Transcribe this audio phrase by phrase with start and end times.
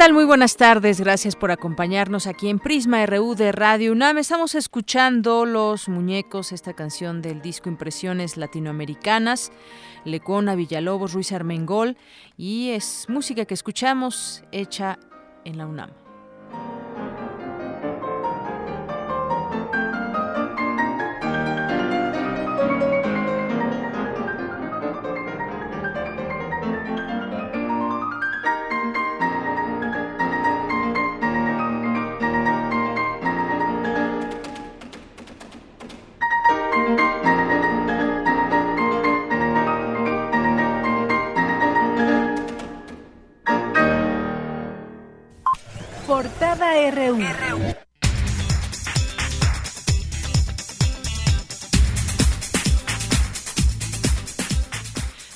[0.00, 0.14] Tal?
[0.14, 0.98] Muy buenas tardes.
[0.98, 4.16] Gracias por acompañarnos aquí en Prisma RU de Radio UNAM.
[4.16, 9.52] Estamos escuchando Los Muñecos, esta canción del disco Impresiones Latinoamericanas,
[10.06, 11.98] Lecona Villalobos, Ruiz Armengol,
[12.38, 14.98] y es música que escuchamos hecha
[15.44, 15.99] en la UNAM.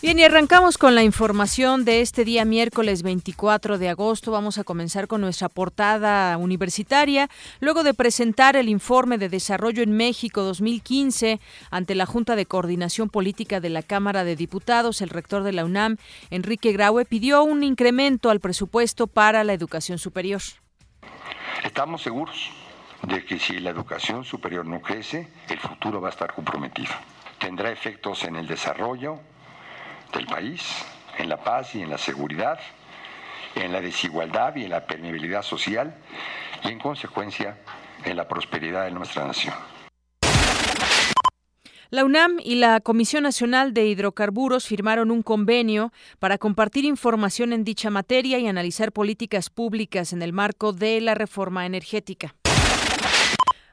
[0.02, 4.30] Bien, y arrancamos con la información de este día miércoles 24 de agosto.
[4.30, 7.30] Vamos a comenzar con nuestra portada universitaria.
[7.60, 13.08] Luego de presentar el informe de Desarrollo en México 2015 ante la Junta de Coordinación
[13.08, 15.96] Política de la Cámara de Diputados, el rector de la UNAM,
[16.28, 20.42] Enrique Graue, pidió un incremento al presupuesto para la educación superior.
[21.62, 22.50] Estamos seguros
[23.02, 26.92] de que si la educación superior no crece, el futuro va a estar comprometido.
[27.38, 29.20] Tendrá efectos en el desarrollo
[30.12, 30.84] del país,
[31.18, 32.58] en la paz y en la seguridad,
[33.54, 35.94] en la desigualdad y en la permeabilidad social
[36.62, 37.58] y en consecuencia
[38.04, 39.54] en la prosperidad de nuestra nación.
[41.94, 47.62] La UNAM y la Comisión Nacional de Hidrocarburos firmaron un convenio para compartir información en
[47.62, 52.34] dicha materia y analizar políticas públicas en el marco de la reforma energética.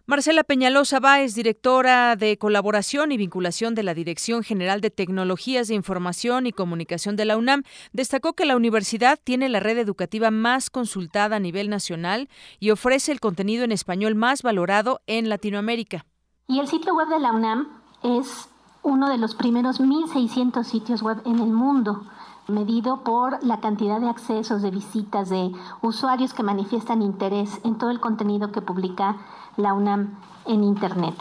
[0.05, 5.73] Marcela Peñalosa Báez, directora de colaboración y vinculación de la Dirección General de Tecnologías de
[5.73, 10.69] Información y Comunicación de la UNAM, destacó que la universidad tiene la red educativa más
[10.69, 16.05] consultada a nivel nacional y ofrece el contenido en español más valorado en Latinoamérica.
[16.47, 18.49] Y el sitio web de la UNAM es
[18.83, 22.03] uno de los primeros 1.600 sitios web en el mundo,
[22.47, 25.51] medido por la cantidad de accesos, de visitas, de
[25.81, 29.17] usuarios que manifiestan interés en todo el contenido que publica
[29.57, 31.15] la UNAM en Internet.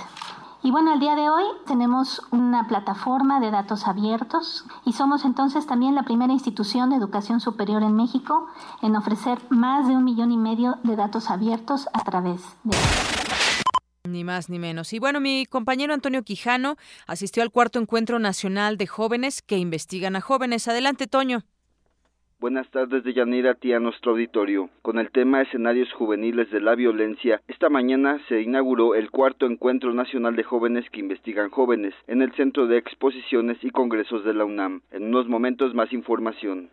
[0.63, 5.67] Y bueno, el día de hoy tenemos una plataforma de datos abiertos y somos entonces
[5.67, 8.47] también la primera institución de educación superior en México
[8.83, 12.77] en ofrecer más de un millón y medio de datos abiertos a través de...
[14.11, 14.93] Ni más ni menos.
[14.93, 16.77] Y bueno, mi compañero Antonio Quijano
[17.07, 20.67] asistió al cuarto encuentro nacional de jóvenes que investigan a jóvenes.
[20.69, 21.45] Adelante, Toño.
[22.41, 24.71] Buenas tardes de Yanira nuestro auditorio.
[24.81, 29.93] Con el tema Escenarios Juveniles de la Violencia, esta mañana se inauguró el cuarto Encuentro
[29.93, 34.47] Nacional de Jóvenes que Investigan Jóvenes en el Centro de Exposiciones y Congresos de la
[34.47, 34.81] UNAM.
[34.91, 36.71] En unos momentos más información.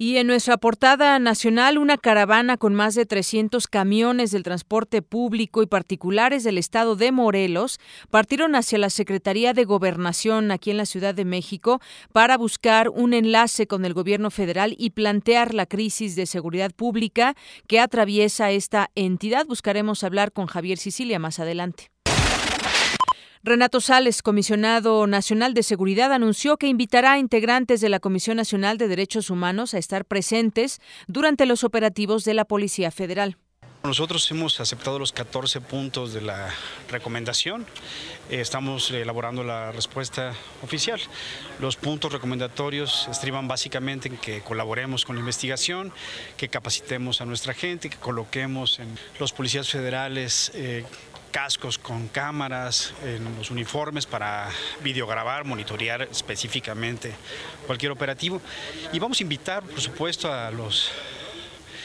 [0.00, 5.60] Y en nuestra portada nacional, una caravana con más de 300 camiones del transporte público
[5.60, 10.86] y particulares del estado de Morelos partieron hacia la Secretaría de Gobernación aquí en la
[10.86, 11.80] Ciudad de México
[12.12, 17.34] para buscar un enlace con el gobierno federal y plantear la crisis de seguridad pública
[17.66, 19.46] que atraviesa esta entidad.
[19.46, 21.90] Buscaremos hablar con Javier Sicilia más adelante.
[23.48, 28.76] Renato Sales, comisionado nacional de seguridad, anunció que invitará a integrantes de la Comisión Nacional
[28.76, 33.38] de Derechos Humanos a estar presentes durante los operativos de la Policía Federal.
[33.84, 36.52] Nosotros hemos aceptado los 14 puntos de la
[36.90, 37.64] recomendación.
[38.28, 41.00] Estamos elaborando la respuesta oficial.
[41.60, 45.92] Los puntos recomendatorios estriban básicamente en que colaboremos con la investigación,
[46.36, 48.88] que capacitemos a nuestra gente, que coloquemos en
[49.20, 50.84] los policías federales eh,
[51.38, 54.50] cascos con cámaras en los uniformes para
[54.82, 57.12] videograbar, monitorear específicamente
[57.64, 58.42] cualquier operativo.
[58.92, 60.90] Y vamos a invitar, por supuesto, a los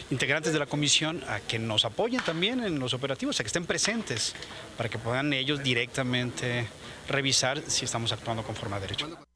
[0.10, 3.68] integrantes de la comisión a que nos apoyen también en los operativos, a que estén
[3.68, 4.34] presentes,
[4.76, 6.66] para que puedan ellos directamente
[7.08, 9.33] revisar si estamos actuando conforme a derecho.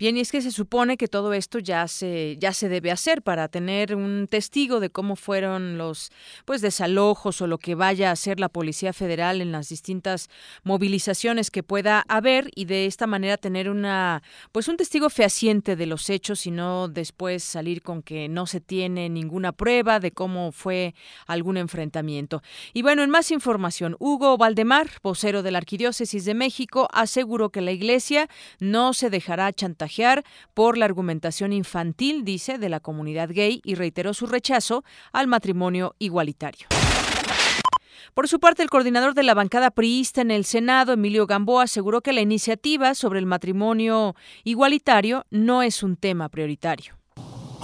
[0.00, 3.20] Bien, y es que se supone que todo esto ya se ya se debe hacer
[3.20, 6.10] para tener un testigo de cómo fueron los
[6.46, 10.30] pues desalojos o lo que vaya a hacer la Policía Federal en las distintas
[10.62, 15.84] movilizaciones que pueda haber y de esta manera tener una pues un testigo fehaciente de
[15.84, 20.50] los hechos y no después salir con que no se tiene ninguna prueba de cómo
[20.50, 20.94] fue
[21.26, 22.42] algún enfrentamiento.
[22.72, 27.60] Y bueno, en más información, Hugo Valdemar, vocero de la Arquidiócesis de México, aseguró que
[27.60, 28.30] la Iglesia
[28.60, 29.89] no se dejará chantajear
[30.54, 35.94] por la argumentación infantil, dice, de la comunidad gay y reiteró su rechazo al matrimonio
[35.98, 36.68] igualitario.
[38.14, 42.00] Por su parte, el coordinador de la bancada priista en el Senado, Emilio Gamboa, aseguró
[42.00, 44.14] que la iniciativa sobre el matrimonio
[44.44, 46.94] igualitario no es un tema prioritario.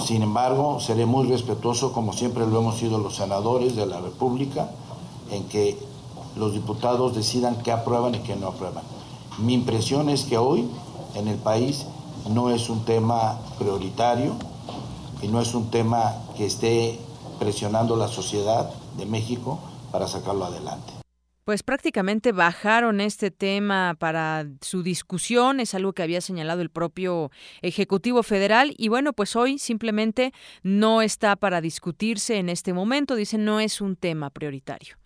[0.05, 4.71] Sin embargo, seré muy respetuoso, como siempre lo hemos sido los senadores de la República,
[5.31, 5.77] en que
[6.37, 8.85] los diputados decidan qué aprueban y qué no aprueban.
[9.39, 10.69] Mi impresión es que hoy
[11.15, 11.87] en el país
[12.29, 14.37] no es un tema prioritario
[15.23, 16.99] y no es un tema que esté
[17.39, 19.61] presionando la sociedad de México
[19.93, 20.93] para sacarlo adelante.
[21.45, 27.31] Pues prácticamente bajaron este tema para su discusión, es algo que había señalado el propio
[27.63, 30.33] Ejecutivo Federal y bueno, pues hoy simplemente
[30.65, 34.97] no está para discutirse en este momento, dicen no es un tema prioritario.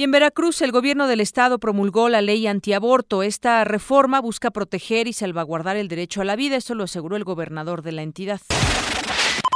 [0.00, 3.22] Y en Veracruz, el gobierno del estado promulgó la ley antiaborto.
[3.22, 7.24] Esta reforma busca proteger y salvaguardar el derecho a la vida, esto lo aseguró el
[7.24, 8.40] gobernador de la entidad.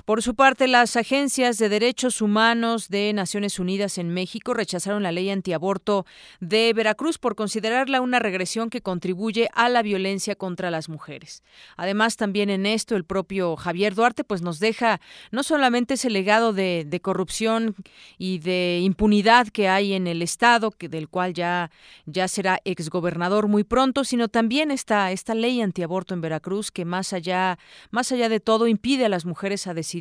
[0.05, 5.13] Por su parte, las agencias de derechos humanos de Naciones Unidas en México rechazaron la
[5.13, 6.05] ley antiaborto
[6.41, 11.43] de Veracruz por considerarla una regresión que contribuye a la violencia contra las mujeres.
[11.79, 16.53] Además, también en esto el propio Javier Duarte pues nos deja no solamente ese legado
[16.53, 17.75] de, corrupción
[18.19, 21.71] y de impunidad que hay en el estado, que del cual ya
[22.05, 27.15] ya será exgobernador muy pronto, sino también esta esta ley antiaborto en Veracruz que más
[27.15, 27.59] allá
[27.91, 29.94] más allá de todo impide a las mujeres a decidir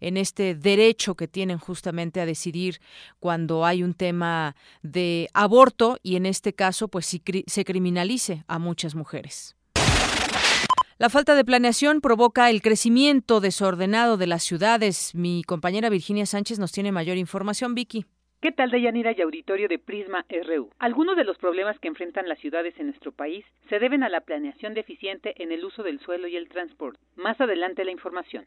[0.00, 2.80] en este derecho que tienen justamente a decidir
[3.18, 8.58] cuando hay un tema de aborto y en este caso pues si se criminalice a
[8.58, 9.56] muchas mujeres.
[10.98, 15.12] La falta de planeación provoca el crecimiento desordenado de las ciudades.
[15.14, 18.06] Mi compañera Virginia Sánchez nos tiene mayor información, Vicky.
[18.44, 20.68] ¿Qué tal, Deyanira y auditorio de Prisma RU?
[20.78, 24.20] Algunos de los problemas que enfrentan las ciudades en nuestro país se deben a la
[24.20, 27.00] planeación deficiente en el uso del suelo y el transporte.
[27.16, 28.44] Más adelante la información.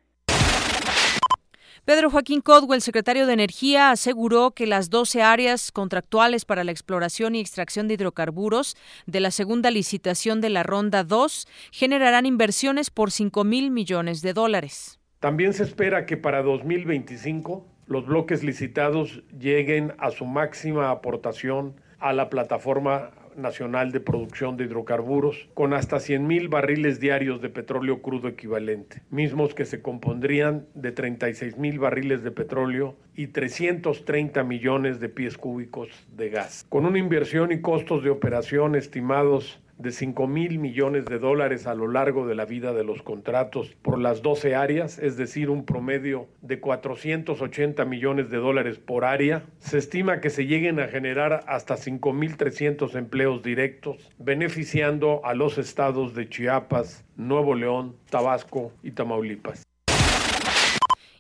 [1.86, 7.36] Pedro Joaquín Codwell, secretario de Energía, aseguró que las 12 áreas contractuales para la exploración
[7.36, 8.76] y extracción de hidrocarburos
[9.06, 14.34] de la segunda licitación de la Ronda 2 generarán inversiones por 5 mil millones de
[14.34, 15.00] dólares.
[15.20, 22.14] También se espera que para 2025 los bloques licitados lleguen a su máxima aportación a
[22.14, 28.28] la plataforma Nacional de Producción de Hidrocarburos con hasta 100.000 barriles diarios de petróleo crudo
[28.28, 35.38] equivalente, mismos que se compondrían de 36.000 barriles de petróleo y 330 millones de pies
[35.38, 36.66] cúbicos de gas.
[36.70, 41.76] Con una inversión y costos de operación estimados de 5 mil millones de dólares a
[41.76, 45.66] lo largo de la vida de los contratos por las 12 áreas, es decir, un
[45.66, 49.44] promedio de 480 millones de dólares por área.
[49.60, 56.16] Se estima que se lleguen a generar hasta 5.300 empleos directos, beneficiando a los estados
[56.16, 59.67] de Chiapas, Nuevo León, Tabasco y Tamaulipas.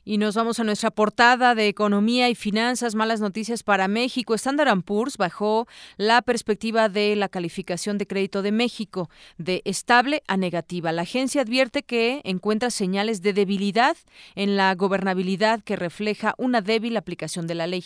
[0.09, 4.35] Y nos vamos a nuestra portada de economía y finanzas, malas noticias para México.
[4.35, 5.67] Standard Poor's bajó
[5.97, 10.93] la perspectiva de la calificación de crédito de México de estable a negativa.
[10.93, 13.97] La agencia advierte que encuentra señales de debilidad
[14.35, 17.83] en la gobernabilidad que refleja una débil aplicación de la ley.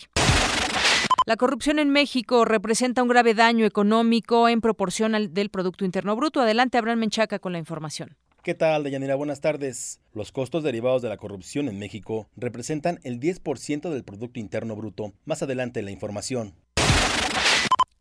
[1.26, 6.14] La corrupción en México representa un grave daño económico en proporción al del Producto Interno
[6.14, 6.40] Bruto.
[6.40, 8.16] Adelante, Abraham Menchaca, con la información.
[8.42, 9.14] ¿Qué tal, Deyanira?
[9.14, 10.00] Buenas tardes.
[10.14, 15.12] Los costos derivados de la corrupción en México representan el 10% del Producto Interno Bruto.
[15.24, 16.52] Más adelante la información.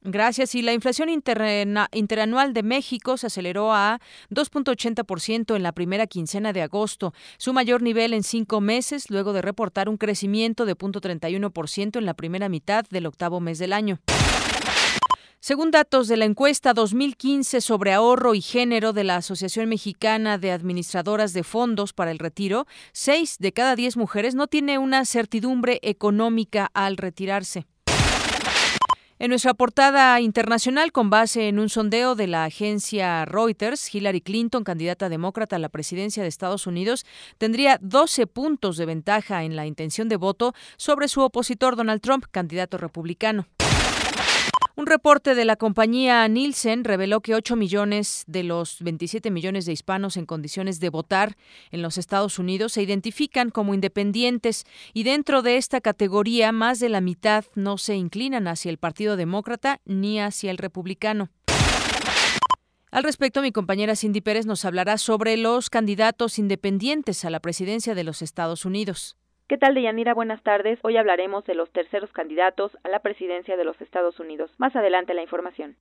[0.01, 0.55] Gracias.
[0.55, 6.63] Y la inflación interanual de México se aceleró a 2.80% en la primera quincena de
[6.63, 12.05] agosto, su mayor nivel en cinco meses, luego de reportar un crecimiento de 0.31% en
[12.07, 13.99] la primera mitad del octavo mes del año.
[15.43, 20.51] Según datos de la encuesta 2015 sobre ahorro y género de la Asociación Mexicana de
[20.51, 25.79] Administradoras de Fondos para el Retiro, seis de cada diez mujeres no tiene una certidumbre
[25.81, 27.65] económica al retirarse.
[29.17, 34.63] En nuestra portada internacional, con base en un sondeo de la agencia Reuters, Hillary Clinton,
[34.63, 37.03] candidata demócrata a la presidencia de Estados Unidos,
[37.39, 42.25] tendría 12 puntos de ventaja en la intención de voto sobre su opositor Donald Trump,
[42.29, 43.47] candidato republicano.
[44.81, 49.73] Un reporte de la compañía Nielsen reveló que 8 millones de los 27 millones de
[49.73, 51.37] hispanos en condiciones de votar
[51.69, 56.89] en los Estados Unidos se identifican como independientes y dentro de esta categoría más de
[56.89, 61.29] la mitad no se inclinan hacia el Partido Demócrata ni hacia el Republicano.
[62.89, 67.93] Al respecto, mi compañera Cindy Pérez nos hablará sobre los candidatos independientes a la presidencia
[67.93, 69.15] de los Estados Unidos.
[69.51, 70.13] ¿Qué tal, Deyanira?
[70.13, 70.79] Buenas tardes.
[70.81, 74.49] Hoy hablaremos de los terceros candidatos a la presidencia de los Estados Unidos.
[74.57, 75.75] Más adelante la información.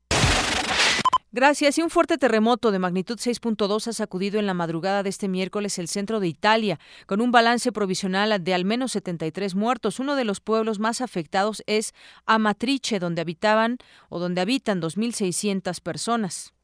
[1.30, 1.78] Gracias.
[1.78, 5.78] Y un fuerte terremoto de magnitud 6.2 ha sacudido en la madrugada de este miércoles
[5.78, 10.00] el centro de Italia, con un balance provisional de al menos 73 muertos.
[10.00, 11.94] Uno de los pueblos más afectados es
[12.26, 16.54] Amatrice, donde habitaban o donde habitan 2.600 personas.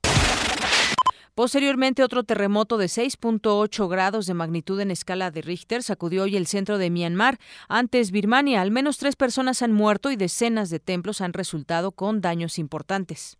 [1.37, 6.47] Posteriormente, otro terremoto de 6.8 grados de magnitud en escala de Richter sacudió hoy el
[6.47, 7.39] centro de Myanmar.
[7.69, 12.23] Antes, Birmania, al menos tres personas han muerto y decenas de templos han resultado con
[12.23, 13.37] daños importantes.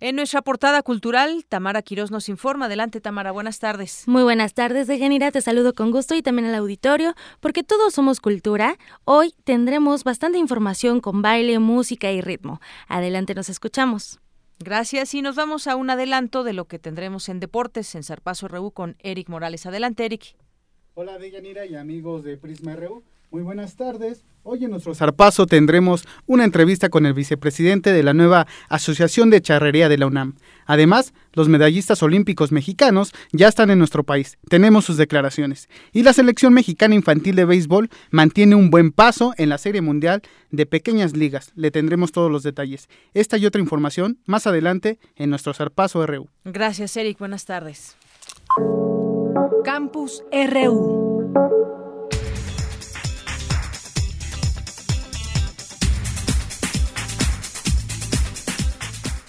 [0.00, 2.66] En nuestra portada cultural, Tamara Quirós nos informa.
[2.66, 4.02] Adelante, Tamara, buenas tardes.
[4.06, 5.30] Muy buenas tardes, Dejanira.
[5.30, 8.76] Te saludo con gusto y también al auditorio, porque todos somos cultura.
[9.06, 12.60] Hoy tendremos bastante información con baile, música y ritmo.
[12.86, 14.20] Adelante, nos escuchamos.
[14.62, 18.46] Gracias y nos vamos a un adelanto de lo que tendremos en deportes en Zarpazo
[18.46, 19.64] RU con Eric Morales.
[19.64, 20.36] Adelante, Eric.
[20.92, 23.02] Hola, Deyanira y amigos de Prisma RU.
[23.30, 24.24] Muy buenas tardes.
[24.42, 29.40] Hoy en nuestro zarpazo tendremos una entrevista con el vicepresidente de la nueva Asociación de
[29.40, 30.34] Charrería de la UNAM.
[30.66, 34.36] Además, los medallistas olímpicos mexicanos ya están en nuestro país.
[34.48, 35.68] Tenemos sus declaraciones.
[35.92, 40.22] Y la selección mexicana infantil de béisbol mantiene un buen paso en la Serie Mundial
[40.50, 41.52] de Pequeñas Ligas.
[41.54, 42.88] Le tendremos todos los detalles.
[43.14, 46.26] Esta y otra información más adelante en nuestro zarpazo RU.
[46.44, 47.20] Gracias, Eric.
[47.20, 47.96] Buenas tardes.
[49.62, 51.09] Campus RU.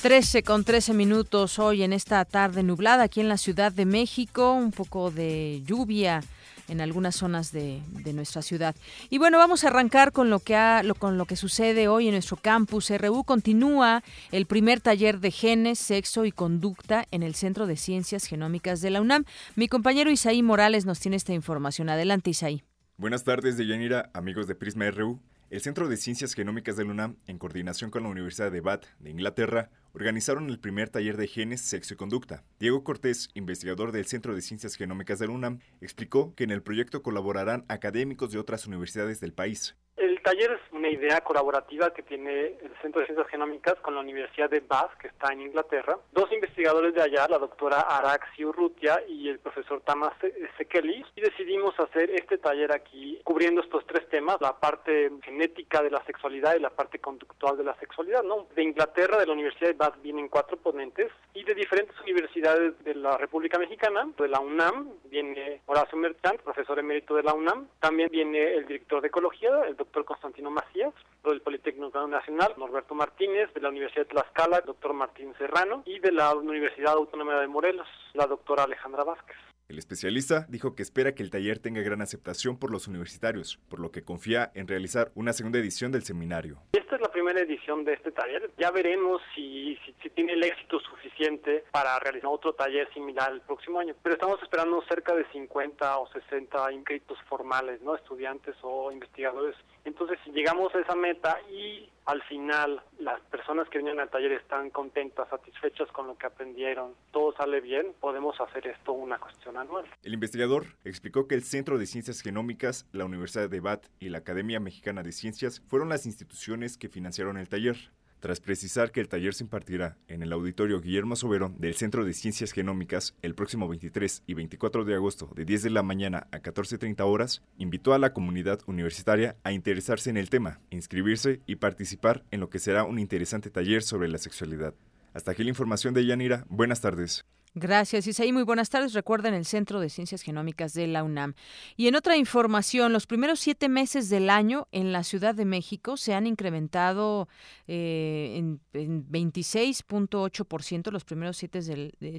[0.01, 4.53] 13 con 13 minutos hoy en esta tarde nublada aquí en la Ciudad de México,
[4.53, 6.21] un poco de lluvia
[6.67, 8.75] en algunas zonas de, nuestra ciudad.
[9.11, 12.13] Y bueno, vamos a arrancar con lo que ha, con lo que sucede hoy en
[12.13, 12.89] nuestro campus.
[12.89, 18.25] RU continúa el primer taller de genes, sexo y conducta en el Centro de Ciencias
[18.25, 19.25] Genómicas de la UNAM.
[19.55, 21.89] Mi compañero Isaí Morales nos tiene esta información.
[21.89, 22.63] Adelante, Isaí.
[22.97, 25.19] Buenas tardes, Deyanira, amigos de Prisma RU.
[25.51, 28.85] El Centro de Ciencias Genómicas de la UNAM, en coordinación con la Universidad de Bath
[28.99, 32.45] de Inglaterra, organizaron el primer taller de genes, sexo y conducta.
[32.57, 36.63] Diego Cortés, investigador del Centro de Ciencias Genómicas de la UNAM, explicó que en el
[36.63, 39.75] proyecto colaborarán académicos de otras universidades del país.
[40.21, 44.01] El taller es una idea colaborativa que tiene el Centro de Ciencias Genómicas con la
[44.01, 45.97] Universidad de Bath, que está en Inglaterra.
[46.11, 50.13] Dos investigadores de allá, la doctora Araxi Urrutia y el profesor Tamas
[50.59, 55.89] Sekeli, y decidimos hacer este taller aquí cubriendo estos tres temas, la parte genética de
[55.89, 58.21] la sexualidad y la parte conductual de la sexualidad.
[58.21, 58.45] ¿no?
[58.53, 62.93] De Inglaterra, de la Universidad de Bath, vienen cuatro ponentes y de diferentes universidades de
[62.93, 68.09] la República Mexicana, de la UNAM, viene Horacio Merchant, profesor emérito de la UNAM, también
[68.11, 73.61] viene el director de Ecología, el doctor Constantino Macías, del Politécnico Nacional, Norberto Martínez, de
[73.61, 78.27] la Universidad de Tlaxcala, doctor Martín Serrano, y de la Universidad Autónoma de Morelos, la
[78.27, 79.37] doctora Alejandra Vázquez.
[79.69, 83.79] El especialista dijo que espera que el taller tenga gran aceptación por los universitarios, por
[83.79, 86.59] lo que confía en realizar una segunda edición del seminario.
[86.73, 88.49] Esta es la primera edición de este taller.
[88.57, 93.79] Ya veremos si, si, tiene el éxito suficiente para realizar otro taller similar el próximo
[93.79, 93.93] año.
[94.01, 97.95] Pero estamos esperando cerca de 50 o 60 inscritos formales, ¿no?
[97.95, 99.55] estudiantes o investigadores.
[99.85, 104.31] Entonces, si llegamos a esa meta y al final las personas que vienen al taller
[104.31, 109.57] están contentas, satisfechas con lo que aprendieron, todo sale bien, podemos hacer esto una cuestión
[109.57, 109.85] anual.
[110.03, 114.19] El investigador explicó que el Centro de Ciencias Genómicas, la Universidad de Bath y la
[114.19, 117.91] Academia Mexicana de Ciencias fueron las instituciones que financiaron el taller
[118.21, 122.13] tras precisar que el taller se impartirá en el auditorio Guillermo Sobero del Centro de
[122.13, 126.39] Ciencias Genómicas el próximo 23 y 24 de agosto de 10 de la mañana a
[126.39, 132.23] 14.30 horas, invitó a la comunidad universitaria a interesarse en el tema, inscribirse y participar
[132.29, 134.75] en lo que será un interesante taller sobre la sexualidad.
[135.13, 136.45] Hasta aquí la información de Yanira.
[136.47, 137.25] Buenas tardes.
[137.53, 138.31] Gracias, Isaí.
[138.31, 138.93] Muy buenas tardes.
[138.93, 141.33] Recuerden el Centro de Ciencias Genómicas de la UNAM.
[141.75, 145.97] Y en otra información, los primeros siete meses del año en la Ciudad de México
[145.97, 147.27] se han incrementado
[147.67, 151.59] eh, en, 26.8%, los primeros siete,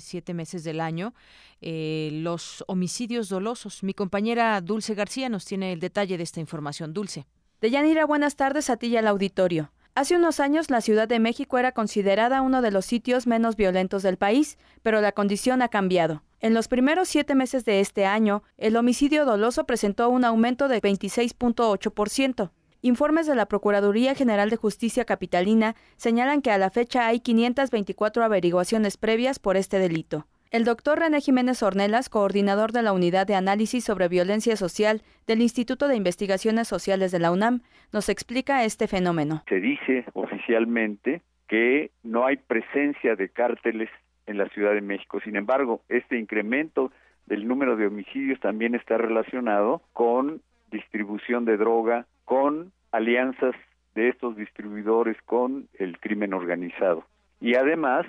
[0.01, 1.15] siete meses del año,
[1.63, 3.83] eh, los homicidios dolosos.
[3.83, 6.93] Mi compañera Dulce García nos tiene el detalle de esta información.
[6.93, 7.25] Dulce.
[7.63, 9.73] Deyanira, buenas tardes a ti y al auditorio.
[9.95, 14.03] Hace unos años la Ciudad de México era considerada uno de los sitios menos violentos
[14.03, 16.23] del país, pero la condición ha cambiado.
[16.41, 20.81] En los primeros siete meses de este año, el homicidio doloso presentó un aumento de
[20.81, 22.53] 26.8%.
[22.81, 28.25] Informes de la Procuraduría General de Justicia Capitalina señalan que a la fecha hay 524
[28.25, 30.27] averiguaciones previas por este delito.
[30.53, 35.41] El doctor René Jiménez Ornelas, coordinador de la Unidad de Análisis sobre Violencia Social del
[35.41, 39.45] Instituto de Investigaciones Sociales de la UNAM, nos explica este fenómeno.
[39.49, 43.89] Se dice oficialmente que no hay presencia de cárteles
[44.27, 45.21] en la Ciudad de México.
[45.25, 46.93] Sin embargo, este incremento
[47.25, 53.55] del número de homicidios también está relacionado con distribución de droga, con alianzas
[53.95, 57.07] de estos distribuidores con el crimen organizado.
[57.41, 58.05] Y además,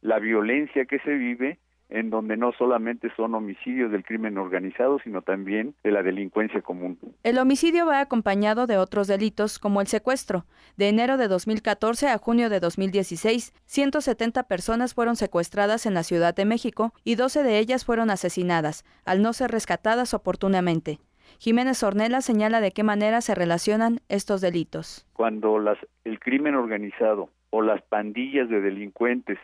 [0.00, 5.22] la violencia que se vive en donde no solamente son homicidios del crimen organizado, sino
[5.22, 6.98] también de la delincuencia común.
[7.22, 10.46] El homicidio va acompañado de otros delitos como el secuestro.
[10.76, 16.34] De enero de 2014 a junio de 2016, 170 personas fueron secuestradas en la Ciudad
[16.34, 20.98] de México y 12 de ellas fueron asesinadas, al no ser rescatadas oportunamente.
[21.38, 25.06] Jiménez Ornella señala de qué manera se relacionan estos delitos.
[25.12, 29.38] Cuando las, el crimen organizado o las pandillas de delincuentes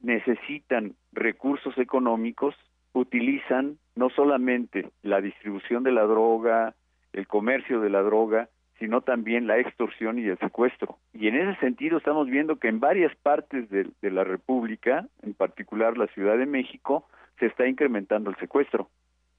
[0.00, 2.54] necesitan recursos económicos,
[2.92, 6.74] utilizan no solamente la distribución de la droga,
[7.12, 10.96] el comercio de la droga, sino también la extorsión y el secuestro.
[11.12, 15.98] Y en ese sentido estamos viendo que en varias partes de, la República, en particular
[15.98, 17.06] la Ciudad de México,
[17.38, 18.88] se está incrementando el secuestro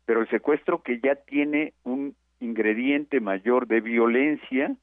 [0.05, 4.75] pero el secuestro que ya tiene un ingrediente mayor de violencia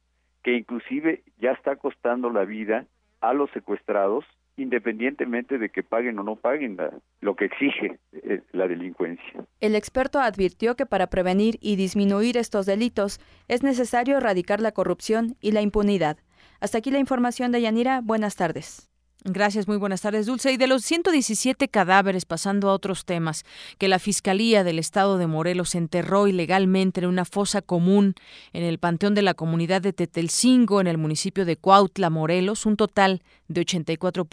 [0.43, 2.87] que inclusive ya está costando la vida
[3.21, 4.25] a los secuestrados
[4.59, 6.77] independientemente de que paguen o no paguen
[7.21, 9.45] lo que exige eh, la delincuencia.
[9.61, 15.37] El experto advirtió que para prevenir y disminuir estos delitos es necesario erradicar la corrupción
[15.41, 16.19] y la impunidad.
[16.61, 18.01] Hasta aquí la información de Yanira.
[18.03, 18.89] Buenas tardes.
[19.25, 20.53] Gracias, muy buenas tardes, Dulce.
[20.53, 23.45] Y de los 117 cadáveres, pasando a otros temas,
[23.77, 28.15] que la Fiscalía del Estado de Morelos enterró ilegalmente en una fosa común
[28.53, 32.77] en el Panteón de la Comunidad de Tetelcingo, en el municipio de Cuautla, Morelos, un
[32.77, 34.29] total de 84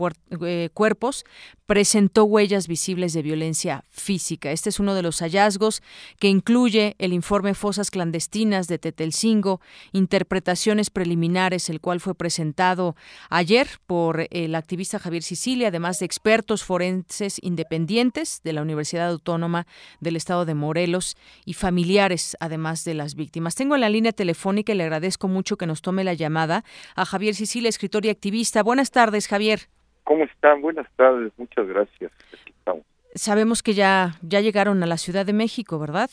[0.45, 1.25] eh, cuerpos,
[1.65, 4.51] presentó huellas visibles de violencia física.
[4.51, 5.81] Este es uno de los hallazgos
[6.19, 9.61] que incluye el informe Fosas Clandestinas de Tetelcingo,
[9.93, 12.95] interpretaciones preliminares, el cual fue presentado
[13.29, 19.65] ayer por el activista Javier Sicilia, además de expertos forenses independientes de la Universidad Autónoma
[19.99, 23.55] del Estado de Morelos y familiares, además de las víctimas.
[23.55, 26.63] Tengo en la línea telefónica y le agradezco mucho que nos tome la llamada
[26.95, 28.61] a Javier Sicilia, escritor y activista.
[28.61, 29.59] Buenas tardes, Javier.
[30.03, 30.61] ¿Cómo están?
[30.61, 32.11] Buenas tardes, muchas gracias.
[33.15, 36.09] Sabemos que ya, ya llegaron a la Ciudad de México, ¿verdad?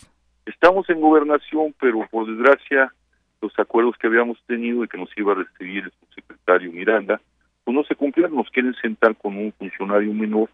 [0.46, 2.92] Estamos en gobernación, pero por desgracia
[3.40, 7.20] los acuerdos que habíamos tenido y que nos iba a recibir el subsecretario Miranda,
[7.64, 10.48] pues no se cumplieron, nos quieren sentar con un funcionario menor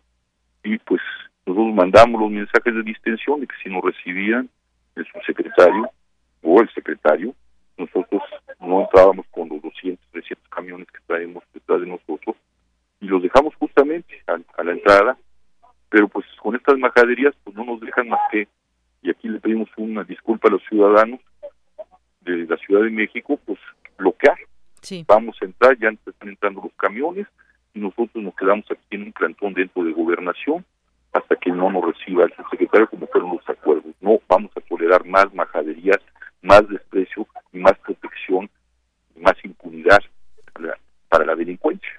[0.64, 1.03] y pues
[1.46, 4.48] nosotros mandamos los mensajes de distensión de que si nos recibían
[4.96, 5.90] el subsecretario
[6.42, 7.35] o el secretario,
[7.78, 8.22] nosotros
[8.60, 12.36] no entrábamos con los 200, 300 camiones que traemos detrás de nosotros
[13.00, 15.16] y los dejamos justamente a, la entrada,
[15.88, 18.48] pero pues con estas majaderías pues no nos dejan más que,
[19.02, 21.20] y aquí le pedimos una disculpa a los ciudadanos
[22.22, 23.58] de la Ciudad de México, pues
[23.96, 24.36] bloquear.
[25.06, 27.26] Vamos a entrar, ya están entrando los camiones
[27.74, 30.64] y nosotros nos quedamos aquí en un plantón dentro de gobernación
[31.12, 33.94] hasta que no nos reciba el subsecretario como fueron los acuerdos.
[34.00, 35.98] No vamos a tolerar más majaderías,
[36.42, 38.51] más desprecio más protección,
[39.16, 39.98] más impunidad
[41.09, 41.90] para la, delincuencia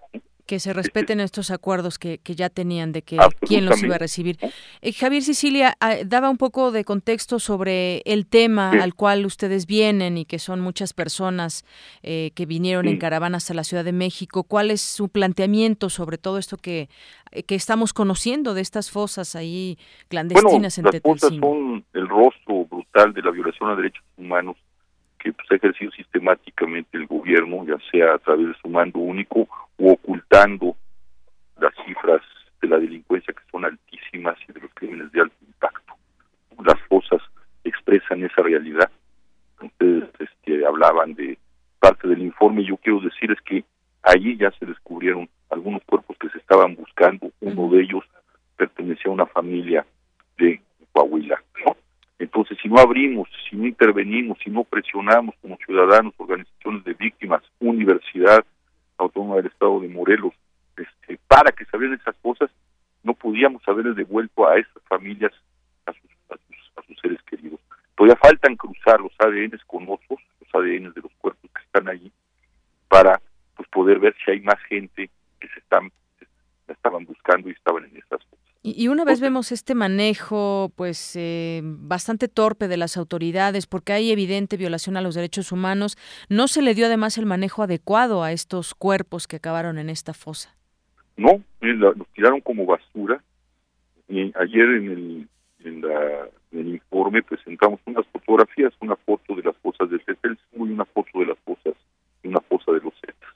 [0.49, 3.97] que se respeten estos acuerdos que, que ya tenían de que quién los iba a
[3.99, 4.39] recibir.
[4.81, 9.67] Eh, Javier Sicilia ah, daba un poco de contexto sobre el tema al cual ustedes
[9.67, 11.65] vienen y que son muchas personas
[12.01, 14.43] eh, que vinieron en caravana hasta la Ciudad de México.
[14.43, 16.89] ¿Cuál es su planteamiento sobre todo esto que,
[17.29, 22.65] eh, que estamos conociendo de estas fosas ahí clandestinas en las fosas son el rostro
[22.65, 24.57] brutal de la violación a derechos humanos
[25.19, 29.47] que pues, ha ejercido sistemáticamente el gobierno, ya sea a través de su mando único
[29.79, 30.75] o ocultando
[31.59, 32.21] las cifras
[32.61, 35.93] de la delincuencia que son altísimas y de los crímenes de alto impacto.
[36.63, 37.21] Las fosas
[37.63, 38.89] expresan esa realidad.
[39.61, 41.37] Ustedes este, hablaban de
[41.79, 43.63] parte del informe, yo quiero decir es que
[44.03, 48.03] allí ya se descubrieron algunos cuerpos que se estaban buscando, uno de ellos
[48.57, 49.85] pertenecía a una familia
[50.37, 50.61] de
[50.91, 51.41] Coahuila.
[52.19, 57.41] Entonces, si no abrimos, si no intervenimos, si no presionamos como ciudadanos, organizaciones de víctimas,
[57.59, 58.45] universidad
[58.99, 60.33] autónoma del Estado de Morelos,
[60.77, 62.49] este, para que se abrieran esas cosas,
[63.03, 65.31] no podíamos haberles devuelto a esas familias
[65.85, 67.59] a sus, a sus, seres queridos.
[67.95, 72.11] Todavía faltan cruzar los ADNs con otros, los ADNs de los cuerpos que están allí,
[72.87, 73.21] para
[73.55, 75.09] pues poder ver si hay más gente
[75.39, 75.91] que se están
[76.67, 77.98] estaban buscando y estaban en.
[78.75, 84.11] Y, una vez vemos este manejo, pues eh, bastante torpe de las autoridades, porque hay
[84.11, 85.97] evidente violación a los derechos humanos,
[86.29, 90.13] ¿no se le dio además el manejo adecuado a estos cuerpos que acabaron en esta
[90.13, 90.55] fosa?
[91.17, 93.23] No, los tiraron como basura.
[94.07, 95.27] Y ayer en el,
[95.63, 95.83] en,
[96.51, 101.19] el informe presentamos unas fotografías, una foto de las fosas del CETEL y una foto
[101.19, 101.75] de las fosas
[102.23, 103.29] una fosa de los Zetas.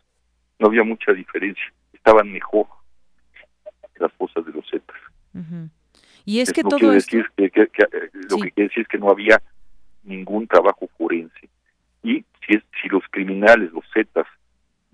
[0.60, 2.67] No había mucha diferencia, estaban mejor
[4.00, 4.83] las fosas de los Zetas.
[6.26, 7.17] Y es que todo esto...
[7.17, 9.41] Decir que, eh, lo que quiere decir es que no había
[10.04, 11.50] ningún trabajo forense.
[12.04, 14.28] Y si, es, si los criminales, los Zetas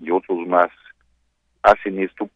[0.02, 0.69] y otros más
[1.63, 2.30] hacen esto,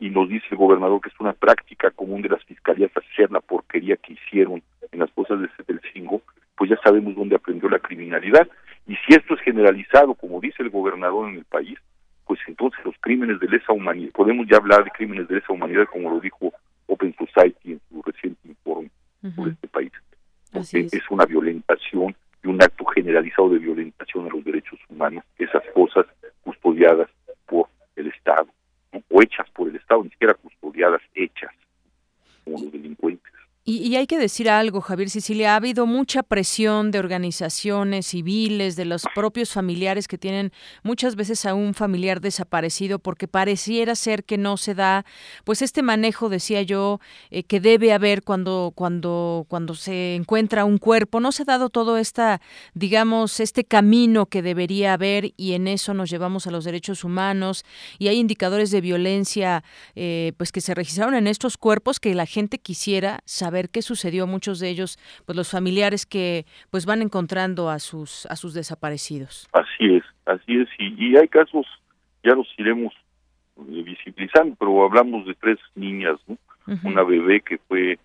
[0.00, 3.40] y nos dice el gobernador que es una práctica común de las fiscalías hacer la
[3.40, 6.22] porquería que hicieron en las cosas de Cetelcingo,
[6.56, 8.48] pues ya sabemos dónde aprendió la criminalidad.
[8.86, 11.78] Y si esto es generalizado, como dice el gobernador en el país,
[12.26, 15.86] pues entonces los crímenes de lesa humanidad, podemos ya hablar de crímenes de lesa humanidad,
[15.90, 16.52] como lo dijo
[16.98, 18.90] Open Society en su reciente informe
[19.36, 19.92] por este país.
[20.52, 20.92] Porque es.
[20.92, 26.06] es una violentación y un acto generalizado de violentación a los derechos humanos, esas cosas
[26.42, 27.08] custodiadas
[27.46, 28.48] por el Estado
[29.10, 31.52] o hechas por el Estado, ni siquiera custodiadas, hechas
[32.44, 33.27] como los delincuentes.
[33.70, 38.86] Y, hay que decir algo, Javier Sicilia, ha habido mucha presión de organizaciones civiles, de
[38.86, 40.52] los propios familiares que tienen
[40.82, 45.04] muchas veces a un familiar desaparecido, porque pareciera ser que no se da,
[45.44, 46.98] pues este manejo, decía yo,
[47.30, 51.20] eh, que debe haber cuando, cuando, cuando se encuentra un cuerpo.
[51.20, 52.40] No se ha dado todo esta,
[52.72, 57.66] digamos, este camino que debería haber y en eso nos llevamos a los derechos humanos
[57.98, 59.62] y hay indicadores de violencia,
[59.94, 64.26] eh, pues que se registraron en estos cuerpos que la gente quisiera saber qué sucedió
[64.26, 69.48] muchos de ellos, pues los familiares que pues van encontrando a sus a sus desaparecidos.
[69.52, 71.66] Así es, así es y, hay casos
[72.22, 72.94] ya los iremos
[73.56, 76.16] eh, visibilizando, pero hablamos de tres niñas,
[76.84, 77.98] Una bebé que fue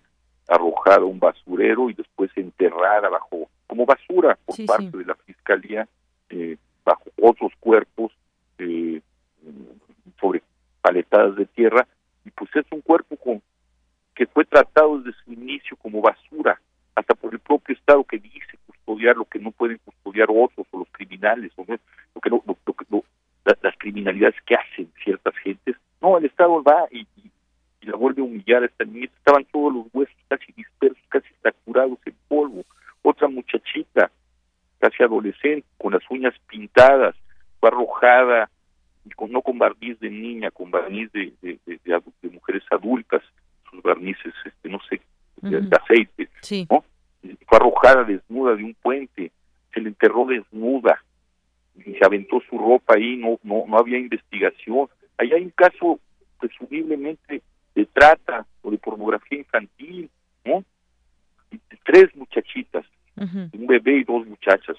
[0.48, 5.88] arrojada a un basurero y después enterrada bajo como basura por parte de la fiscalía
[6.30, 8.12] eh, bajo otros cuerpos
[8.58, 9.00] eh,
[10.20, 10.42] sobre
[10.80, 11.86] paletadas de tierra
[12.24, 13.42] y pues es un cuerpo con
[14.14, 16.60] que fue tratado desde su inicio como basura,
[16.94, 20.78] hasta por el propio Estado que dice custodiar lo que no pueden custodiar otros o
[20.78, 22.42] los criminales, o lo que no,
[23.44, 25.76] las, criminalidades que hacen ciertas gentes.
[26.00, 27.06] No, el Estado va y,
[27.82, 29.10] la vuelve a humillar a esta niña.
[29.18, 32.64] Estaban todos los huesos casi dispersos, casi saturados en polvo.
[33.02, 34.10] Otra muchachita,
[34.78, 37.14] casi adolescente, con las uñas pintadas,
[37.60, 38.48] fue arrojada,
[39.16, 43.22] con, no con barniz de niña, con barniz de, de, de mujeres adultas
[43.82, 45.00] barnices, este, no sé,
[45.42, 46.28] de, aceite,
[46.70, 46.84] ¿no?
[47.46, 49.32] Fue arrojada desnuda de un puente,
[49.72, 51.02] se le enterró desnuda
[51.76, 54.88] y se aventó su ropa ahí, no, no, no había investigación.
[55.18, 55.98] Ahí hay un caso
[56.38, 57.42] presumiblemente
[57.74, 60.10] de trata o de pornografía infantil,
[60.44, 60.64] ¿no?
[61.84, 62.84] tres muchachitas,
[63.16, 64.76] un bebé y dos muchachas,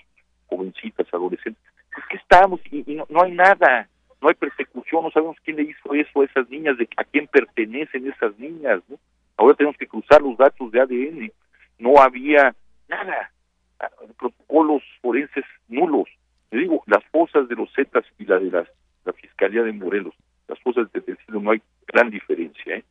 [0.47, 1.63] jovencitas, adolescentes.
[1.97, 3.87] Es que estamos y, no, no, hay nada,
[4.25, 7.27] no hay persecución, no sabemos quién le hizo eso a esas niñas, de a quién
[7.27, 8.97] pertenecen esas niñas, ¿no?
[9.37, 11.31] Ahora tenemos que cruzar los datos de ADN,
[11.77, 12.55] no había
[12.87, 13.31] nada,
[13.79, 16.09] ah, protocolos forenses nulos.
[16.49, 20.15] Le digo, las fosas de los Zetas y la de la Fiscalía de Morelos,
[20.47, 22.83] las fosas de Tecido no hay gran diferencia, ¿eh?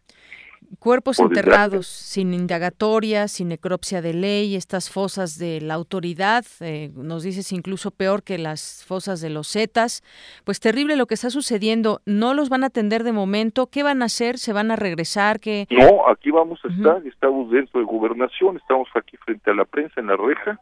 [0.78, 7.22] Cuerpos enterrados sin indagatoria, sin necropsia de ley, estas fosas de la autoridad, eh, nos
[7.22, 10.02] dices incluso peor que las fosas de los Zetas.
[10.44, 12.00] Pues terrible lo que está sucediendo.
[12.06, 13.68] ¿No los van a atender de momento?
[13.68, 14.38] ¿Qué van a hacer?
[14.38, 15.40] ¿Se van a regresar?
[15.40, 15.66] ¿Qué...
[15.70, 17.06] No, aquí vamos a estar.
[17.06, 20.60] Estamos dentro de gobernación, estamos aquí frente a la prensa en la reja.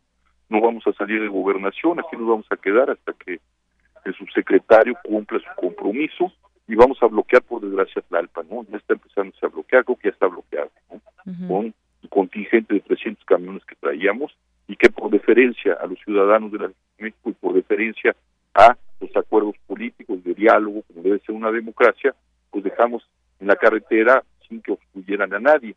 [0.48, 3.40] No vamos a salir de gobernación, aquí nos vamos a quedar hasta que
[4.04, 6.32] el subsecretario cumpla su compromiso
[6.68, 8.64] y vamos a bloquear por desgracia Tlalpan, ¿no?
[8.70, 11.00] Ya está empezando a bloquear, creo que ya está bloqueado, ¿no?
[11.48, 11.74] Con un
[12.08, 14.36] contingente de 300 camiones que traíamos
[14.68, 18.14] y que por deferencia a los ciudadanos de la México y por deferencia
[18.54, 22.14] a los acuerdos políticos de diálogo, como debe ser una democracia,
[22.50, 23.06] pues dejamos
[23.40, 25.74] en la carretera sin que obstruyeran a nadie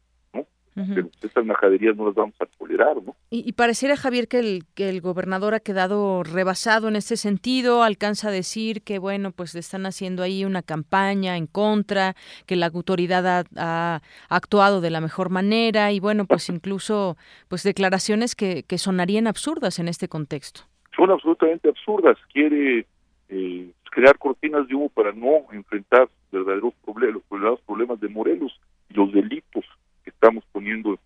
[0.76, 3.16] pero estas majaderías no las vamos a tolerar, ¿no?
[3.30, 8.28] Y, pareciera, Javier, que el, que el gobernador ha quedado rebasado en este sentido, alcanza
[8.28, 12.68] a decir que, bueno, pues le están haciendo ahí una campaña en contra, que la
[12.68, 18.78] autoridad ha, actuado de la mejor manera y, bueno, pues incluso pues declaraciones que, que
[18.78, 20.62] sonarían absurdas en este contexto.
[20.96, 22.18] Son absolutamente absurdas.
[22.32, 22.86] Quiere
[23.30, 28.60] eh, crear cortinas de humo para no enfrentar verdaderos problemas, los verdaderos problemas de Morelos
[28.90, 29.66] y los delitos
[30.06, 30.98] que estamos poniendo,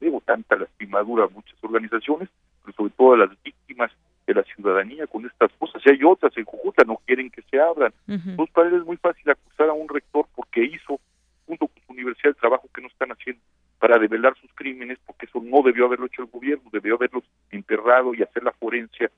[0.00, 2.28] digo, tanta lastimadura a muchas organizaciones,
[2.62, 3.90] pero sobre todo a las víctimas
[4.26, 5.80] de la ciudadanía con estas cosas.
[5.86, 7.92] Y hay otras en Jujuta, no quieren que se abran.
[8.06, 11.00] Entonces, para él es muy fácil acusar a un rector porque hizo,
[11.46, 13.40] junto con su universidad, el trabajo que no están haciendo
[13.78, 18.12] para develar sus crímenes, porque eso no debió haberlo hecho el gobierno, debió haberlos enterrado
[18.14, 19.10] y hacer la forencia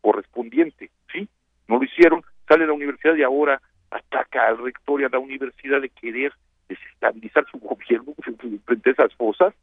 [0.00, 1.28] correspondiente, ¿sí?
[1.68, 5.80] No lo hicieron, sale la universidad y ahora ataca al rector y a la universidad
[5.80, 6.32] de querer
[6.68, 8.14] desestabilizar su gobierno
[8.64, 9.54] frente a esas cosas,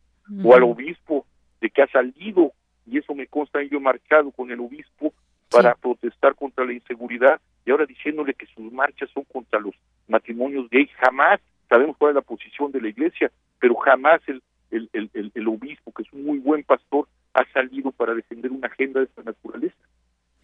[0.43, 1.25] o al obispo
[1.61, 2.51] de que ha salido,
[2.85, 5.13] y eso me consta, yo marchado con el obispo
[5.51, 9.75] para protestar contra la inseguridad, y ahora diciéndole que sus marchas son contra los
[10.07, 11.39] matrimonios gay, jamás
[11.69, 14.41] sabemos cuál es la posición de la iglesia, pero jamás el,
[14.71, 18.67] el, el, el, obispo, que es un muy buen pastor, ha salido para defender una
[18.67, 19.75] agenda de esta naturaleza.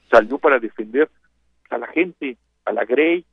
[0.09, 1.09] Salió para defender
[1.69, 3.25] a la gente, a la Grey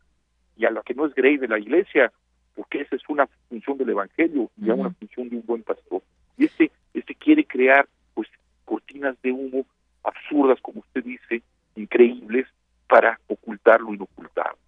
[0.57, 2.13] y a la que no es Grey de la iglesia,
[2.59, 6.03] porque esa es una función del Evangelio y una función de un buen pastor.
[6.37, 8.27] Y este, este quiere crear pues
[8.65, 9.65] cortinas de humo
[10.03, 11.41] absurdas, como usted dice,
[11.77, 12.49] increíbles,
[12.89, 14.59] para ocultar lo inocultable.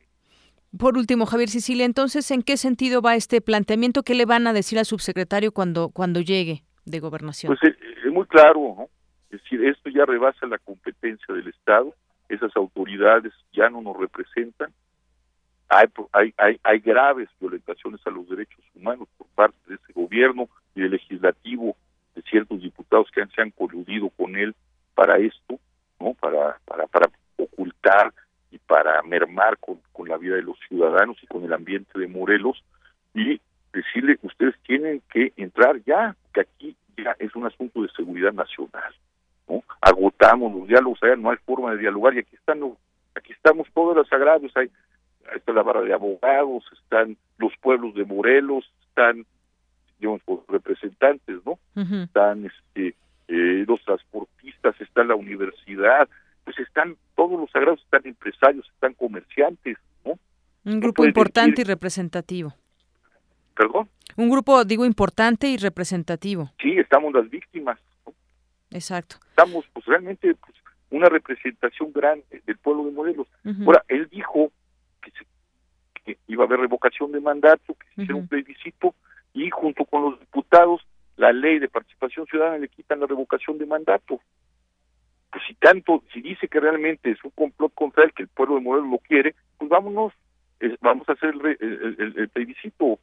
[0.79, 4.05] Por último, Javier Sicilia, entonces, ¿en qué sentido va este planteamiento?
[4.05, 7.57] ¿Qué le van a decir al subsecretario cuando, cuando llegue de gobernación?
[7.57, 7.77] Pues eh,
[8.07, 8.89] es, muy claro, ¿no?
[9.31, 11.93] Es decir, esto ya rebasa la competencia del Estado,
[12.29, 14.73] esas autoridades ya no nos representan,
[15.71, 20.83] hay, hay, hay, graves violentaciones a los derechos humanos por parte de ese gobierno y
[20.83, 21.77] del legislativo,
[22.15, 24.55] de ciertos diputados que se han coludido con él
[24.95, 25.61] para esto,
[26.01, 26.15] ¿no?
[26.15, 28.13] Para, para, para ocultar
[28.51, 32.09] y para mermar con, con la vida de los ciudadanos y con el ambiente de
[32.09, 32.65] Morelos
[33.15, 33.41] y
[33.73, 38.93] decirle ustedes tienen que entrar ya, que aquí ya es un asunto de seguridad nacional.
[39.49, 39.63] ¿no?
[39.81, 42.61] Agotamos los diálogos, no hay forma de dialogar y aquí están
[43.15, 44.71] aquí estamos todos los agravios, hay
[45.37, 49.27] está la barra de abogados, están los pueblos de Morelos, están
[49.99, 51.59] digamos los representantes, ¿no?
[52.05, 52.95] Están este
[53.29, 56.09] eh, los transportistas, está la universidad,
[56.45, 60.19] pues están todos los sagrados, están empresarios, están comerciantes, ¿no?
[60.65, 62.55] Un grupo importante y representativo.
[63.57, 63.89] ¿Perdón?
[64.17, 66.51] Un grupo, digo, importante y representativo.
[66.61, 67.79] Sí, estamos las víctimas.
[68.71, 69.17] Exacto.
[69.31, 70.57] Estamos, pues realmente, pues,
[70.91, 73.29] una representación grande del pueblo de Morelos.
[73.65, 74.51] Ahora, él dijo
[75.01, 75.13] que,
[76.05, 78.95] que, iba a haber revocación de mandato, que se hiciera un plebiscito,
[79.33, 80.87] y junto con los diputados,
[81.17, 84.21] la ley de participación ciudadana le quitan la revocación de mandato.
[85.31, 88.57] Pues si tanto, si dice que realmente es un complot contra él, que el pueblo
[88.57, 90.13] de Morelos lo quiere, pues vámonos,
[90.81, 92.99] vamos a hacer el, el, plebiscito,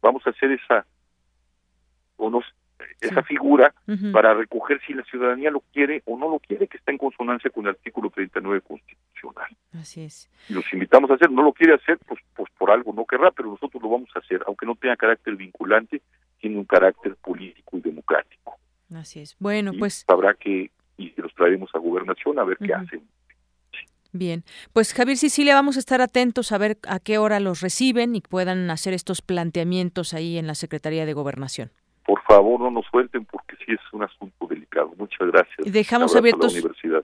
[0.00, 0.86] vamos a hacer esa,
[2.16, 2.44] o nos,
[3.00, 3.74] esa figura
[4.12, 7.50] para recoger si la ciudadanía lo quiere o no lo quiere, que está en consonancia
[7.50, 9.56] con el artículo 39 constitucional.
[9.74, 10.30] Así es.
[10.48, 13.30] Y los invitamos a hacer, no lo quiere hacer, pues, pues por algo no querrá,
[13.30, 16.02] pero nosotros lo vamos a hacer, aunque no tenga carácter vinculante,
[16.40, 18.58] tiene un carácter político y democrático.
[18.94, 19.36] Así es.
[19.38, 20.04] Bueno, pues.
[20.08, 23.02] Habrá que y los traeremos a gobernación a ver qué hacen.
[24.12, 28.16] Bien, pues Javier Sicilia, vamos a estar atentos a ver a qué hora los reciben
[28.16, 31.70] y puedan hacer estos planteamientos ahí en la Secretaría de Gobernación.
[32.08, 34.94] Por favor, no nos suelten porque sí es un asunto delicado.
[34.96, 35.66] Muchas gracias.
[35.66, 36.56] Y dejamos abiertos.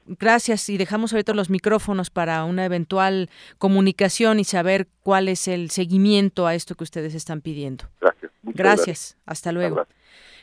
[0.07, 5.69] Gracias y dejamos abiertos los micrófonos para una eventual comunicación y saber cuál es el
[5.69, 7.85] seguimiento a esto que ustedes están pidiendo.
[8.01, 8.33] Gracias.
[8.45, 9.19] gracias.
[9.27, 9.87] Hasta luego.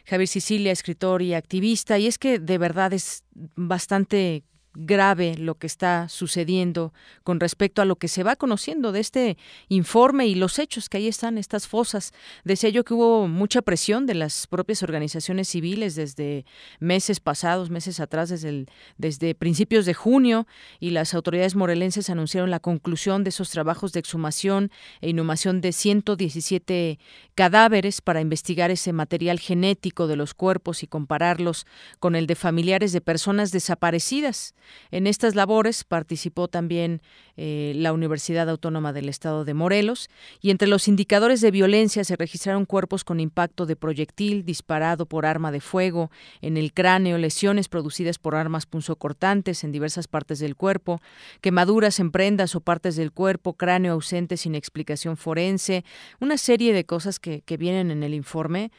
[0.05, 3.23] Javier Sicilia, escritor y activista, y es que de verdad es
[3.55, 4.43] bastante
[4.73, 9.37] grave lo que está sucediendo con respecto a lo que se va conociendo de este
[9.67, 12.13] informe y los hechos que ahí están, estas fosas.
[12.43, 16.45] Decía yo que hubo mucha presión de las propias organizaciones civiles desde
[16.79, 18.65] meses pasados, meses atrás, desde,
[18.97, 20.47] desde principios de junio,
[20.79, 25.73] y las autoridades morelenses anunciaron la conclusión de esos trabajos de exhumación e inhumación de
[25.73, 26.99] 117
[27.35, 31.65] cadáveres para investigar ese material genético de los cuerpos y compararlos
[31.99, 34.53] con el de familiares de personas desaparecidas.
[34.91, 37.01] En estas labores participó también
[37.37, 40.09] eh, la Universidad Autónoma del Estado de Morelos
[40.41, 45.25] y entre los indicadores de violencia se registraron cuerpos con impacto de proyectil disparado por
[45.25, 50.55] arma de fuego en el cráneo, lesiones producidas por armas punzocortantes en diversas partes del
[50.55, 51.01] cuerpo,
[51.41, 55.83] quemaduras en prendas o partes del cuerpo, cráneo ausente sin explicación forense,
[56.19, 58.71] una serie de cosas que, que vienen en el informe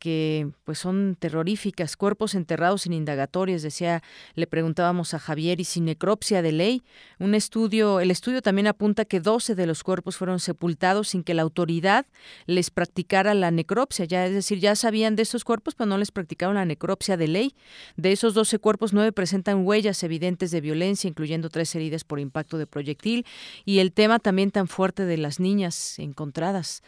[0.00, 4.02] que pues son terroríficas, cuerpos enterrados sin indagatorias, decía,
[4.34, 6.82] le preguntábamos a Javier, y sin necropsia de ley.
[7.18, 11.34] Un estudio, el estudio también apunta que 12 de los cuerpos fueron sepultados sin que
[11.34, 12.06] la autoridad
[12.46, 16.10] les practicara la necropsia, ya es decir, ya sabían de estos cuerpos, pero no les
[16.10, 17.54] practicaron la necropsia de ley.
[17.96, 22.56] De esos 12 cuerpos, nueve presentan huellas evidentes de violencia, incluyendo tres heridas por impacto
[22.56, 23.26] de proyectil,
[23.66, 26.82] y el tema también tan fuerte de las niñas encontradas.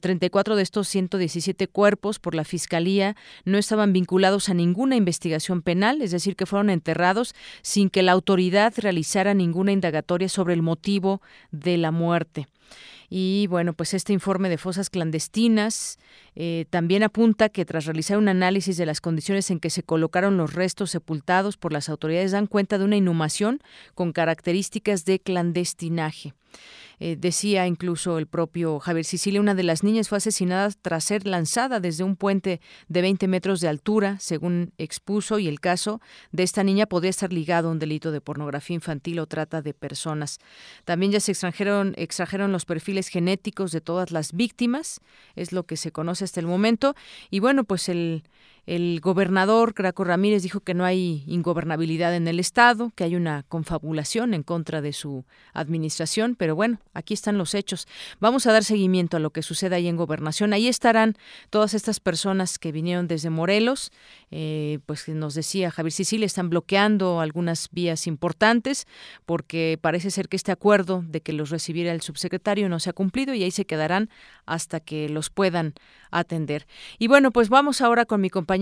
[0.00, 5.60] 34 eh, de estos 117 cuerpos por la Fiscalía no estaban vinculados a ninguna investigación
[5.60, 10.62] penal, es decir, que fueron enterrados sin que la autoridad realizara ninguna indagatoria sobre el
[10.62, 12.46] motivo de la muerte.
[13.10, 15.98] Y bueno, pues este informe de fosas clandestinas
[16.34, 20.38] eh, también apunta que tras realizar un análisis de las condiciones en que se colocaron
[20.38, 23.60] los restos sepultados por las autoridades dan cuenta de una inhumación
[23.94, 26.32] con características de clandestinaje.
[26.98, 31.26] Eh, decía incluso el propio Javier Sicilia, una de las niñas fue asesinada tras ser
[31.26, 36.00] lanzada desde un puente de 20 metros de altura, según expuso, y el caso
[36.32, 39.74] de esta niña podría estar ligado a un delito de pornografía infantil o trata de
[39.74, 40.38] personas.
[40.84, 45.00] También ya se extrajeron, extrajeron los perfiles genéticos de todas las víctimas,
[45.34, 46.94] es lo que se conoce hasta el momento,
[47.30, 48.24] y bueno, pues el
[48.66, 53.44] el gobernador Craco Ramírez dijo que no hay ingobernabilidad en el Estado, que hay una
[53.44, 57.86] confabulación en contra de su administración, pero bueno, aquí están los hechos.
[58.18, 60.52] Vamos a dar seguimiento a lo que sucede ahí en gobernación.
[60.52, 61.16] Ahí estarán
[61.50, 63.92] todas estas personas que vinieron desde Morelos,
[64.32, 68.88] eh, pues nos decía Javier Sicilia, están bloqueando algunas vías importantes
[69.26, 72.94] porque parece ser que este acuerdo de que los recibiera el subsecretario no se ha
[72.94, 74.10] cumplido y ahí se quedarán
[74.44, 75.74] hasta que los puedan
[76.10, 76.66] atender.
[76.98, 78.55] Y bueno, pues vamos ahora con mi compañero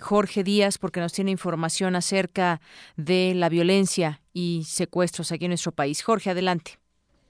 [0.00, 2.60] Jorge Díaz porque nos tiene información acerca
[2.96, 6.02] de la violencia y secuestros aquí en nuestro país.
[6.02, 6.78] Jorge, adelante.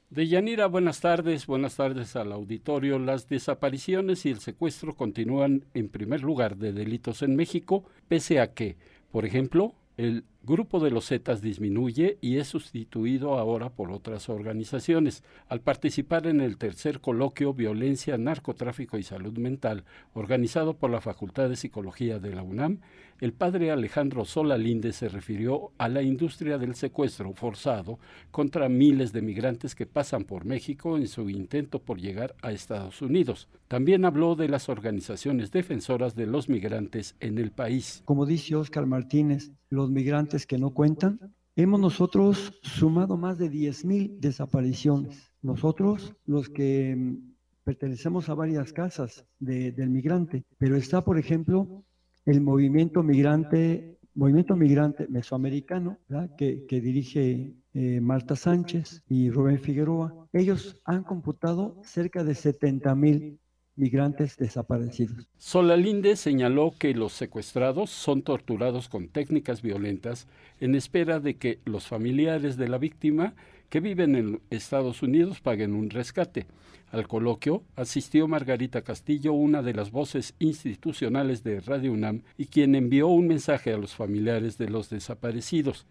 [0.09, 2.99] De Yanira, buenas tardes, buenas tardes al auditorio.
[2.99, 8.53] Las desapariciones y el secuestro continúan en primer lugar de delitos en México, pese a
[8.53, 8.77] que,
[9.11, 15.23] por ejemplo, el grupo de los Zetas disminuye y es sustituido ahora por otras organizaciones.
[15.47, 21.49] Al participar en el tercer coloquio Violencia, Narcotráfico y Salud Mental, organizado por la Facultad
[21.49, 22.79] de Psicología de la UNAM,
[23.23, 27.97] el padre Alejandro Solalinde se refirió a la industria del secuestro forzado
[28.31, 33.01] contra miles de migrantes que pasan por México en su intento por llegar a Estados
[33.01, 33.47] Unidos.
[33.69, 38.01] También habló de las organizaciones defensoras de los migrantes en el país.
[38.03, 44.19] Como dice Oscar Martínez, los migrantes que no cuentan, hemos nosotros sumado más de 10.000
[44.19, 45.31] desapariciones.
[45.41, 47.33] Nosotros, los que mm,
[47.63, 51.85] pertenecemos a varias casas del migrante, pero está, por ejemplo,
[52.25, 55.97] el movimiento migrante, movimiento migrante mesoamericano,
[56.37, 60.27] que, dirige eh, Marta Sánchez y Rubén Figueroa.
[60.31, 63.39] Ellos han computado cerca de 70 mil
[63.75, 65.27] migrantes desaparecidos.
[65.37, 70.27] Solalinde señaló que los secuestrados son torturados con técnicas violentas
[70.59, 73.33] en espera de que los familiares de la víctima
[73.73, 76.45] que viven en Estados Unidos paguen un rescate.
[76.91, 82.75] Al coloquio asistió Margarita Castillo, una de las voces institucionales de Radio UNAM y quien
[82.75, 85.87] envió un mensaje a los familiares de los desaparecidos.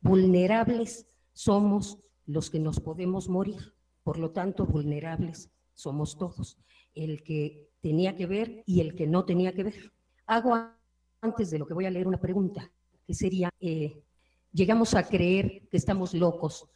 [0.00, 3.72] Vulnerables somos los que nos podemos morir,
[4.02, 6.58] por lo tanto vulnerables somos todos,
[6.92, 9.92] el que tenía que ver y el que no tenía que ver.
[10.26, 10.58] Hago
[11.20, 12.68] antes de lo que voy a leer una pregunta,
[13.06, 14.02] que sería, eh,
[14.52, 16.68] llegamos a creer que estamos locos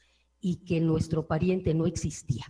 [0.45, 2.45] y que nuestro pariente no existía.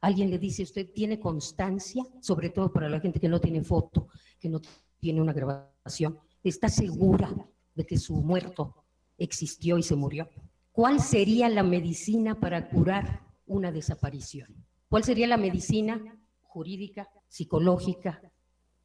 [0.00, 4.08] Alguien le dice, usted tiene constancia, sobre todo para la gente que no tiene foto,
[4.40, 4.62] que no
[4.98, 7.30] tiene una grabación, está segura
[7.74, 8.82] de que su muerto
[9.18, 10.26] existió y se murió.
[10.72, 14.64] ¿Cuál sería la medicina para curar una desaparición?
[14.88, 16.00] ¿Cuál sería la medicina
[16.40, 18.22] jurídica, psicológica,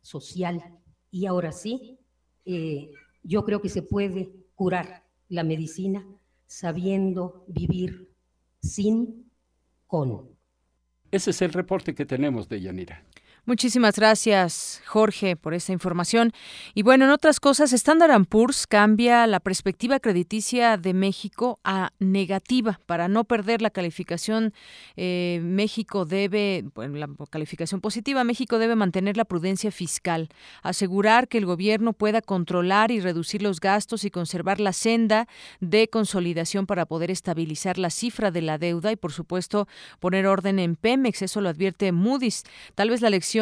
[0.01, 0.61] social?
[1.09, 1.97] Y ahora sí,
[2.43, 2.89] eh,
[3.23, 6.05] yo creo que se puede curar la medicina
[6.45, 8.12] sabiendo vivir
[8.63, 9.29] sin
[9.85, 10.29] con.
[11.11, 13.05] Ese es el reporte que tenemos de Yanira.
[13.45, 16.31] Muchísimas gracias, Jorge, por esta información.
[16.73, 22.79] Y bueno, en otras cosas, Standard Poor's cambia la perspectiva crediticia de México a negativa
[22.85, 24.53] para no perder la calificación.
[24.95, 30.29] Eh, México debe, bueno, la calificación positiva, México debe mantener la prudencia fiscal,
[30.61, 35.27] asegurar que el gobierno pueda controlar y reducir los gastos y conservar la senda
[35.59, 39.67] de consolidación para poder estabilizar la cifra de la deuda y, por supuesto,
[39.99, 41.23] poner orden en Pemex.
[41.23, 42.43] Eso lo advierte Moody's.
[42.75, 43.32] Tal vez la lección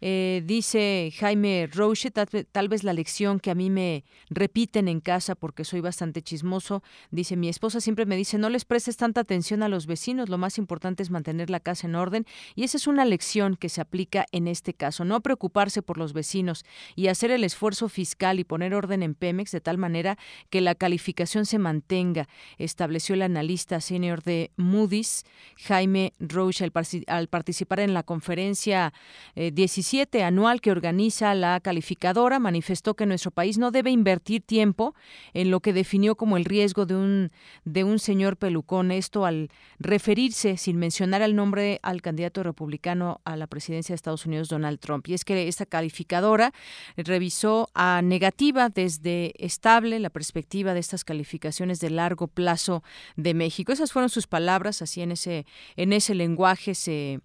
[0.00, 5.34] eh, dice Jaime Roche, tal, vez la lección que a mí me repiten en casa
[5.34, 9.62] porque soy bastante chismoso, dice mi esposa siempre me dice no les prestes tanta atención
[9.62, 12.86] a los vecinos, lo más importante es mantener la casa en orden y esa es
[12.86, 16.64] una lección que se aplica en este caso, no preocuparse por los vecinos
[16.94, 20.18] y hacer el esfuerzo fiscal y poner orden en Pemex de tal manera
[20.50, 25.24] que la calificación se mantenga, estableció el analista senior de Moody's,
[25.56, 26.70] Jaime Roche,
[27.06, 28.92] al participar en la conferencia
[29.34, 34.94] 17 eh, anual que organiza la calificadora, manifestó que nuestro país no debe invertir tiempo
[35.34, 37.32] en lo que definió como el riesgo de un,
[37.64, 38.90] de un señor pelucón.
[38.90, 44.26] Esto al referirse, sin mencionar el nombre, al candidato republicano a la presidencia de Estados
[44.26, 45.08] Unidos, Donald Trump.
[45.08, 46.52] Y es que esta calificadora
[46.96, 52.82] revisó a negativa desde estable la perspectiva de estas calificaciones de largo plazo
[53.16, 53.72] de México.
[53.72, 57.20] Esas fueron sus palabras, así en ese, en ese lenguaje se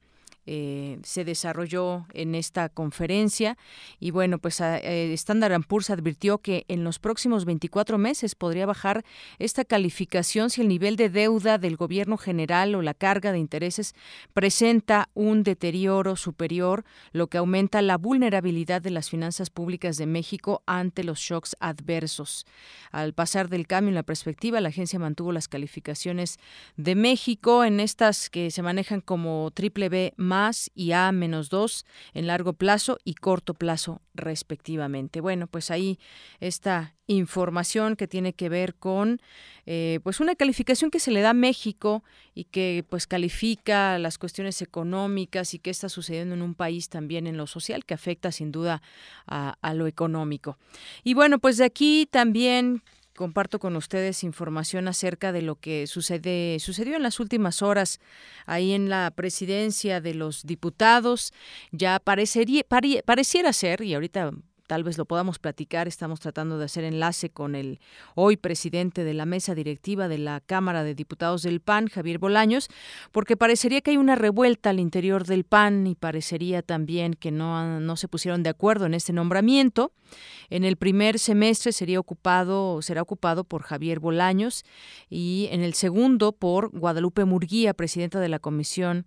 [0.50, 3.58] eh, se desarrolló en esta conferencia.
[4.00, 9.04] Y bueno pues eh, Standard Poor's advirtió que en los próximos 24 meses podría bajar
[9.40, 13.94] esta calificación si el nivel de deuda del gobierno general o la carga de intereses
[14.34, 20.64] presenta un deterioro superior lo que aumenta la vulnerabilidad de las finanzas públicas de México
[20.66, 22.46] ante los shocks adversos.
[22.92, 26.38] Al pasar del cambio en la perspectiva la agencia mantuvo las calificaciones
[26.78, 30.37] de México en estas que se manejan como triple B más
[30.74, 35.22] y A menos 2 en largo plazo y corto plazo respectivamente.
[35.22, 36.00] Bueno, pues ahí
[36.40, 39.22] esta información que tiene que ver con
[39.66, 44.18] eh, pues una calificación que se le da a México y que pues califica las
[44.18, 48.32] cuestiones económicas y qué está sucediendo en un país también en lo social que afecta
[48.32, 48.82] sin duda
[49.26, 50.58] a lo económico.
[51.04, 52.84] Y bueno, pues de aquí también
[53.18, 58.00] comparto con ustedes información acerca de lo que sucede, sucedió en las últimas horas
[58.46, 61.34] ahí en la presidencia de los diputados.
[61.72, 62.64] Ya parecería,
[63.04, 64.32] pareciera ser, y ahorita
[64.68, 65.88] tal vez lo podamos platicar.
[65.88, 67.80] Estamos tratando de hacer enlace con el
[68.14, 72.68] hoy presidente de la mesa directiva de la Cámara de Diputados del PAN, Javier Bolaños,
[73.12, 77.80] porque parecería que hay una revuelta al interior del PAN y parecería también que no,
[77.80, 79.94] no se pusieron de acuerdo en este nombramiento.
[80.50, 84.64] En el primer semestre sería ocupado, será ocupado por Javier Bolaños
[85.10, 89.06] y en el segundo por Guadalupe Murguía, presidenta de la Comisión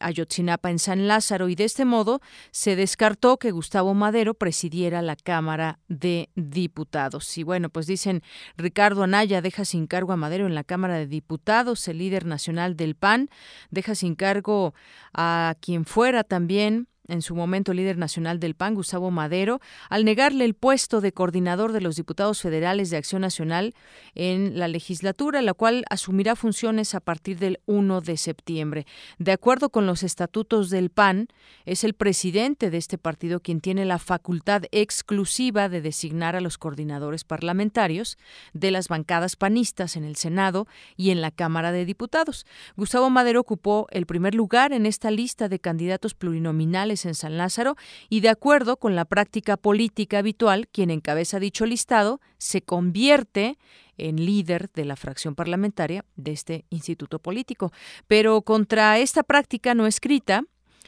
[0.00, 2.20] Ayotzinapa en San Lázaro y de este modo
[2.50, 7.36] se descartó que Gustavo Madero presidiera la Cámara de Diputados.
[7.38, 8.22] Y bueno, pues dicen
[8.56, 12.76] Ricardo Anaya deja sin cargo a Madero en la Cámara de Diputados, el líder nacional
[12.76, 13.28] del PAN,
[13.70, 14.74] deja sin cargo
[15.12, 20.44] a quien fuera también en su momento líder nacional del PAN, Gustavo Madero, al negarle
[20.44, 23.74] el puesto de coordinador de los diputados federales de Acción Nacional
[24.14, 28.86] en la legislatura, la cual asumirá funciones a partir del 1 de septiembre.
[29.18, 31.28] De acuerdo con los estatutos del PAN,
[31.66, 36.58] es el presidente de este partido quien tiene la facultad exclusiva de designar a los
[36.58, 38.18] coordinadores parlamentarios
[38.52, 42.46] de las bancadas panistas en el Senado y en la Cámara de Diputados.
[42.76, 47.76] Gustavo Madero ocupó el primer lugar en esta lista de candidatos plurinominales en San Lázaro
[48.08, 53.58] y de acuerdo con la práctica política habitual, quien encabeza dicho listado se convierte
[53.98, 57.72] en líder de la fracción parlamentaria de este instituto político.
[58.06, 60.42] Pero contra esta práctica no escrita,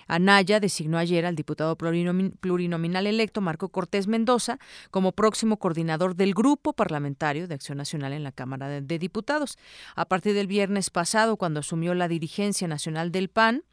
[0.09, 4.59] Anaya designó ayer al diputado plurinominal electo Marco Cortés Mendoza
[4.90, 9.59] como próximo coordinador del Grupo Parlamentario de Acción Nacional en la Cámara de Diputados.
[9.96, 13.64] A partir del viernes pasado, cuando asumió la dirigencia nacional del PAN,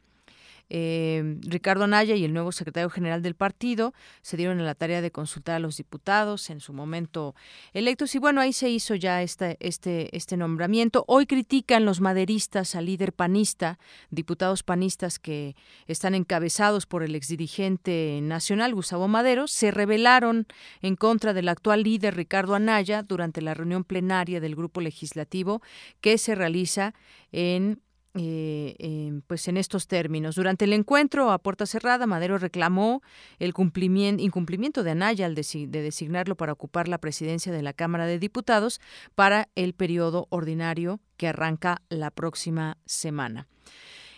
[0.70, 3.92] eh, Ricardo Naya y el nuevo secretario general del partido
[4.22, 7.34] se dieron a la tarea de consultar a los diputados en su momento
[7.72, 11.04] electos y bueno, ahí se hizo ya este, este, este nombramiento.
[11.06, 13.78] Hoy critican los maderistas al líder panista,
[14.10, 15.56] diputados panistas que
[15.86, 20.46] están encabezados por el exdirigente nacional Gustavo Madero, se rebelaron
[20.80, 25.62] en contra del actual líder Ricardo Anaya durante la reunión plenaria del grupo legislativo
[26.00, 26.94] que se realiza
[27.32, 27.80] en
[28.16, 30.36] eh, pues en estos términos.
[30.36, 33.02] Durante el encuentro a puerta cerrada, Madero reclamó
[33.38, 38.06] el cumplimiento, incumplimiento de Anaya al de designarlo para ocupar la presidencia de la Cámara
[38.06, 38.80] de Diputados
[39.14, 43.48] para el periodo ordinario que arranca la próxima semana.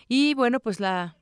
[0.08, 1.16] Y bueno, pues la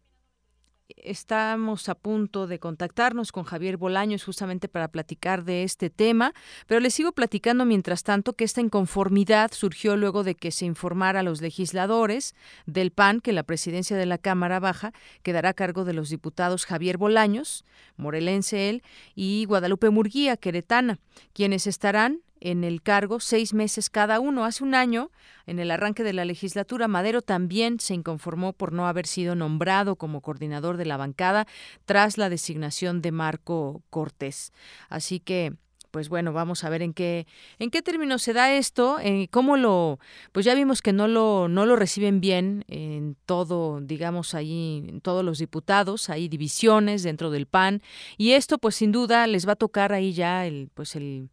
[0.96, 6.34] estamos a punto de contactarnos con Javier Bolaños justamente para platicar de este tema,
[6.66, 11.20] pero les sigo platicando mientras tanto que esta inconformidad surgió luego de que se informara
[11.20, 12.34] a los legisladores
[12.66, 16.66] del PAN que la presidencia de la Cámara Baja quedará a cargo de los diputados
[16.66, 17.64] Javier Bolaños,
[17.96, 18.82] morelense él,
[19.14, 20.98] y Guadalupe Murguía, queretana,
[21.32, 24.44] quienes estarán en el cargo seis meses cada uno.
[24.44, 25.10] Hace un año,
[25.46, 29.96] en el arranque de la legislatura, Madero también se inconformó por no haber sido nombrado
[29.96, 31.46] como coordinador de la bancada
[31.86, 34.52] tras la designación de Marco Cortés.
[34.90, 35.54] Así que
[35.90, 37.24] pues bueno, vamos a ver en qué
[37.60, 40.00] en qué términos se da esto, en cómo lo
[40.32, 45.00] pues ya vimos que no lo no lo reciben bien en todo, digamos ahí en
[45.00, 47.80] todos los diputados, hay divisiones dentro del PAN
[48.16, 51.30] y esto pues sin duda les va a tocar ahí ya el pues el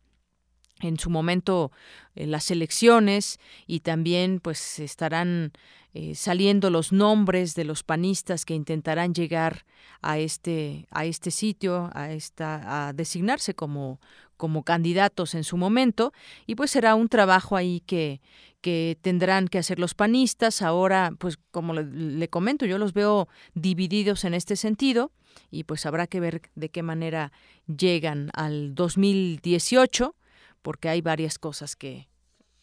[0.82, 1.72] en su momento
[2.16, 5.54] eh, las elecciones y también pues estarán
[5.94, 9.66] eh, saliendo los nombres de los panistas que intentarán llegar
[10.02, 14.00] a este a este sitio a esta a designarse como
[14.38, 16.14] como candidatos en su momento.
[16.48, 18.22] Y pues será un trabajo ahí que
[18.62, 20.62] que tendrán que hacer los panistas.
[20.62, 25.12] Ahora pues como le, le comento yo los veo divididos en este sentido
[25.50, 27.32] y pues habrá que ver de qué manera
[27.68, 30.16] llegan al 2018
[30.62, 32.08] porque hay varias cosas que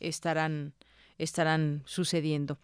[0.01, 0.75] estarán
[1.19, 2.59] estarán sucediendo.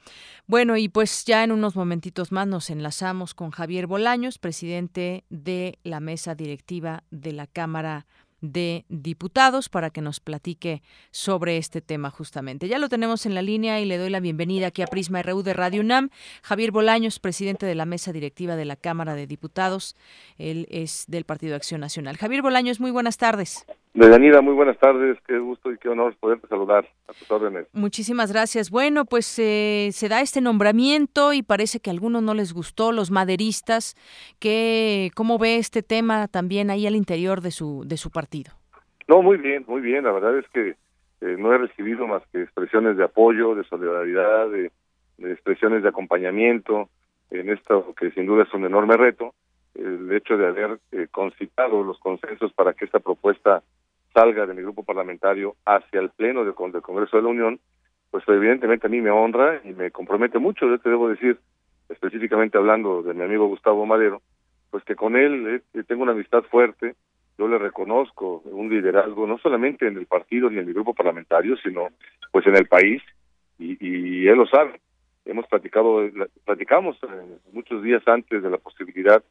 [0.47, 5.79] Bueno, y pues ya en unos momentitos más nos enlazamos con Javier Bolaños, presidente de
[5.83, 8.07] la mesa directiva de la Cámara
[8.41, 12.69] de Diputados para que nos platique sobre este tema justamente.
[12.69, 15.43] Ya lo tenemos en la línea y le doy la bienvenida aquí a Prisma RU
[15.43, 16.11] de Radio UNAM.
[16.43, 19.97] Javier Bolaños, presidente de la mesa directiva de la Cámara de Diputados.
[20.37, 22.19] Él es del Partido Acción Nacional.
[22.19, 23.65] Javier Bolaños, muy buenas tardes.
[23.95, 27.69] Deyanira, muy buenas tardes, qué gusto y qué honor poderte saludar a tus órdenes.
[27.73, 28.69] Muchísimas gracias.
[28.69, 32.91] Bueno, pues eh, se da este nombramiento y parece que a algunos no les gustó,
[32.91, 33.95] los maderistas,
[34.41, 38.55] que, ¿cómo ve este tema también ahí al interior de su, de su partido?
[39.07, 40.71] No, muy bien, muy bien, la verdad es que
[41.21, 44.73] eh, no he recibido más que expresiones de apoyo, de solidaridad, de,
[45.19, 46.89] expresiones de acompañamiento
[47.31, 49.35] en esto que sin duda es un enorme reto,
[49.77, 53.63] el hecho de haber eh, concitado los consensos para que esta propuesta
[54.15, 57.61] salga de mi grupo parlamentario hacia el Pleno del, Congreso de la Unión,
[58.11, 60.67] pues evidentemente a mí me honra y me compromete mucho.
[60.67, 61.39] Yo te debo decir,
[61.89, 64.23] específicamente hablando de mi amigo Gustavo Madero,
[64.71, 66.95] pues que con él eh, tengo una amistad fuerte,
[67.37, 71.57] yo le reconozco un liderazgo no solamente en el partido ni en mi grupo parlamentario,
[71.57, 71.89] sino
[72.31, 73.03] pues en el país,
[73.59, 74.81] y, y él lo sabe.
[75.25, 76.09] Hemos platicado,
[76.45, 79.23] platicamos eh, muchos días antes de la posibilidad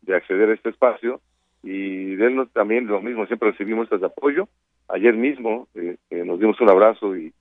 [0.00, 1.20] de acceder a este espacio,
[1.62, 4.48] y de él también lo mismo, siempre recibimos este apoyo.
[4.88, 7.32] Ayer mismo eh, eh, nos dimos un abrazo y,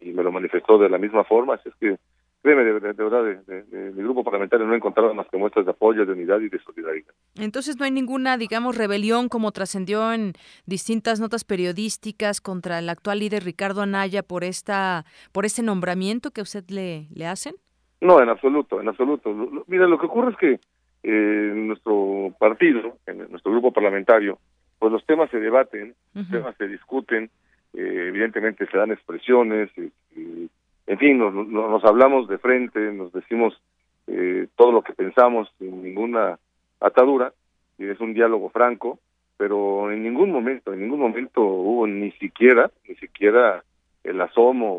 [0.00, 1.98] me lo manifestó de la misma forma, así es que
[2.42, 6.06] créeme, de, verdad, de, mi grupo parlamentario no he encontrado más que muestras de apoyo,
[6.06, 7.12] de unidad y de solidaridad.
[7.34, 10.32] Entonces no hay ninguna, digamos, rebelión como trascendió en
[10.64, 16.40] distintas notas periodísticas contra el actual líder Ricardo Anaya por esta, por este nombramiento que
[16.40, 17.56] usted le, le hacen.
[18.00, 19.34] No, en absoluto, en absoluto.
[19.66, 20.60] Mira, lo que ocurre es que
[21.06, 24.38] en nuestro partido, en nuestro grupo parlamentario,
[24.78, 27.30] pues los temas se debaten, los temas se discuten,
[27.74, 29.70] eh, evidentemente se dan expresiones,
[30.16, 33.60] en fin, nos, hablamos de frente, nos decimos
[34.08, 36.38] eh, todo lo que pensamos sin ninguna
[36.80, 37.32] atadura,
[37.78, 38.98] y es un diálogo franco,
[39.36, 43.62] pero en ningún momento, en ningún momento hubo ni siquiera, ni siquiera
[44.02, 44.72] el asomo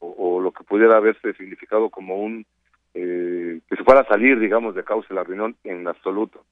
[0.00, 2.44] o lo que pudiera haberse significado como un
[2.94, 6.44] eh, que se fuera a salir, digamos, de causa de la reunión en absoluto.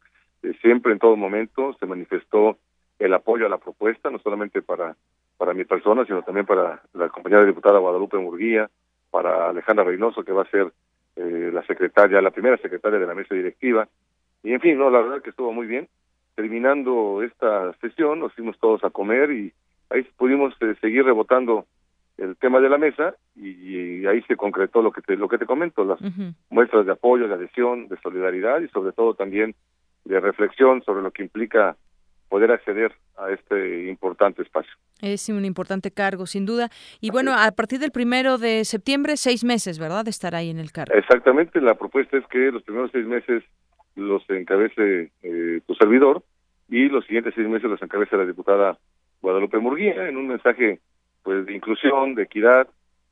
[0.43, 2.59] Eh, siempre, en todo momento, se manifestó
[2.99, 4.97] el apoyo a la propuesta, no solamente para,
[5.39, 8.69] para mi persona, sino también para la compañera diputada Guadalupe Murguía,
[9.11, 10.73] para Alejandra Reynoso, que va a ser
[11.17, 13.89] eh, la secretaria, la primera secretaria de la mesa directiva.
[14.43, 15.89] Y en fin, no, la verdad que estuvo muy bien.
[16.35, 19.53] Terminando esta sesión, nos fuimos todos a comer y
[19.91, 21.67] ahí pudimos seguir rebotando
[22.19, 25.47] el tema de la mesa y, ahí se concretó lo que te, lo que te
[25.47, 25.99] comento, las
[26.51, 29.55] muestras de apoyo, de adhesión, de solidaridad y sobre todo también
[30.05, 31.77] de reflexión sobre lo que implica
[32.29, 34.73] poder acceder a este importante espacio.
[35.01, 36.71] Es un importante cargo, sin duda.
[37.01, 40.59] Y bueno, a partir del primero de septiembre, seis meses, ¿verdad?, de estar ahí en
[40.59, 40.95] el cargo.
[40.95, 43.45] Exactamente, la propuesta es que los primeros seis meses
[43.97, 46.23] los encabece eh, tu servidor
[46.69, 48.79] y los siguientes seis meses los encabece la diputada
[49.21, 50.81] Guadalupe Murguía en un mensaje
[51.23, 52.69] pues de inclusión, de equidad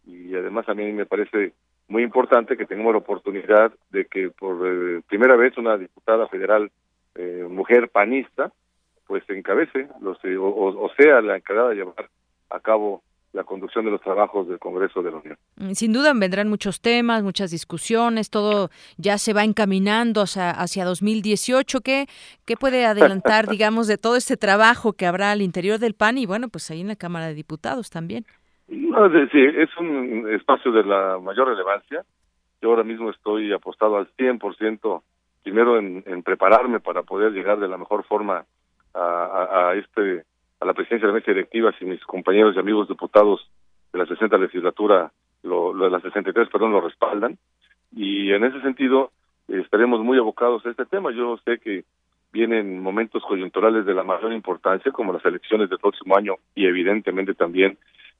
[0.06, 1.52] y además a mí me parece
[1.88, 6.70] muy importante que tengamos la oportunidad de que por eh, primera vez una diputada federal
[7.14, 8.52] eh, mujer panista
[9.06, 12.08] pues encabece los eh, o, sea la encargada de llevar
[12.48, 13.02] a cabo
[13.32, 15.36] la conducción de los trabajos del Congreso de la Unión.
[15.56, 20.84] Mm, sin duda vendrán muchos temas, muchas discusiones, todo ya se va encaminando hacia, hacia
[20.84, 21.80] 2018.
[21.80, 22.06] ¿Qué,
[22.44, 26.26] ¿Qué puede adelantar, digamos, de todo este trabajo que habrá al interior del PAN y,
[26.26, 28.24] bueno, pues ahí en la Cámara de Diputados también?
[28.68, 32.04] No, sí, es un espacio de la mayor relevancia.
[32.62, 35.02] Yo ahora mismo estoy apostado al 100%
[35.42, 38.44] primero en, en prepararme para poder llegar de la mejor forma
[38.94, 40.24] a, a este
[40.60, 43.48] a la presidencia de la mesa directiva si mis compañeros y amigos diputados
[43.92, 45.10] de la 60 legislatura,
[45.42, 47.38] lo, de la 63, perdón, lo respaldan.
[47.92, 49.10] Y en ese sentido,
[49.48, 51.10] estaremos muy abocados a este tema.
[51.12, 51.84] Yo sé que
[52.32, 57.34] vienen momentos coyunturales de la mayor importancia, como las elecciones del próximo año y evidentemente
[57.34, 57.78] también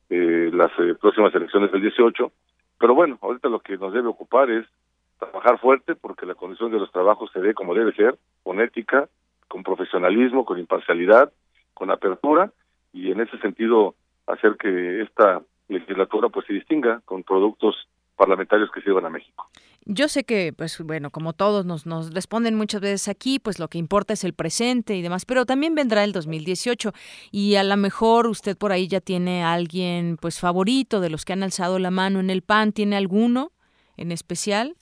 [0.09, 2.33] eh, las eh, próximas elecciones del 18.
[2.79, 4.67] Pero bueno, ahorita lo que nos debe ocupar es
[5.19, 9.09] trabajar fuerte porque la condición de los trabajos se dé como debe ser, con ética,
[9.47, 11.31] con profesionalismo, con imparcialidad
[11.81, 12.53] con apertura
[12.93, 13.95] y en ese sentido
[14.27, 17.75] hacer que esta legislatura pues se distinga con productos
[18.17, 19.49] parlamentarios que sirvan a México.
[19.87, 23.69] Yo sé que, pues bueno, como todos nos, nos responden muchas veces aquí, pues lo
[23.69, 26.93] que importa es el presente y demás, pero también vendrá el 2018
[27.33, 31.25] y a lo mejor usted por ahí ya tiene a alguien pues favorito de los
[31.25, 33.53] que han alzado la mano en el PAN, ¿tiene alguno
[33.97, 34.75] en especial?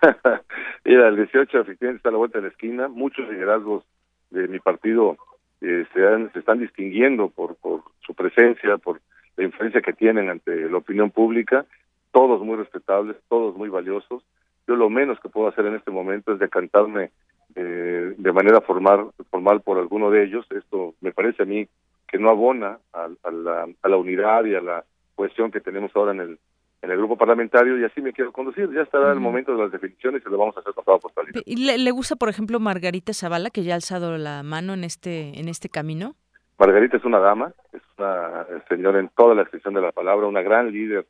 [0.86, 3.84] Mira, el 18 efectivamente está a la vuelta de la esquina, muchos liderazgos
[4.30, 5.18] de mi partido
[5.60, 9.00] eh, se, se están distinguiendo por, por su presencia, por
[9.36, 11.66] la influencia que tienen ante la opinión pública
[12.12, 14.22] todos muy respetables, todos muy valiosos.
[14.66, 17.10] Yo lo menos que puedo hacer en este momento es decantarme
[17.54, 20.46] eh, de manera formal, formal por alguno de ellos.
[20.50, 21.68] Esto me parece a mí
[22.08, 24.84] que no abona a, la, a la unidad y a la
[25.14, 26.38] cohesión que tenemos ahora en el
[26.82, 28.70] en el grupo parlamentario y así me quiero conducir.
[28.72, 31.42] Ya estará el momento de las definiciones y lo vamos a hacer con toda postalidad.
[31.44, 34.84] ¿Y le, le, gusta, por ejemplo, Margarita Zavala, que ya ha alzado la mano en
[34.84, 36.14] este en este camino?
[36.58, 40.42] Margarita es una dama, es una señora en toda la extensión de la palabra, una
[40.42, 41.06] gran líder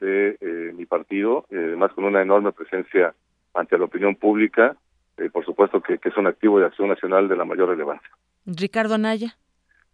[0.00, 3.14] de eh, mi partido, eh, además con una enorme presencia
[3.52, 4.76] ante la opinión pública,
[5.18, 8.08] eh, por supuesto que, que, es un activo de acción nacional de la mayor relevancia.
[8.46, 9.36] Ricardo Anaya.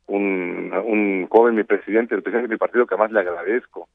[0.06, 3.88] Un, un joven, mi presidente, el presidente de mi partido, que además le agradezco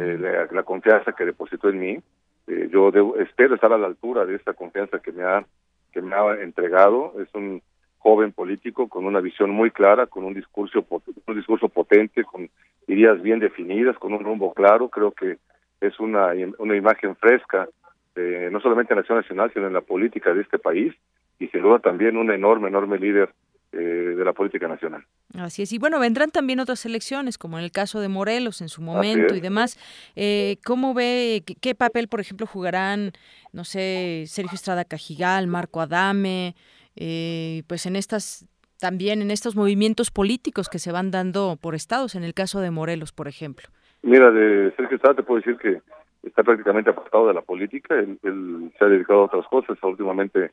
[0.00, 1.98] la, la, confianza que depositó en mí.
[2.46, 5.44] yo debo, espero estar a la altura de esta confianza que me ha
[5.92, 7.14] que me ha entregado.
[7.20, 7.62] Es un
[7.98, 10.86] joven político con una visión muy clara, con un discurso
[11.26, 12.48] un discurso potente, con
[12.86, 14.88] ideas bien definidas, con un rumbo claro.
[14.88, 15.38] Creo que
[15.80, 17.68] es una, una imagen fresca,
[18.16, 20.94] no solamente en la acción nacional, sino en la política de este país
[21.40, 23.30] y sin duda también un enorme, enorme líder
[23.72, 25.04] eh, de la política nacional.
[25.38, 25.72] Así es.
[25.72, 29.34] Y bueno, vendrán también otras elecciones, como en el caso de Morelos en su momento
[29.36, 29.78] y demás.
[30.16, 33.12] Eh, ¿Cómo ve, qué, qué, papel, por ejemplo, jugarán,
[33.52, 36.56] no sé, Sergio Estrada Cajigal, Marco Adame,
[36.96, 38.46] eh, pues en estas
[38.80, 42.70] también en estos movimientos políticos que se van dando por estados, en el caso de
[42.70, 43.68] Morelos, por ejemplo?
[44.02, 45.80] Mira, de Sergio Estrada te puedo decir que
[46.26, 50.50] está prácticamente apartado de la política, él, él se ha dedicado a otras cosas, últimamente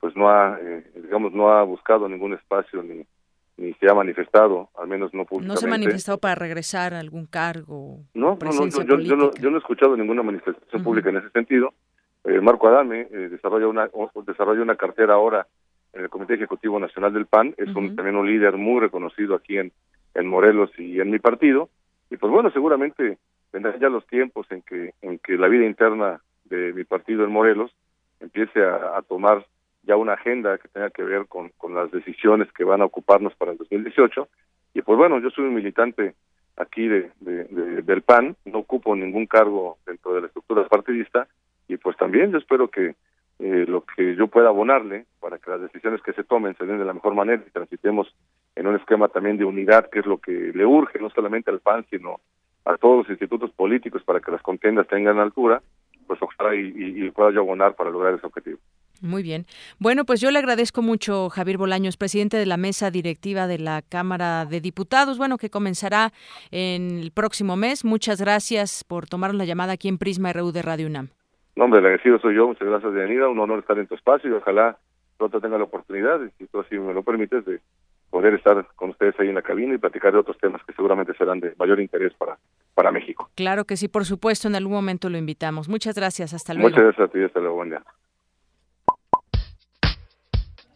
[0.00, 3.04] pues no ha, eh, digamos, no ha buscado ningún espacio ni,
[3.58, 5.54] ni se ha manifestado, al menos no públicamente.
[5.54, 7.98] ¿No se ha manifestado para regresar a algún cargo?
[8.14, 10.84] No, no, no yo, yo, no, yo no he escuchado ninguna manifestación uh -huh.
[10.84, 11.74] pública en ese sentido.
[12.24, 13.90] Eh, Marco Adame eh, desarrolla, una,
[14.26, 15.46] desarrolla una cartera ahora
[15.92, 17.96] en el Comité Ejecutivo Nacional del PAN, es un, uh -huh.
[17.96, 19.72] también un líder muy reconocido aquí en,
[20.14, 21.68] en Morelos y en mi partido,
[22.10, 23.18] y pues bueno, seguramente
[23.52, 27.32] vendrán ya los tiempos en que, en que la vida interna de mi partido en
[27.32, 27.70] Morelos
[28.20, 29.44] empiece a, a tomar
[29.90, 33.34] ya una agenda que tenga que ver con, con las decisiones que van a ocuparnos
[33.34, 34.28] para el 2018.
[34.74, 36.14] Y pues bueno, yo soy un militante
[36.56, 41.26] aquí de, de, de, del PAN, no ocupo ningún cargo dentro de la estructura partidista
[41.66, 42.94] y pues también yo espero que
[43.40, 46.78] eh, lo que yo pueda abonarle para que las decisiones que se tomen se den
[46.78, 48.14] de la mejor manera y transitemos
[48.54, 51.58] en un esquema también de unidad, que es lo que le urge no solamente al
[51.58, 52.20] PAN, sino
[52.64, 55.60] a todos los institutos políticos para que las contiendas tengan altura,
[56.06, 58.58] pues ojalá y, y pueda yo abonar para lograr ese objetivo.
[59.00, 59.46] Muy bien.
[59.78, 63.82] Bueno, pues yo le agradezco mucho, Javier Bolaños, presidente de la mesa directiva de la
[63.82, 66.12] Cámara de Diputados, bueno, que comenzará
[66.50, 67.84] en el próximo mes.
[67.84, 71.08] Muchas gracias por tomar la llamada aquí en Prisma RU de Radio UNAM.
[71.56, 72.46] No, hombre, agradecido soy yo.
[72.46, 73.28] Muchas gracias, Bienvenida.
[73.28, 74.78] Un honor estar en tu espacio y ojalá
[75.16, 77.60] pronto tenga la oportunidad, si tú así me lo permites, de
[78.08, 81.14] poder estar con ustedes ahí en la cabina y platicar de otros temas que seguramente
[81.14, 82.38] serán de mayor interés para,
[82.74, 83.30] para México.
[83.34, 85.68] Claro que sí, por supuesto, en algún momento lo invitamos.
[85.68, 86.70] Muchas gracias, hasta luego.
[86.70, 87.82] Muchas gracias a ti, hasta luego, buen día.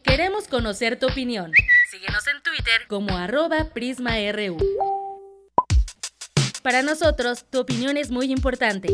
[0.05, 1.51] Queremos conocer tu opinión.
[1.89, 4.57] Síguenos en Twitter como arroba PrismaRU.
[6.61, 8.89] Para nosotros, tu opinión es muy importante.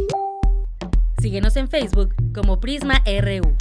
[1.22, 3.56] Síguenos en Facebook como PrismaRU.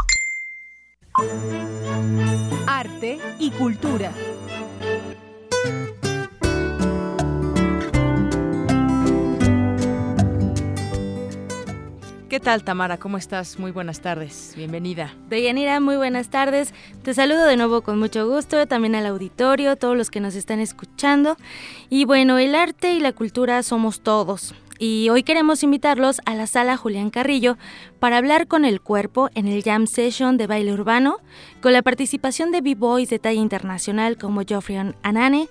[2.66, 4.12] Arte y cultura.
[12.30, 12.96] ¿Qué tal, Tamara?
[12.96, 13.58] ¿Cómo estás?
[13.58, 14.52] Muy buenas tardes.
[14.56, 15.12] Bienvenida.
[15.28, 16.72] Deyanira, muy buenas tardes.
[17.02, 20.60] Te saludo de nuevo con mucho gusto, también al auditorio, todos los que nos están
[20.60, 21.36] escuchando.
[21.88, 24.54] Y bueno, el arte y la cultura somos todos.
[24.82, 27.58] Y hoy queremos invitarlos a la sala Julián Carrillo
[27.98, 31.18] para hablar con el cuerpo en el Jam Session de baile urbano,
[31.60, 35.48] con la participación de B-Boys de talla internacional como Geoffrey Anane,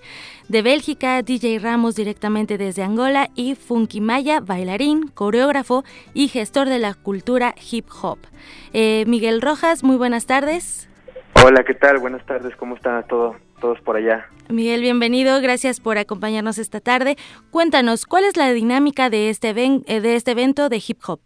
[0.47, 5.83] de Bélgica, DJ Ramos directamente desde Angola y Funky Maya, bailarín, coreógrafo
[6.15, 8.17] y gestor de la cultura hip hop.
[8.73, 10.89] Eh, Miguel Rojas, muy buenas tardes.
[11.45, 11.99] Hola, ¿qué tal?
[11.99, 13.35] Buenas tardes, ¿cómo están todos?
[13.59, 14.27] Todos por allá.
[14.49, 17.15] Miguel, bienvenido, gracias por acompañarnos esta tarde.
[17.51, 21.19] Cuéntanos, ¿cuál es la dinámica de este, de este evento de hip hop?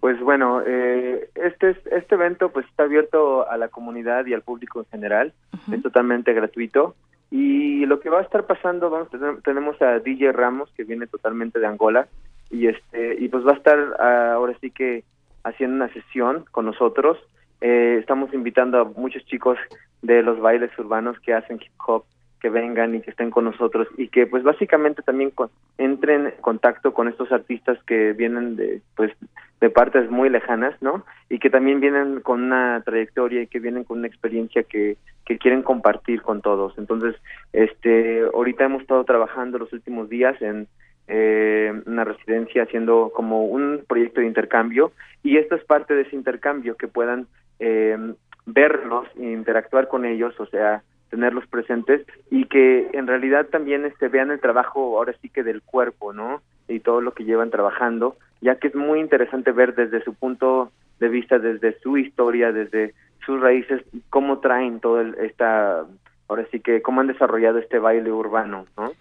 [0.00, 4.80] Pues bueno, eh, este, este evento pues está abierto a la comunidad y al público
[4.80, 5.76] en general, uh -huh.
[5.76, 6.96] es totalmente gratuito
[7.32, 9.08] y lo que va a estar pasando, vamos,
[9.42, 12.06] tenemos a DJ Ramos que viene totalmente de Angola
[12.50, 15.04] y este y pues va a estar ah, ahora sí que
[15.42, 17.16] haciendo una sesión con nosotros.
[17.64, 19.56] Eh, estamos invitando a muchos chicos
[20.02, 22.04] de los bailes urbanos que hacen hip hop
[22.40, 25.32] que vengan y que estén con nosotros y que pues básicamente también
[25.78, 29.12] entren en contacto con estos artistas que vienen de pues
[29.60, 31.04] de partes muy lejanas, ¿no?
[31.28, 35.38] Y que también vienen con una trayectoria y que vienen con una experiencia que, que
[35.38, 36.76] quieren compartir con todos.
[36.78, 37.14] Entonces,
[37.52, 40.66] este, ahorita hemos estado trabajando los últimos días en
[41.06, 44.90] eh, una residencia haciendo como un proyecto de intercambio
[45.22, 47.28] y esto es parte de ese intercambio que puedan
[47.58, 48.14] eh,
[48.46, 54.08] verlos e interactuar con ellos, o sea, tenerlos presentes y que en realidad también este
[54.08, 56.40] vean el trabajo ahora sí que del cuerpo, ¿no?
[56.68, 60.72] Y todo lo que llevan trabajando, ya que es muy interesante ver desde su punto
[61.00, 62.94] de vista, desde su historia, desde
[63.26, 65.84] sus raíces, cómo traen todo esta,
[66.28, 68.92] ahora sí que cómo han desarrollado este baile urbano, ¿no?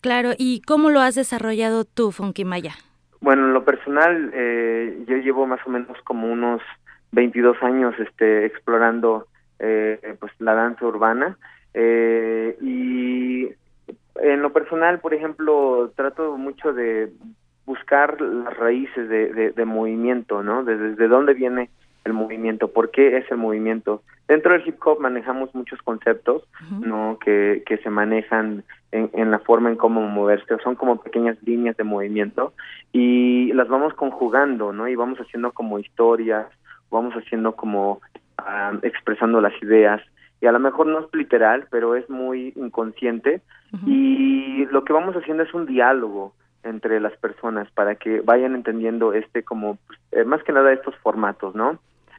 [0.00, 2.74] Claro, ¿y cómo lo has desarrollado tú, Funky Maya?
[3.22, 6.60] Bueno, en lo personal, eh, yo llevo más o menos como unos
[7.14, 9.26] 22 años este, explorando
[9.58, 11.38] eh, pues la danza urbana
[11.72, 13.48] eh, y
[14.16, 17.12] en lo personal, por ejemplo, trato mucho de
[17.66, 20.64] buscar las raíces de, de, movimiento, ¿no?
[20.64, 21.70] Desde, dónde viene
[22.04, 24.02] el movimiento, por qué es el movimiento.
[24.28, 27.18] Dentro del hip hop manejamos muchos conceptos, ¿no?
[27.24, 31.76] Que, que se manejan en, en, la forma en cómo moverse, son como pequeñas líneas
[31.76, 32.52] de movimiento
[32.92, 34.86] y las vamos conjugando, ¿no?
[34.86, 36.46] Y vamos haciendo como historias,
[36.94, 38.00] vamos haciendo como
[38.38, 40.00] ah, expresando las ideas
[40.40, 43.40] y a lo mejor no es literal, pero es muy inconsciente
[43.86, 46.32] y lo que vamos haciendo es un diálogo
[46.62, 50.94] entre las personas para que vayan entendiendo este como pues, eh, más que nada estos
[50.98, 51.78] formatos, ¿no?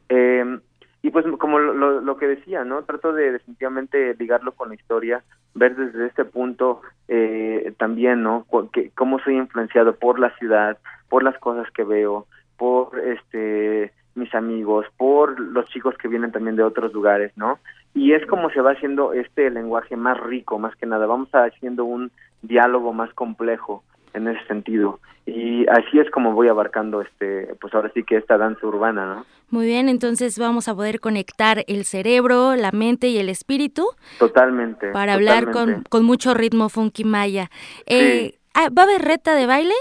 [0.10, 0.60] Eh,
[1.02, 2.84] y pues como lo, lo, que decía, ¿no?
[2.84, 5.24] Trato de definitivamente ligarlo con la historia,
[5.54, 8.46] ver desde este punto eh, también, ¿no?
[8.74, 12.26] Que, cómo soy influenciado por la ciudad, por las cosas que veo,
[12.58, 17.60] por este mis amigos, por los chicos que vienen también de otros lugares, ¿no?
[17.94, 21.86] Y es como se va haciendo este lenguaje más rico, más que nada, vamos haciendo
[21.86, 22.12] un
[22.42, 25.00] diálogo más complejo en ese sentido.
[25.26, 29.26] Y así es como voy abarcando este, pues ahora sí que esta danza urbana, ¿no?
[29.50, 33.88] Muy bien, entonces vamos a poder conectar el cerebro, la mente y el espíritu.
[34.20, 34.92] Totalmente.
[34.92, 37.50] Para hablar con, con mucho ritmo funky maya.
[37.86, 39.76] Eh, ah, ¿Va a haber reta de baile?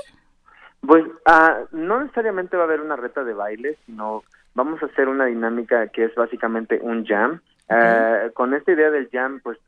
[0.86, 4.22] Pues ah, no necesariamente va a haber una reta de baile, sino
[4.54, 7.40] vamos a hacer una dinámica que es básicamente un jam.
[7.68, 9.58] Eh, con esta idea del jam, pues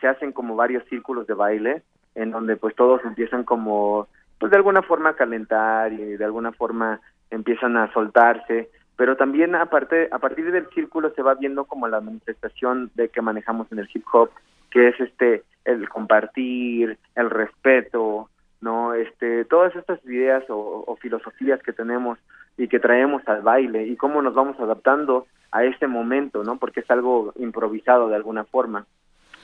[0.00, 1.82] se hacen como varios círculos de baile
[2.14, 4.08] en donde pues todos empiezan como
[4.38, 7.00] pues de alguna forma a calentar y de alguna forma
[7.30, 12.00] empiezan a soltarse, pero también aparte a partir del círculo se va viendo como la
[12.00, 14.30] manifestación de que manejamos en el hip hop,
[14.70, 18.30] que es este el compartir, el respeto,
[18.60, 22.18] no este todas estas ideas o, filosofías que tenemos
[22.56, 26.80] y que traemos al baile y cómo nos vamos adaptando a este momento no porque
[26.80, 28.86] es algo improvisado de alguna forma.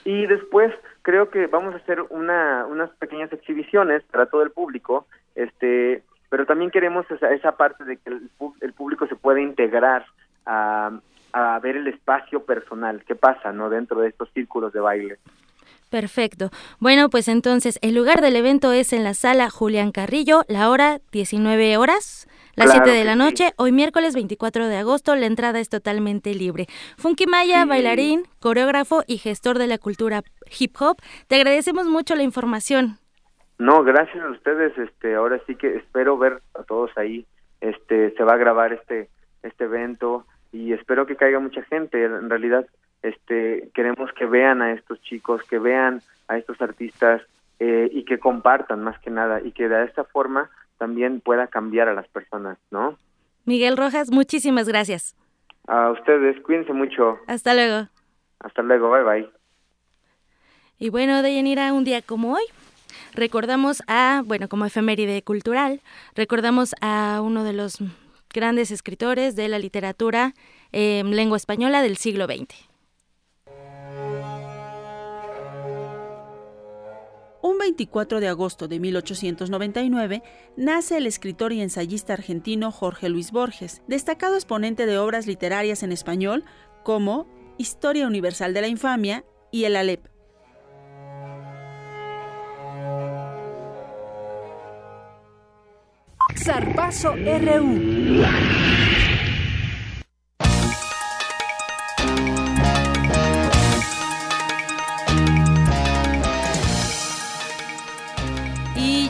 [0.05, 5.07] Y después creo que vamos a hacer una unas pequeñas exhibiciones para todo el público
[5.35, 10.05] este pero también queremos esa, esa parte de que el, el público se pueda integrar
[10.45, 10.91] a,
[11.33, 15.19] a ver el espacio personal qué pasa no dentro de estos círculos de baile
[15.91, 16.51] Perfecto.
[16.81, 20.99] Bueno, pues entonces el lugar del evento es en la sala Julián Carrillo, la hora
[21.13, 22.27] 19 horas,
[22.57, 26.67] las 7 de la noche, hoy miércoles 24 de agosto, la entrada es totalmente libre.
[26.97, 30.23] Funky Maya, bailarín, coreógrafo y gestor de la cultura
[30.59, 30.97] hip hop,
[31.29, 32.99] te agradecemos mucho la información.
[33.59, 37.27] No, gracias a ustedes, este, ahora sí que espero ver a todos ahí,
[37.61, 39.09] este, se va a grabar este,
[39.43, 42.67] este evento y espero que caiga mucha gente, en realidad
[43.03, 47.23] este queremos que vean a estos chicos, que vean a estos artistas
[47.59, 51.89] eh, y que compartan más que nada y que de esta forma también pueda cambiar
[51.89, 52.97] a las personas, ¿no?
[53.45, 55.15] Miguel Rojas, muchísimas gracias.
[55.67, 57.19] A ustedes, cuídense mucho.
[57.27, 57.89] Hasta luego.
[58.41, 59.31] Hasta luego, bye bye.
[60.79, 62.43] Y bueno, de Yanira, un día como hoy,
[63.15, 65.81] recordamos a, bueno, como efeméride cultural,
[66.15, 67.79] recordamos a uno de los
[68.33, 70.35] grandes escritores de la literatura
[70.73, 72.76] en lengua española del siglo XX.
[77.67, 80.23] 24 de agosto de 1899
[80.57, 85.91] nace el escritor y ensayista argentino Jorge Luis Borges, destacado exponente de obras literarias en
[85.91, 86.45] español
[86.85, 87.27] como
[87.59, 90.07] Historia Universal de la Infamia y El Alep.
[96.37, 99.16] Zarpazo RU.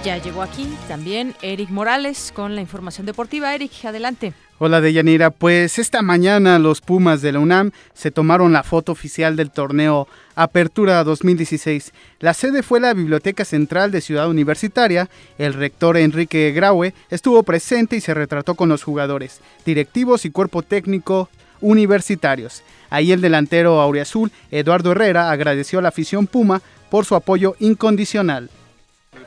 [0.07, 3.53] Ya llegó aquí también Eric Morales con la información deportiva.
[3.53, 4.35] Eric, adelante.
[4.61, 9.35] Hola Deyanira, pues esta mañana los Pumas de la UNAM se tomaron la foto oficial
[9.35, 11.93] del torneo Apertura 2016.
[12.21, 15.11] La sede fue la Biblioteca Central de Ciudad Universitaria.
[15.39, 20.63] El rector Enrique Graue estuvo presente y se retrató con los jugadores, directivos y cuerpo
[20.63, 21.29] técnico
[21.61, 22.63] universitarios.
[22.91, 28.51] Ahí el delantero auriazul Eduardo Herrera agradeció a la afición Puma por su apoyo incondicional.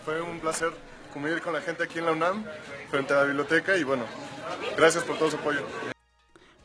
[0.09, 0.71] Fue un placer
[1.13, 2.43] convivir con la gente aquí en la UNAM,
[2.89, 4.05] frente a la biblioteca y bueno,
[4.75, 5.61] gracias por todo su apoyo.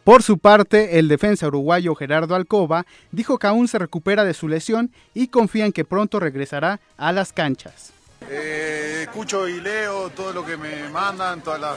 [0.03, 4.49] Por su parte, el defensa uruguayo Gerardo Alcoba dijo que aún se recupera de su
[4.49, 7.92] lesión y confía en que pronto regresará a las canchas.
[8.30, 11.76] Eh, escucho y leo todo lo que me mandan, toda la,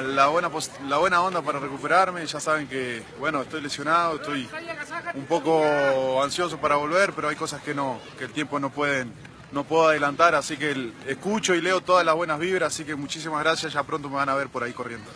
[0.00, 0.50] la, buena,
[0.88, 2.26] la buena onda para recuperarme.
[2.26, 4.48] Ya saben que, bueno, estoy lesionado, estoy
[5.14, 9.12] un poco ansioso para volver, pero hay cosas que no, que el tiempo no pueden,
[9.52, 13.42] no puedo adelantar, así que escucho y leo todas las buenas vibras, así que muchísimas
[13.42, 15.10] gracias, ya pronto me van a ver por ahí corriendo.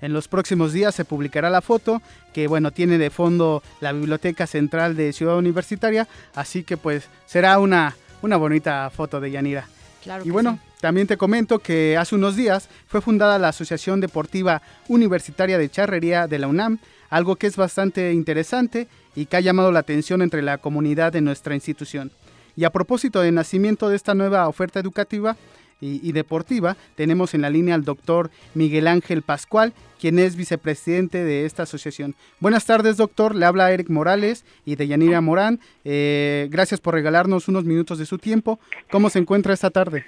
[0.00, 2.02] En los próximos días se publicará la foto
[2.34, 7.58] que bueno tiene de fondo la Biblioteca Central de Ciudad Universitaria, así que pues será
[7.58, 9.68] una, una bonita foto de Yanira.
[10.02, 14.60] Claro y bueno, también te comento que hace unos días fue fundada la Asociación Deportiva
[14.88, 19.70] Universitaria de Charrería de la UNAM, algo que es bastante interesante y que ha llamado
[19.70, 22.10] la atención entre la comunidad de nuestra institución.
[22.56, 25.36] Y a propósito del nacimiento de esta nueva oferta educativa
[25.84, 31.44] y, deportiva, tenemos en la línea al doctor Miguel Ángel Pascual, quien es vicepresidente de
[31.44, 32.14] esta asociación.
[32.38, 33.34] Buenas tardes, doctor.
[33.34, 35.58] Le habla Eric Morales y de Yanira Morán.
[35.84, 38.60] Eh, gracias por regalarnos unos minutos de su tiempo.
[38.92, 40.04] ¿Cómo se encuentra esta tarde?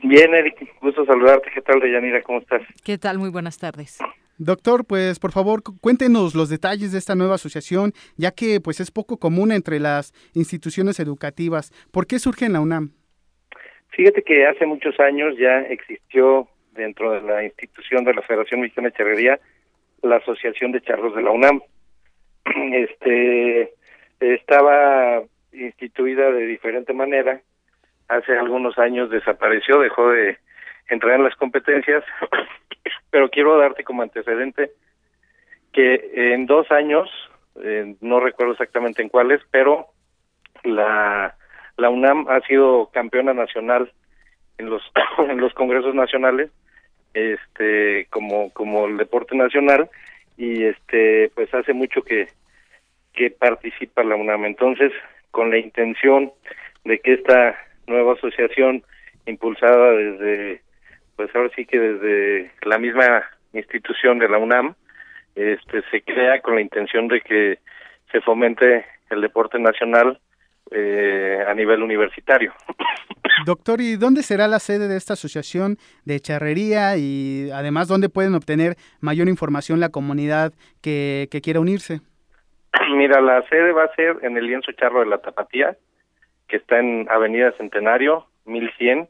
[0.00, 1.50] Bien, Eric, gusto saludarte.
[1.52, 2.22] ¿Qué tal, Yanira?
[2.22, 2.62] ¿Cómo estás?
[2.84, 3.18] ¿Qué tal?
[3.18, 3.98] Muy buenas tardes.
[4.38, 8.90] Doctor, pues por favor cuéntenos los detalles de esta nueva asociación, ya que pues es
[8.90, 11.72] poco común entre las instituciones educativas.
[11.92, 12.90] ¿Por qué surge en la UNAM?
[13.90, 18.88] Fíjate que hace muchos años ya existió dentro de la institución de la Federación Mexicana
[18.88, 19.40] de Charrería
[20.02, 21.60] la Asociación de Charros de la UNAM.
[22.72, 23.72] Este
[24.20, 25.22] estaba
[25.52, 27.40] instituida de diferente manera.
[28.08, 30.38] Hace algunos años desapareció, dejó de
[30.88, 32.04] entrar en las competencias
[33.10, 34.72] pero quiero darte como antecedente
[35.72, 37.10] que en dos años,
[37.62, 39.88] eh, no recuerdo exactamente en cuáles, pero
[40.64, 41.36] la,
[41.76, 43.92] la UNAM ha sido campeona nacional
[44.58, 44.82] en los
[45.18, 46.50] en los congresos nacionales
[47.14, 49.88] este como como el deporte nacional
[50.36, 52.28] y este pues hace mucho que
[53.12, 54.44] que participa la UNAM.
[54.44, 54.92] Entonces
[55.30, 56.32] con la intención
[56.84, 57.56] de que esta
[57.86, 58.82] nueva asociación
[59.26, 60.62] impulsada desde
[61.16, 64.74] pues ahora sí que desde la misma institución de la UNAM
[65.34, 67.58] este se crea con la intención de que
[68.10, 70.18] se fomente el deporte nacional
[70.70, 72.52] eh, a nivel universitario.
[73.46, 78.34] Doctor, ¿y dónde será la sede de esta asociación de charrería y además dónde pueden
[78.34, 80.52] obtener mayor información la comunidad
[80.82, 82.00] que, que quiera unirse?
[82.96, 85.76] Mira, la sede va a ser en el lienzo charro de la Tapatía,
[86.48, 89.08] que está en Avenida Centenario, 1100,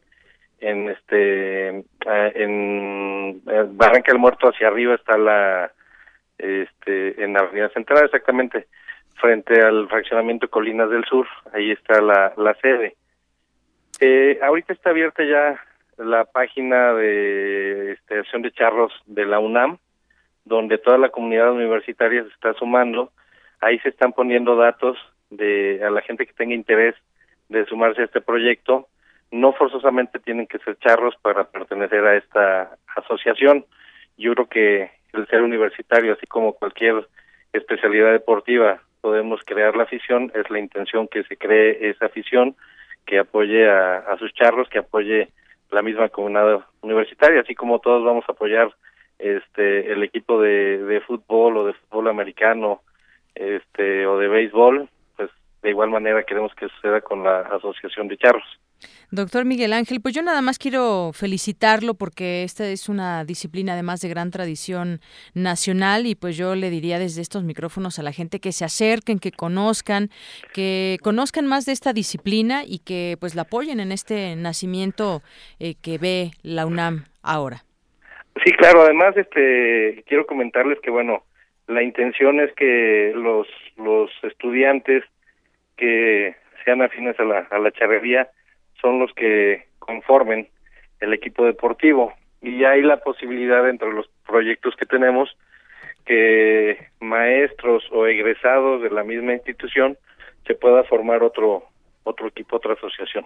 [0.60, 5.72] en este eh, en eh, Barranca del Muerto hacia arriba está la
[6.38, 8.66] este en la Avenida Central exactamente
[9.14, 12.96] frente al fraccionamiento Colinas del Sur ahí está la, la sede.
[14.00, 15.60] Eh, ahorita está abierta ya
[15.96, 19.78] la página de estación de charros de la UNAM
[20.44, 23.12] donde toda la comunidad universitaria se está sumando.
[23.60, 24.96] Ahí se están poniendo datos
[25.28, 26.94] de a la gente que tenga interés
[27.48, 28.88] de sumarse a este proyecto
[29.30, 33.64] no forzosamente tienen que ser charros para pertenecer a esta asociación.
[34.16, 37.06] Yo creo que el ser universitario, así como cualquier
[37.52, 42.56] especialidad deportiva, podemos crear la afición, es la intención que se cree esa afición,
[43.04, 45.28] que apoye a, sus charros, que apoye
[45.70, 48.74] la misma comunidad universitaria, así como todos vamos a apoyar
[49.18, 52.82] este el equipo de, de fútbol o de fútbol americano
[53.34, 55.30] este o de béisbol, pues
[55.62, 58.58] de igual manera queremos que suceda con la asociación de charros.
[59.10, 64.00] Doctor Miguel Ángel, pues yo nada más quiero felicitarlo porque esta es una disciplina además
[64.00, 65.00] de gran tradición
[65.32, 69.18] nacional y pues yo le diría desde estos micrófonos a la gente que se acerquen,
[69.18, 70.08] que conozcan,
[70.52, 75.22] que conozcan más de esta disciplina y que pues la apoyen en este nacimiento
[75.60, 77.58] eh, que ve la UNAM ahora.
[78.44, 81.22] Sí, claro, además este quiero comentarles que bueno,
[81.68, 83.46] la intención es que los
[83.76, 85.04] los estudiantes
[85.76, 88.28] que sean afines a la, a la charrería
[88.80, 90.48] son los que conformen
[91.00, 92.12] el equipo deportivo
[92.42, 95.36] y hay la posibilidad entre los proyectos que tenemos
[96.04, 99.96] que maestros o egresados de la misma institución
[100.46, 101.64] se pueda formar otro
[102.04, 103.24] otro equipo, otra asociación.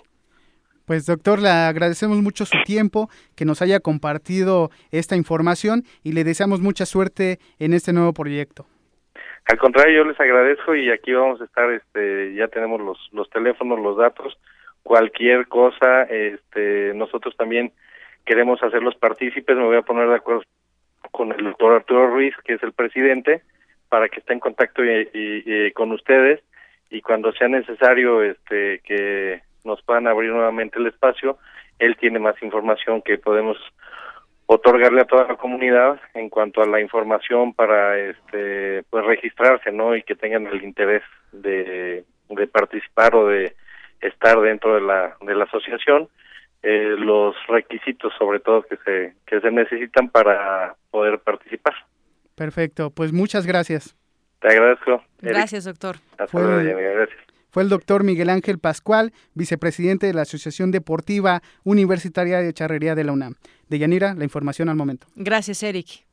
[0.87, 6.25] Pues doctor, le agradecemos mucho su tiempo, que nos haya compartido esta información y le
[6.25, 8.67] deseamos mucha suerte en este nuevo proyecto.
[9.47, 13.29] Al contrario, yo les agradezco y aquí vamos a estar, este, ya tenemos los, los
[13.31, 14.37] teléfonos, los datos,
[14.83, 17.73] cualquier cosa, este, nosotros también
[18.25, 20.43] queremos hacerlos partícipes, me voy a poner de acuerdo
[21.11, 23.43] con el doctor Arturo Ruiz, que es el presidente,
[23.89, 24.83] para que esté en contacto
[25.75, 26.41] con ustedes
[26.91, 31.39] y cuando sea necesario este que nos puedan abrir nuevamente el espacio,
[31.79, 33.57] él tiene más información que podemos
[34.47, 39.95] otorgarle a toda la comunidad en cuanto a la información para este pues registrarse, ¿no?
[39.95, 43.55] y que tengan el interés de, de participar o de
[44.01, 46.09] estar dentro de la de la asociación
[46.63, 51.75] eh, los requisitos sobre todo que se que se necesitan para poder participar.
[52.35, 53.97] Perfecto, pues muchas gracias.
[54.41, 55.03] Te agradezco.
[55.21, 55.97] Gracias, doctor.
[56.29, 57.19] Fue, gracias.
[57.51, 63.05] Fue el doctor Miguel Ángel Pascual, vicepresidente de la Asociación Deportiva Universitaria de Charrería de
[63.05, 63.35] la UNAM.
[63.69, 65.07] De Yanira, la información al momento.
[65.17, 66.05] Gracias, Eric.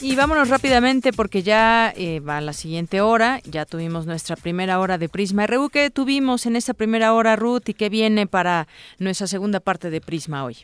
[0.00, 3.40] Y vámonos rápidamente porque ya eh, va la siguiente hora.
[3.44, 5.70] Ya tuvimos nuestra primera hora de Prisma RU.
[5.70, 7.68] ¿Qué tuvimos en esta primera hora, Ruth?
[7.68, 8.68] ¿Y qué viene para
[8.98, 10.58] nuestra segunda parte de Prisma hoy?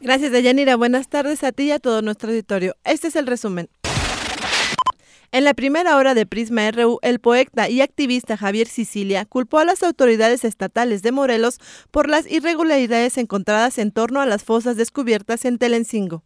[0.00, 0.76] Gracias, Deyanira.
[0.76, 2.74] Buenas tardes a ti y a todo nuestro auditorio.
[2.84, 3.68] Este es el resumen.
[5.30, 9.66] En la primera hora de Prisma RU, el poeta y activista Javier Sicilia culpó a
[9.66, 11.58] las autoridades estatales de Morelos
[11.90, 16.24] por las irregularidades encontradas en torno a las fosas descubiertas en Telencingo.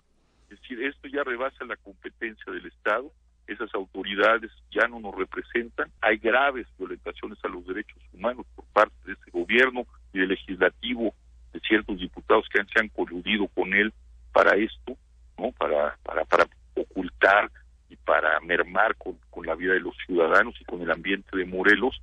[0.64, 3.12] Decir, esto ya rebasa la competencia del Estado,
[3.46, 8.94] esas autoridades ya no nos representan, hay graves violentaciones a los derechos humanos por parte
[9.04, 9.84] de este gobierno
[10.14, 11.14] y del legislativo
[11.52, 13.92] de ciertos diputados que se han coludido con él
[14.32, 14.96] para esto,
[15.36, 15.52] ¿no?
[15.52, 16.46] Para, para, para
[16.76, 17.50] ocultar
[17.90, 21.44] y para mermar con, con la vida de los ciudadanos y con el ambiente de
[21.44, 22.00] Morelos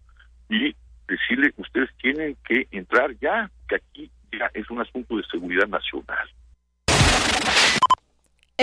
[0.49, 0.76] y
[1.07, 5.68] decirle que ustedes tienen que entrar ya, que aquí ya es un asunto de seguridad
[5.68, 6.30] nacional.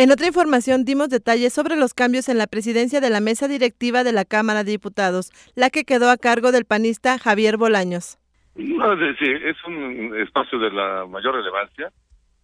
[0.01, 4.05] En otra información dimos detalles sobre los cambios en la presidencia de la mesa directiva
[4.05, 8.17] de la Cámara de Diputados, la que quedó a cargo del panista Javier Bolaños.
[8.55, 11.91] No, es decir, es un espacio de la mayor relevancia.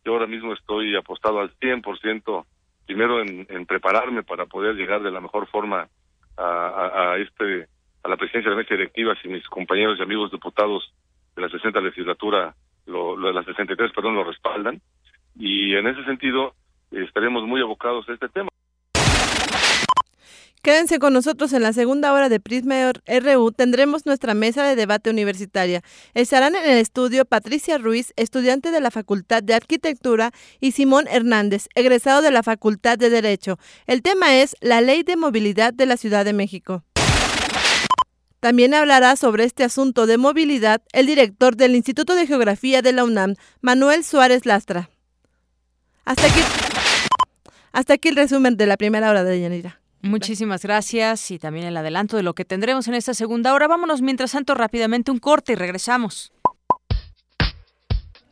[0.05, 2.45] Yo ahora mismo estoy apostado al 100%,
[2.87, 5.87] primero en, en prepararme para poder llegar de la mejor forma
[6.37, 7.69] a, a, este
[8.03, 10.93] a la presidencia de la mesa directiva si mis compañeros y amigos diputados
[11.37, 14.81] de la 60 legislatura, lo, lo de la 63, perdón, lo respaldan.
[15.39, 16.55] Y en ese sentido
[17.03, 18.49] estaremos muy abocados a este tema.
[20.65, 23.53] Quédense con nosotros en la segunda hora de Prisma RU.
[23.53, 25.83] Tendremos nuestra mesa de debate universitaria.
[26.15, 30.31] Estarán en el estudio Patricia Ruiz, estudiante de la Facultad de Arquitectura,
[30.61, 33.59] y Simón Hernández, egresado de la Facultad de Derecho.
[33.87, 36.83] El tema es la Ley de Movilidad de la Ciudad de México.
[38.41, 43.05] También hablará sobre este asunto de movilidad el director del Instituto de Geografía de la
[43.05, 44.89] UNAM, Manuel Suárez Lastra.
[46.07, 46.41] Hasta aquí,
[47.75, 49.81] hasta aquí el resumen de la primera hora de Yanira.
[50.01, 53.67] Muchísimas gracias y también el adelanto de lo que tendremos en esta segunda hora.
[53.69, 56.33] Vámonos mientras tanto rápidamente un corte y regresamos.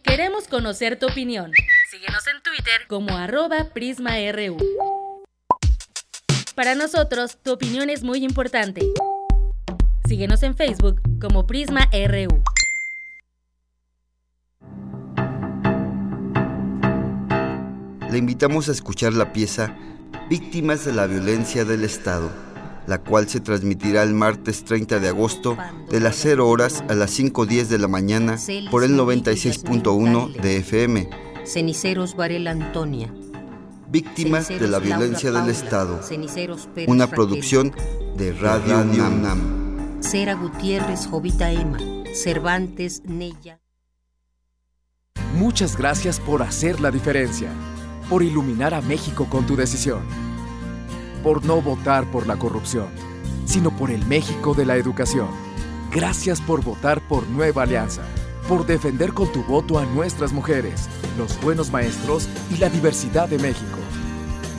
[0.03, 1.51] Queremos conocer tu opinión.
[1.91, 4.59] Síguenos en Twitter como arroba PrismaRU.
[6.55, 8.83] Para nosotros, tu opinión es muy importante.
[10.07, 12.43] Síguenos en Facebook como PrismaRU.
[18.13, 19.75] Le invitamos a escuchar la pieza
[20.29, 22.31] víctimas de la violencia del Estado,
[22.87, 25.57] la cual se transmitirá el martes 30 de agosto
[25.89, 28.37] de las 0 horas a las 5.10 de la mañana
[28.71, 31.09] por el 96.1 de FM.
[31.45, 33.11] Ceniceros Varela Antonia.
[33.89, 35.99] Víctimas de la violencia del Estado.
[36.89, 37.75] Una producción
[38.19, 40.03] de Radio UNAM.
[40.03, 41.79] Cera Gutiérrez, Jovita Emma.
[42.13, 43.59] Cervantes, Nella.
[45.39, 47.49] Muchas gracias por hacer la diferencia
[48.09, 50.03] por iluminar a México con tu decisión,
[51.23, 52.89] por no votar por la corrupción,
[53.45, 55.29] sino por el México de la educación.
[55.91, 58.03] Gracias por votar por Nueva Alianza,
[58.49, 60.89] por defender con tu voto a nuestras mujeres,
[61.19, 63.79] los buenos maestros y la diversidad de México.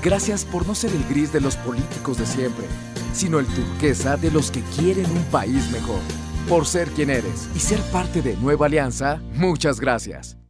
[0.03, 2.65] Gracias por no ser el gris de los políticos de siempre,
[3.13, 6.01] sino el turquesa de los que quieren un país mejor.
[6.49, 10.42] Por ser quien eres y ser parte de Nueva Alianza, muchas gracias.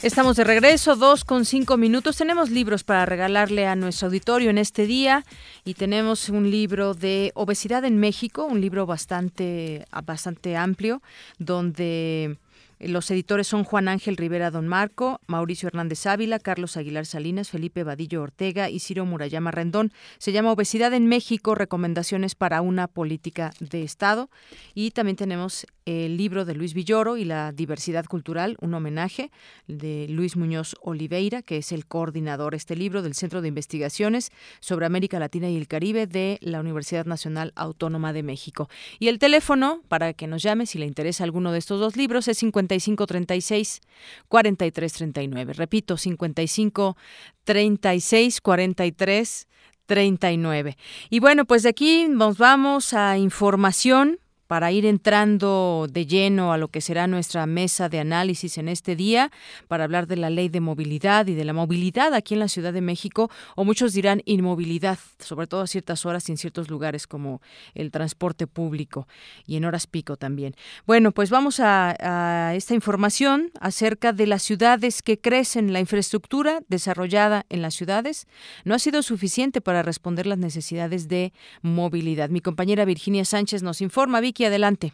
[0.01, 2.15] Estamos de regreso, dos con cinco minutos.
[2.15, 5.25] Tenemos libros para regalarle a nuestro auditorio en este día
[5.69, 11.03] y tenemos un libro de obesidad en México, un libro bastante, bastante amplio,
[11.37, 12.37] donde
[12.79, 17.83] los editores son Juan Ángel Rivera Don Marco, Mauricio Hernández Ávila, Carlos Aguilar Salinas, Felipe
[17.83, 19.91] Vadillo Ortega y Ciro Murayama Rendón.
[20.17, 24.29] Se llama Obesidad en México, recomendaciones para una política de Estado.
[24.73, 29.31] Y también tenemos el libro de Luis Villoro y la diversidad cultural, un homenaje
[29.67, 34.85] de Luis Muñoz Oliveira, que es el coordinador este libro del Centro de Investigaciones sobre
[34.85, 38.69] América Latina y el Caribe de la Universidad Nacional Autónoma de México.
[38.99, 42.27] Y el teléfono para que nos llame si le interesa alguno de estos dos libros
[42.27, 42.43] es
[42.77, 43.81] 5536
[44.27, 45.53] 4339.
[45.53, 49.47] Repito, 5536 43
[49.85, 50.77] 39.
[51.09, 56.57] Y bueno, pues de aquí nos vamos a información para ir entrando de lleno a
[56.57, 59.31] lo que será nuestra mesa de análisis en este día,
[59.67, 62.73] para hablar de la ley de movilidad y de la movilidad aquí en la Ciudad
[62.73, 67.05] de México, o muchos dirán inmovilidad, sobre todo a ciertas horas y en ciertos lugares
[67.05, 67.43] como
[67.75, 69.07] el transporte público
[69.45, 70.55] y en horas pico también.
[70.87, 77.45] Bueno, pues vamos a, esta información acerca de las ciudades que crecen, la infraestructura desarrollada
[77.49, 78.25] en las ciudades
[78.65, 82.31] no ha sido suficiente para responder las necesidades de movilidad.
[82.31, 84.21] Mi compañera Virginia Sánchez nos informa.
[84.21, 84.93] Vicky, adelante.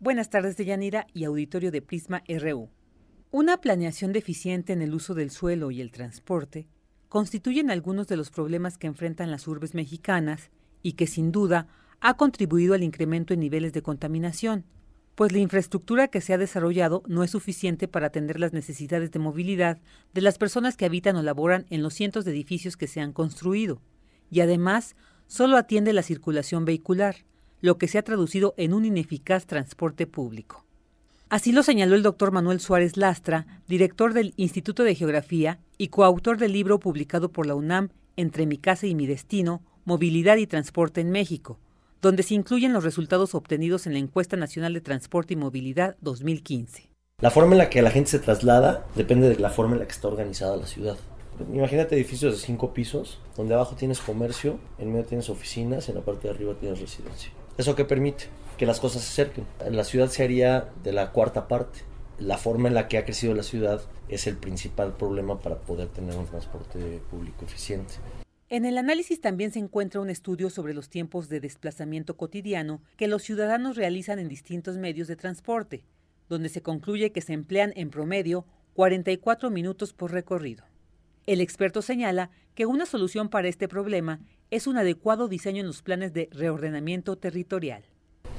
[0.00, 2.70] Buenas tardes, Deyanira y auditorio de Prisma RU.
[3.30, 6.66] Una planeación deficiente en el uso del suelo y el transporte
[7.08, 10.50] constituyen algunos de los problemas que enfrentan las urbes mexicanas
[10.82, 11.68] y que sin duda
[12.00, 14.64] ha contribuido al incremento en niveles de contaminación,
[15.14, 19.18] pues la infraestructura que se ha desarrollado no es suficiente para atender las necesidades de
[19.18, 19.78] movilidad
[20.14, 23.12] de las personas que habitan o laboran en los cientos de edificios que se han
[23.12, 23.80] construido,
[24.30, 27.16] y además solo atiende la circulación vehicular,
[27.62, 30.66] lo que se ha traducido en un ineficaz transporte público.
[31.30, 36.36] Así lo señaló el doctor Manuel Suárez Lastra, director del Instituto de Geografía y coautor
[36.36, 41.00] del libro publicado por la UNAM Entre mi casa y mi destino, Movilidad y Transporte
[41.00, 41.58] en México,
[42.02, 46.90] donde se incluyen los resultados obtenidos en la Encuesta Nacional de Transporte y Movilidad 2015.
[47.22, 49.86] La forma en la que la gente se traslada depende de la forma en la
[49.86, 50.98] que está organizada la ciudad.
[51.50, 55.98] Imagínate edificios de cinco pisos, donde abajo tienes comercio, en medio tienes oficinas y en
[55.98, 57.30] la parte de arriba tienes residencia.
[57.58, 58.24] ¿Eso qué permite?
[58.56, 59.46] Que las cosas se acerquen.
[59.70, 61.80] La ciudad se haría de la cuarta parte.
[62.18, 65.88] La forma en la que ha crecido la ciudad es el principal problema para poder
[65.88, 67.94] tener un transporte público eficiente.
[68.48, 73.08] En el análisis también se encuentra un estudio sobre los tiempos de desplazamiento cotidiano que
[73.08, 75.84] los ciudadanos realizan en distintos medios de transporte,
[76.28, 80.64] donde se concluye que se emplean en promedio 44 minutos por recorrido.
[81.26, 84.20] El experto señala que una solución para este problema
[84.52, 87.84] es un adecuado diseño en los planes de reordenamiento territorial.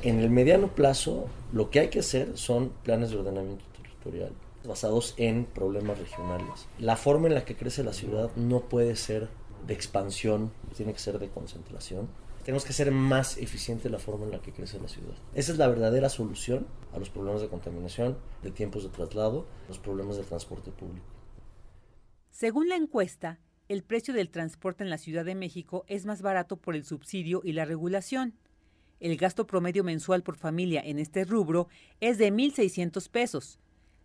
[0.03, 4.32] En el mediano plazo, lo que hay que hacer son planes de ordenamiento territorial
[4.64, 6.68] basados en problemas regionales.
[6.78, 9.28] La forma en la que crece la ciudad no puede ser
[9.66, 12.07] de expansión, tiene que ser de concentración.
[12.45, 15.16] Tenemos que hacer más eficiente la forma en la que crece la ciudad.
[15.34, 19.80] Esa es la verdadera solución a los problemas de contaminación, de tiempos de traslado, los
[19.80, 21.07] problemas de transporte público.
[22.30, 23.39] Según la encuesta,
[23.74, 27.41] el precio del transporte en la Ciudad de México es más barato por el subsidio
[27.43, 28.36] y la regulación.
[28.99, 31.67] El gasto promedio mensual por familia en este rubro
[31.99, 33.59] es de 1.600 pesos,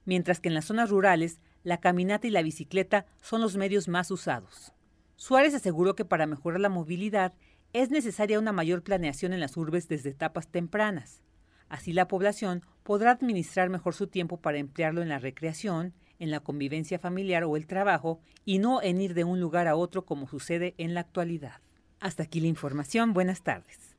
[0.07, 4.11] mientras que en las zonas rurales la caminata y la bicicleta son los medios más
[4.11, 4.73] usados.
[5.17, 7.35] Suárez aseguró que para mejorar la movilidad
[7.75, 11.23] es necesaria una mayor planeación en las urbes desde etapas tempranas.
[11.69, 16.41] Así la población podrá administrar mejor su tiempo para emplearlo en la recreación, en la
[16.41, 20.29] convivencia familiar o el trabajo y no en ir de un lugar a otro como
[20.29, 21.61] sucede en la actualidad.
[22.01, 23.13] Hasta aquí la información.
[23.13, 23.97] Buenas tardes.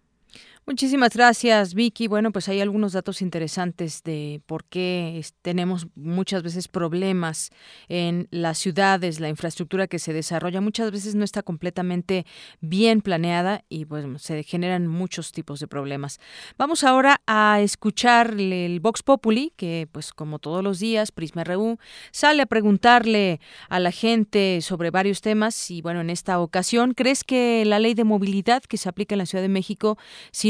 [0.69, 2.07] Muchísimas gracias, Vicky.
[2.07, 7.49] Bueno, pues hay algunos datos interesantes de por qué tenemos muchas veces problemas
[7.87, 12.27] en las ciudades, la infraestructura que se desarrolla muchas veces no está completamente
[12.61, 16.19] bien planeada y pues se generan muchos tipos de problemas.
[16.55, 21.79] Vamos ahora a escuchar el Vox Populi, que pues como todos los días, Prisma RU
[22.11, 23.39] sale a preguntarle
[23.69, 27.95] a la gente sobre varios temas y bueno, en esta ocasión, ¿crees que la ley
[27.95, 29.97] de movilidad que se aplica en la Ciudad de México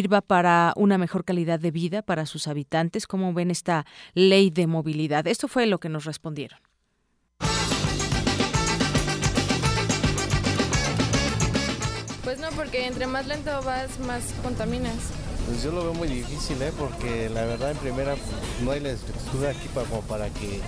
[0.09, 3.05] sirva para una mejor calidad de vida para sus habitantes?
[3.05, 5.27] ¿Cómo ven esta ley de movilidad?
[5.27, 6.59] Esto fue lo que nos respondieron.
[12.23, 14.95] Pues no, porque entre más lento vas, más contaminas.
[15.45, 16.71] Pues yo lo veo muy difícil, ¿eh?
[16.77, 18.15] porque la verdad en primera
[18.63, 20.59] no hay la estructura aquí para, como para que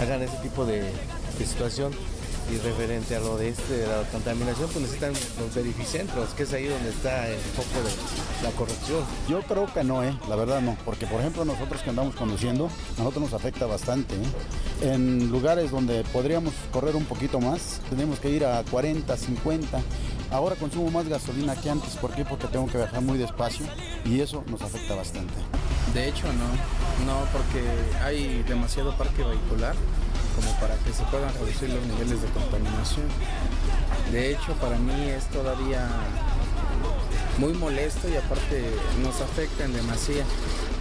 [0.00, 0.82] hagan ese tipo de,
[1.38, 1.92] de situación.
[2.50, 6.52] Y referente a lo de, este, de la contaminación, pues necesitan los verificentros, que es
[6.52, 9.04] ahí donde está el foco de la corrupción.
[9.28, 10.12] Yo creo que no, ¿eh?
[10.28, 14.16] la verdad no, porque por ejemplo nosotros que andamos conduciendo, a nosotros nos afecta bastante.
[14.16, 14.92] ¿eh?
[14.92, 19.80] En lugares donde podríamos correr un poquito más, tenemos que ir a 40, 50.
[20.32, 22.24] Ahora consumo más gasolina que antes, ¿por qué?
[22.24, 23.66] Porque tengo que viajar muy despacio
[24.04, 25.34] y eso nos afecta bastante.
[25.94, 27.62] De hecho, no, no, porque
[28.04, 29.74] hay demasiado parque vehicular
[30.34, 33.06] como para que se puedan reducir los niveles de contaminación.
[34.12, 35.86] De hecho, para mí es todavía
[37.38, 38.64] muy molesto y aparte
[39.02, 40.24] nos afecta en demasía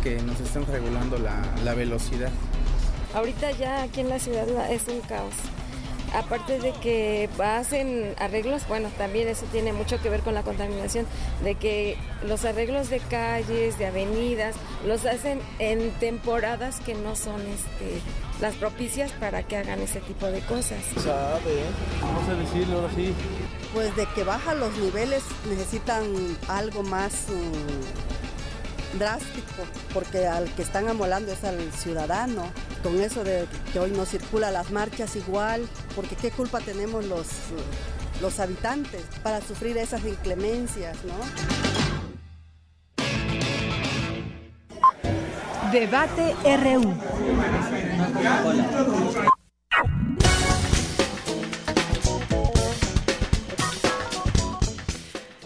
[0.03, 2.31] que nos estén regulando la, la velocidad.
[3.13, 5.34] Ahorita ya aquí en la ciudad es un caos.
[6.13, 11.05] Aparte de que hacen arreglos, bueno, también eso tiene mucho que ver con la contaminación,
[11.43, 14.55] de que los arreglos de calles, de avenidas,
[14.85, 18.01] los hacen en temporadas que no son este,
[18.41, 20.80] las propicias para que hagan ese tipo de cosas.
[20.95, 21.64] Sabe,
[22.02, 23.14] vamos a decirlo así.
[23.74, 26.03] Pues de que bajan los niveles necesitan
[26.48, 29.64] algo más um, drástico,
[29.94, 32.44] porque al que están amolando es al ciudadano.
[32.82, 37.28] Con eso de que hoy no circula las marchas igual, porque qué culpa tenemos los,
[38.22, 41.14] los habitantes para sufrir esas inclemencias, ¿no?
[45.71, 46.93] Debate RU.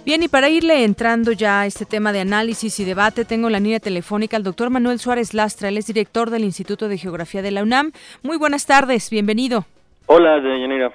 [0.06, 3.60] Bien, y para irle entrando ya a este tema de análisis y debate, tengo la
[3.60, 7.52] línea telefónica al doctor Manuel Suárez Lastra, él es director del Instituto de Geografía de
[7.52, 7.92] la UNAM.
[8.22, 9.66] Muy buenas tardes, bienvenido.
[10.06, 10.92] Hola, Yanira.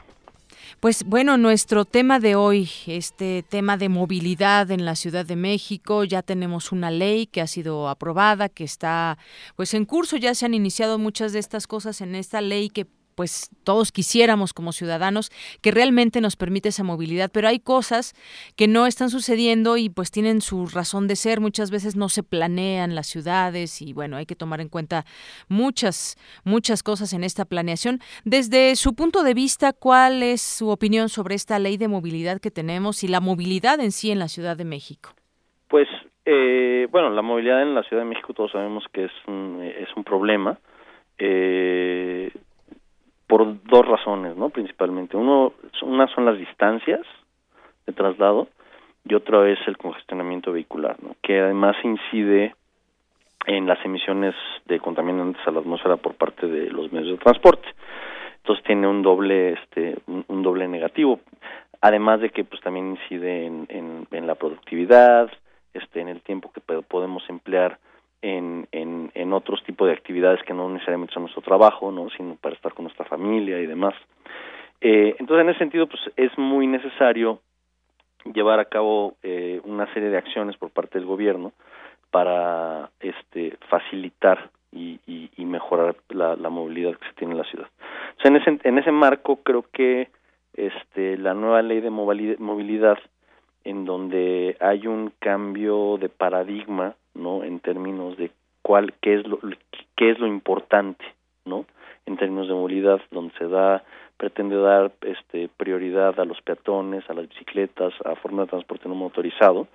[0.81, 6.05] Pues bueno, nuestro tema de hoy, este tema de movilidad en la Ciudad de México,
[6.05, 9.19] ya tenemos una ley que ha sido aprobada, que está
[9.57, 12.87] pues en curso, ya se han iniciado muchas de estas cosas en esta ley que
[13.19, 15.31] pues todos quisiéramos como ciudadanos
[15.61, 18.15] que realmente nos permite esa movilidad, pero hay cosas
[18.57, 22.23] que no están sucediendo y pues tienen su razón de ser, muchas veces no se
[22.23, 25.05] planean las ciudades y bueno, hay que tomar en cuenta
[25.49, 27.99] muchas muchas cosas en esta planeación.
[28.25, 32.53] Desde su punto de vista, ¿cuál es su opinión sobre esta ley de movilidad que
[32.53, 35.11] tenemos y la movilidad en sí en la Ciudad de México?
[35.67, 35.89] Pues
[36.25, 39.89] eh, bueno, la movilidad en la Ciudad de México todos sabemos que es un, es
[39.97, 40.61] un problema.
[41.19, 42.31] Eh,
[43.29, 44.49] por dos razones, ¿no?
[44.49, 45.17] Principalmente.
[45.17, 45.53] Uno,
[45.83, 47.03] una son las distancias
[47.87, 48.49] de traslado
[49.05, 51.15] y otra es el congestionamiento vehicular, ¿no?
[51.23, 52.55] Que además incide
[53.47, 54.35] en las emisiones
[54.67, 57.69] de contaminantes a la atmósfera por parte de los medios de transporte.
[58.39, 61.21] Entonces tiene un doble, este, un, doble negativo.
[61.81, 65.31] Además de que pues también incide en, en, la productividad,
[65.75, 67.79] este, en el tiempo que podemos emplear
[68.23, 72.37] en, en, en otros tipos de actividades que no necesariamente son nuestro trabajo, no sino
[72.37, 73.95] para estar con nuestra familia y demás.
[74.81, 77.41] Eh, entonces, en ese sentido, pues es muy necesario
[78.33, 81.53] llevar a cabo eh, una serie de acciones por parte del gobierno
[82.11, 87.69] para este facilitar y, y, mejorar la, la, movilidad que se tiene en la ciudad.
[88.19, 90.09] O sea, en ese, en ese marco creo que
[90.53, 92.99] este la nueva ley de movilidad
[93.65, 98.31] en donde hay un cambio de paradigma no en términos de
[98.63, 99.39] cuál qué es lo
[99.97, 101.05] qué es lo importante
[101.45, 101.67] no
[102.07, 103.85] en términos de movilidad donde se da
[104.17, 108.95] pretende dar este prioridad a los peatones a las bicicletas a forma de transporte no
[108.95, 109.67] motorizado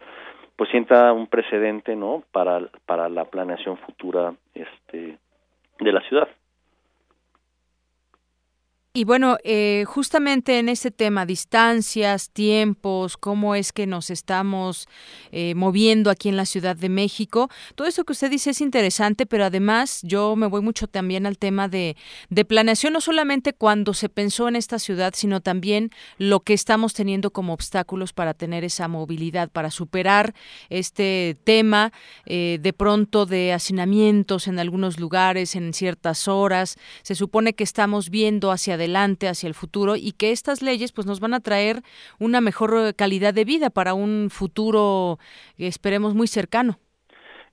[0.56, 5.18] pues sienta un precedente no para para la planeación futura este
[5.80, 6.28] de la ciudad
[8.96, 14.88] y bueno, eh, justamente en ese tema, distancias, tiempos, cómo es que nos estamos
[15.32, 19.26] eh, moviendo aquí en la Ciudad de México, todo eso que usted dice es interesante,
[19.26, 21.98] pero además yo me voy mucho también al tema de,
[22.30, 25.90] de planeación, no solamente cuando se pensó en esta ciudad, sino también
[26.20, 30.36] lo que estamos teniendo como obstáculos para tener esa movilidad, para superar
[30.70, 31.92] este tema
[32.28, 36.76] eh, de pronto de hacinamientos en algunos lugares, en ciertas horas.
[37.02, 38.83] Se supone que estamos viendo hacia adelante,
[39.28, 41.82] hacia el futuro y que estas leyes pues nos van a traer
[42.20, 45.20] una mejor calidad de vida para un futuro
[45.58, 46.78] esperemos muy cercano.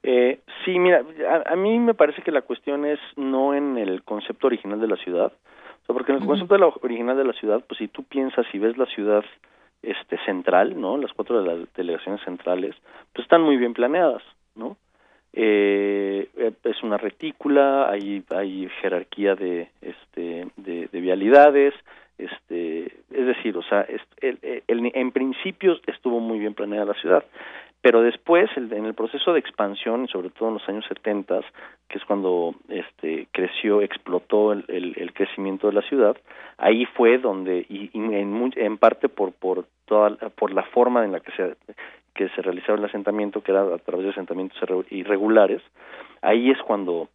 [0.02, 4.02] Eh, sí, mira, a, a, mí me parece que la cuestión es no en el
[4.02, 5.32] concepto original de la ciudad,
[5.82, 6.28] o sea, porque en el uh -huh.
[6.28, 9.24] concepto de la, original de la ciudad, pues si tú piensas y ves la ciudad
[9.82, 10.96] este central, ¿no?
[10.96, 12.74] Las cuatro de las delegaciones centrales,
[13.12, 14.22] pues están muy bien planeadas,
[14.54, 14.76] ¿no?
[15.32, 16.28] Eh,
[16.64, 21.74] es una retícula, hay, hay jerarquía de, este, de, vialidades,
[22.18, 23.86] este, es decir, o sea,
[24.20, 27.24] en principio estuvo muy bien planeada la ciudad,
[27.82, 31.40] pero después en el proceso de expansión, sobre todo en los años 70,
[31.88, 36.16] que es cuando este, creció, explotó el, el, crecimiento de la ciudad,
[36.58, 41.20] ahí fue donde, y, en, en parte por, por, toda, por la forma en la
[41.20, 41.56] que se
[42.12, 44.58] que se realizaba el asentamiento, que era a través de asentamientos
[44.90, 45.62] irregulares,
[46.20, 47.08] ahí es cuando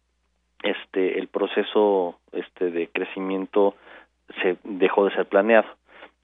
[0.62, 3.74] este el proceso este de crecimiento
[4.42, 5.68] se dejó de ser planeado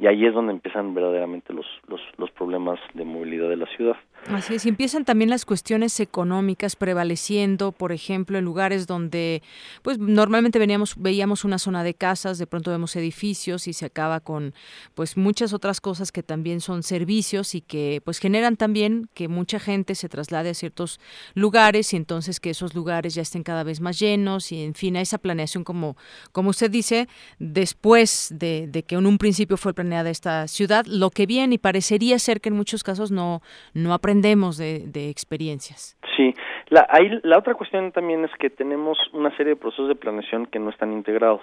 [0.02, 3.94] y ahí es donde empiezan verdaderamente los, los, los problemas de movilidad de la ciudad.
[4.28, 9.42] Así es, y empiezan también las cuestiones económicas prevaleciendo, por ejemplo, en lugares donde
[9.82, 14.20] pues normalmente veníamos veíamos una zona de casas, de pronto vemos edificios y se acaba
[14.20, 14.54] con
[14.94, 19.58] pues muchas otras cosas que también son servicios y que pues generan también que mucha
[19.58, 21.00] gente se traslade a ciertos
[21.34, 24.96] lugares y entonces que esos lugares ya estén cada vez más llenos y en fin,
[24.96, 25.96] a esa planeación como
[26.30, 27.08] como usted dice,
[27.40, 31.58] después de, de que en un principio fue planeada esta ciudad, lo que viene y
[31.58, 33.42] parecería ser que en muchos casos no
[33.74, 35.98] no aprendemos de, experiencias.
[36.16, 36.34] Sí,
[36.70, 36.86] la,
[37.22, 40.70] la otra cuestión también es que tenemos una serie de procesos de planeación que no
[40.70, 41.42] están integrados.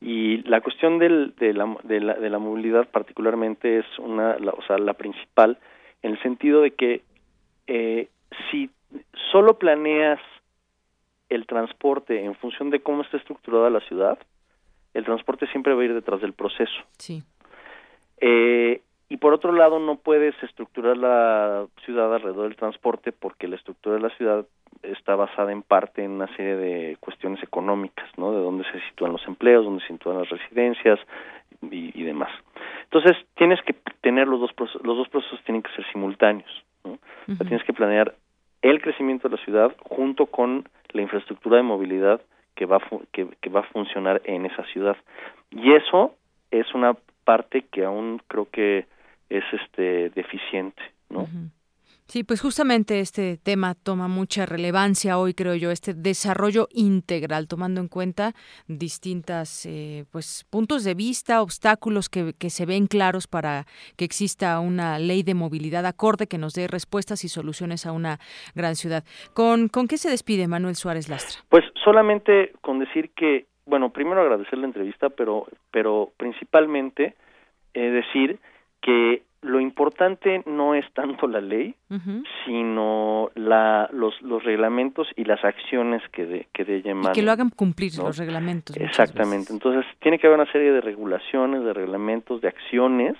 [0.00, 4.52] Y la cuestión del, de, la, de, la, de la movilidad particularmente es una, la,
[4.52, 5.58] o sea, la principal,
[6.02, 7.02] en el sentido de que
[7.66, 8.08] eh,
[8.50, 8.70] si
[9.32, 10.20] solo planeas
[11.28, 14.18] el transporte en función de cómo está estructurada la ciudad,
[14.94, 16.82] el transporte siempre va a ir detrás del proceso.
[16.98, 17.22] Sí.
[18.20, 23.56] Eh, y por otro lado no puedes estructurar la ciudad alrededor del transporte porque la
[23.56, 24.44] estructura de la ciudad
[24.82, 28.32] está basada en parte en una serie de cuestiones económicas, ¿no?
[28.32, 30.98] De dónde se sitúan los empleos, dónde se sitúan las residencias
[31.62, 32.30] y, demás.
[32.84, 36.98] Entonces tienes que tener los dos procesos, los dos procesos tienen que ser simultáneos, ¿no?
[37.26, 38.14] tienes que planear
[38.62, 42.20] el crecimiento de la ciudad junto con la infraestructura de movilidad
[42.54, 42.80] que va
[43.12, 44.96] que, que va a funcionar en esa ciudad
[45.50, 46.14] y eso
[46.50, 46.96] es una
[47.26, 48.86] parte que aún creo que
[49.28, 50.80] es este deficiente,
[51.10, 51.26] ¿no?
[52.08, 57.80] Sí, pues justamente este tema toma mucha relevancia hoy, creo yo, este desarrollo integral, tomando
[57.80, 58.32] en cuenta
[58.68, 63.64] distintas eh, pues puntos de vista, obstáculos que, que, se ven claros para
[63.96, 68.20] que exista una ley de movilidad acorde que nos dé respuestas y soluciones a una
[68.54, 69.02] gran ciudad.
[69.34, 71.42] ¿Con, con qué se despide Manuel Suárez Lastra?
[71.48, 77.14] Pues solamente con decir que, bueno, primero agradecer la entrevista, pero, pero principalmente
[77.74, 78.38] eh, decir
[78.80, 81.74] que lo importante no es tanto la ley,
[82.44, 87.30] sino la, los, los reglamentos y las acciones que de, que de Y que lo
[87.30, 88.76] hagan cumplir los reglamentos.
[88.76, 89.52] Exactamente.
[89.52, 93.14] Entonces, tiene que haber una serie de regulaciones, de reglamentos, de acciones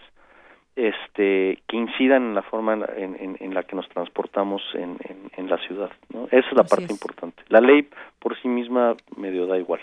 [0.77, 4.99] este que incidan en la forma en, en, la que nos transportamos en,
[5.37, 5.91] en, la ciudad.
[6.13, 6.27] ¿no?
[6.27, 7.43] Esa es la parte importante.
[7.49, 7.89] La ley
[8.19, 9.81] por sí misma medio da igual.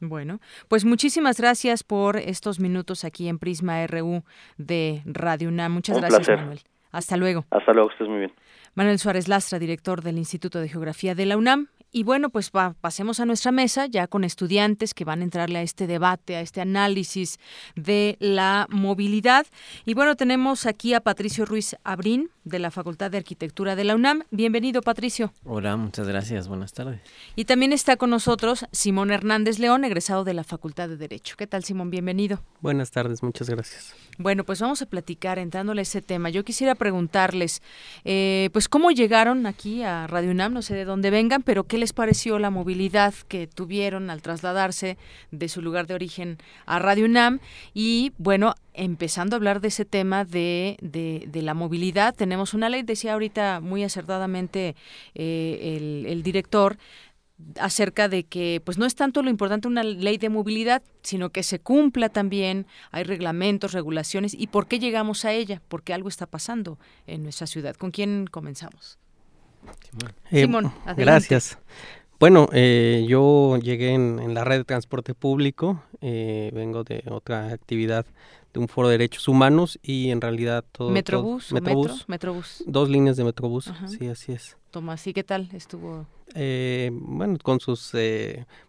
[0.00, 4.22] Bueno, pues muchísimas gracias por estos minutos aquí en Prisma RU
[4.58, 5.72] de Radio UNAM.
[5.72, 6.60] Muchas gracias, Manuel.
[6.92, 7.44] Hasta luego.
[7.50, 8.32] Hasta luego, estés muy bien.
[8.74, 11.68] Manuel Suárez Lastra, director del Instituto de Geografía de la UNAM.
[11.96, 15.62] Y bueno, pues pasemos a nuestra mesa ya con estudiantes que van a entrarle a
[15.62, 17.38] este debate, a este análisis
[17.76, 19.46] de la movilidad.
[19.84, 23.94] Y bueno, tenemos aquí a Patricio Ruiz Abrín de la Facultad de Arquitectura de la
[23.94, 24.24] UNAM.
[24.32, 25.32] Bienvenido, Patricio.
[25.44, 26.48] Hola, muchas gracias.
[26.48, 27.00] Buenas tardes.
[27.36, 31.36] Y también está con nosotros Simón Hernández León, egresado de la Facultad de Derecho.
[31.38, 31.90] ¿Qué tal, Simón?
[31.90, 32.40] Bienvenido.
[32.60, 33.94] Buenas tardes, muchas gracias.
[34.18, 36.28] Bueno, pues vamos a platicar entrándole a ese tema.
[36.30, 37.62] Yo quisiera preguntarles,
[38.04, 40.52] eh, pues, ¿cómo llegaron aquí a Radio UNAM?
[40.52, 44.96] No sé de dónde vengan, pero ¿qué les pareció la movilidad que tuvieron al trasladarse
[45.30, 47.40] de su lugar de origen a Radio UNAM?
[47.74, 52.82] Y bueno, empezando a hablar de ese tema de, de, la movilidad, tenemos una ley,
[52.82, 54.74] decía ahorita muy acertadamente
[55.14, 56.78] eh, el, el director,
[57.58, 61.42] acerca de que pues no es tanto lo importante una ley de movilidad, sino que
[61.42, 66.26] se cumpla también, hay reglamentos, regulaciones y por qué llegamos a ella, porque algo está
[66.26, 67.74] pasando en nuestra ciudad.
[67.74, 68.98] ¿Con quién comenzamos?
[70.30, 71.58] Simón, eh, gracias.
[72.18, 78.06] Bueno, eh, yo llegué en, la red de transporte público, eh, vengo de otra actividad
[78.52, 80.90] de un foro de derechos humanos y en realidad todo...
[80.90, 82.64] Metrobús, Metrobús, Metrobús.
[82.66, 84.56] Dos líneas de Metrobús, sí, así es.
[84.70, 86.06] Tomás, ¿y qué tal estuvo?
[86.34, 87.92] bueno, con sus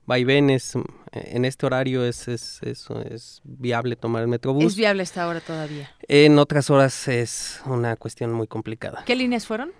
[0.06, 0.74] vaivenes,
[1.12, 4.66] en este horario es, es, es, es, viable tomar el Metrobús.
[4.66, 5.90] ¿Es viable esta hora todavía?
[6.08, 9.04] En otras horas es una cuestión muy complicada.
[9.06, 9.72] ¿Qué líneas fueron?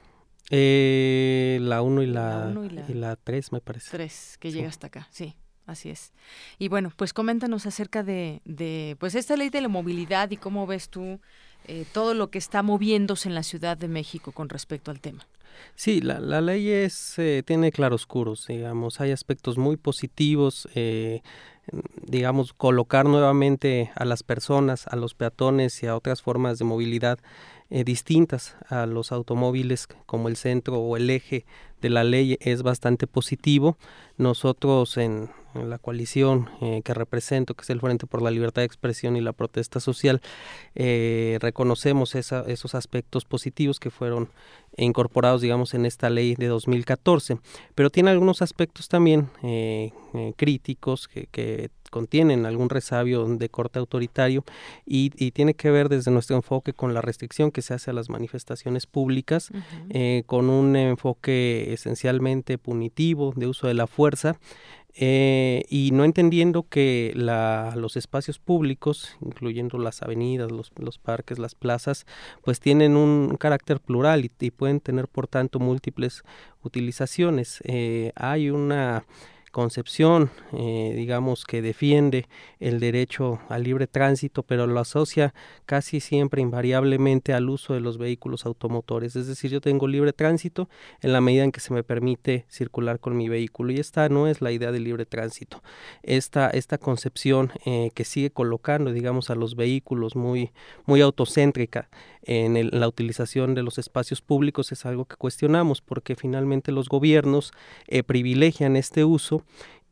[0.52, 3.90] Eh, la 1 y la 3, me parece.
[3.92, 5.36] 3, que llega hasta acá, sí.
[5.66, 6.14] Así es.
[6.60, 10.68] Y bueno, pues coméntanos acerca de, de, pues esta ley de la movilidad y cómo
[10.68, 11.20] ves tú
[11.68, 15.26] eh, todo lo que está moviéndose en la Ciudad de México con respecto al tema.
[15.74, 21.22] Sí, la, la ley es, eh, tiene claroscuros, digamos, hay aspectos muy positivos, eh,
[22.04, 27.18] digamos, colocar nuevamente a las personas, a los peatones y a otras formas de movilidad
[27.72, 31.46] eh, distintas a los automóviles como el centro o el eje
[31.82, 33.78] de la ley es bastante positivo.
[34.18, 38.66] Nosotros en, la coalición eh, que represento, que es el Frente por la Libertad de
[38.66, 40.22] Expresión y la Protesta Social,
[40.76, 44.30] eh, reconocemos esos aspectos positivos que fueron
[44.78, 47.40] incorporados, digamos, en esta ley de 2014,
[47.74, 49.30] pero tiene algunos aspectos también
[50.36, 54.44] críticos que contienen algún resabio de corte autoritario
[54.86, 58.10] y, tiene que ver desde nuestro enfoque con la restricción que se hace a las
[58.10, 59.50] manifestaciones públicas,
[60.26, 64.38] con un enfoque esencialmente punitivo de uso de la fuerza
[64.98, 71.38] eh, y no entendiendo que la, los espacios públicos, incluyendo las avenidas, los, los parques,
[71.38, 72.06] las plazas,
[72.44, 76.24] pues tienen un carácter plural y, pueden tener por tanto múltiples
[76.64, 77.60] utilizaciones.
[77.66, 79.06] Eh, hay una
[79.56, 82.28] concepción, eh, digamos, que defiende
[82.60, 85.34] el derecho al libre tránsito, pero lo asocia
[85.66, 89.16] casi siempre invariablemente al uso de los vehículos automotores.
[89.16, 90.68] Es decir, yo tengo libre tránsito
[91.02, 93.72] en la medida en que se me permite circular con mi vehículo.
[93.72, 95.64] Y esta no es la idea del libre tránsito.
[96.04, 100.52] Esta, esta concepción eh, que sigue colocando, digamos, a los vehículos muy,
[100.86, 101.88] muy autocéntrica
[102.26, 107.52] en la utilización de los espacios públicos es algo que cuestionamos porque finalmente los gobiernos
[107.88, 109.44] eh, privilegian este uso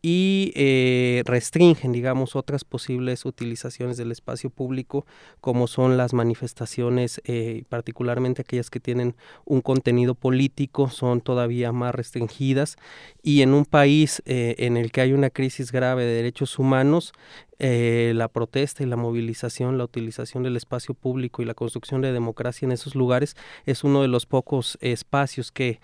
[0.06, 5.06] y eh, restringen, digamos, otras posibles utilizaciones del espacio público,
[5.40, 9.16] como son las manifestaciones, eh, particularmente aquellas que tienen
[9.46, 12.76] un contenido político, son todavía más restringidas.
[13.22, 17.14] Y en un país en el que hay una crisis grave de derechos humanos,
[17.60, 22.66] la protesta y la movilización, la utilización del espacio público y la construcción de democracia
[22.66, 23.36] en esos lugares
[23.66, 25.80] es uno de los pocos espacios que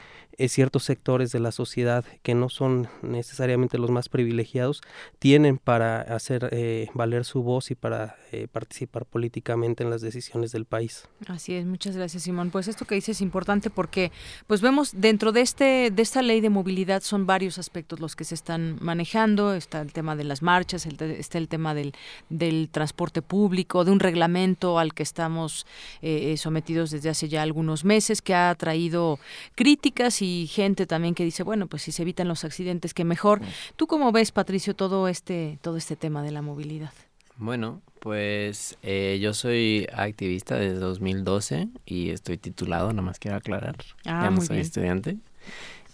[0.47, 4.81] ciertos sectores de la sociedad que no son necesariamente los más privilegiados
[5.19, 10.51] tienen para hacer eh, valer su voz y para eh, participar políticamente en las decisiones
[10.51, 11.07] del país.
[11.27, 12.51] Así es, muchas gracias Simón.
[12.51, 14.11] Pues esto que dices es importante porque
[14.47, 18.23] pues vemos dentro de este de esta ley de movilidad son varios aspectos los que
[18.23, 21.93] se están manejando, está el tema de las marchas, está el tema del,
[22.29, 25.65] del transporte público, de un reglamento al que estamos
[26.01, 29.19] eh, sometidos desde hace ya algunos meses que ha traído
[29.55, 33.41] críticas y gente también que dice, bueno, pues si se evitan los accidentes, que mejor.
[33.75, 36.91] ¿Tú cómo ves, Patricio, todo este, todo este tema de la movilidad?
[37.37, 43.75] Bueno, pues eh, yo soy activista desde 2012 y estoy titulado, nada más quiero aclarar.
[44.05, 45.17] Ah, ya no soy estudiante.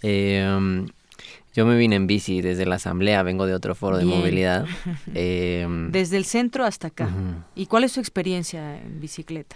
[0.02, 0.88] Em,
[1.56, 4.65] yo me vine en bici desde la asamblea, vengo de otro foro de movilidad.
[5.14, 7.10] Em, desde el centro hasta acá.
[7.56, 9.56] ¿Y cuál es su experiencia en bicicleta?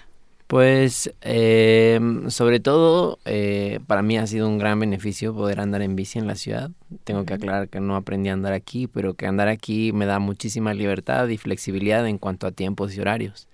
[0.50, 2.00] Pues eh,
[2.30, 6.26] sobre todo eh, para mí ha sido un gran beneficio poder andar en bici en
[6.26, 6.72] la ciudad.
[7.04, 10.18] Tengo que aclarar que no aprendí a andar aquí, pero que andar aquí me da
[10.18, 13.48] muchísima libertad y flexibilidad en cuanto a tiempos y horarios.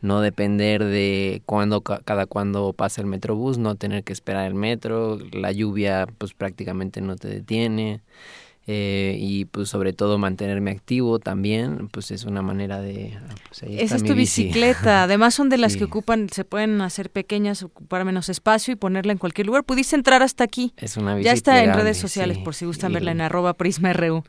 [0.00, 5.20] No depender de cuándo cada cuándo pasa el metrobús, no tener que esperar el metro,
[5.30, 8.00] la lluvia pues prácticamente no te detiene.
[8.68, 13.18] Eh, y pues sobre todo mantenerme activo también, pues es una manera de...
[13.18, 17.10] Ah, pues, Esa es tu bicicleta, además son de las que ocupan, se pueden hacer
[17.10, 19.64] pequeñas, ocupar menos espacio y ponerla en cualquier lugar.
[19.64, 20.74] Pudiste entrar hasta aquí.
[20.76, 24.22] Es una Ya está en redes sociales por si gustan verla en arroba prisma.ru.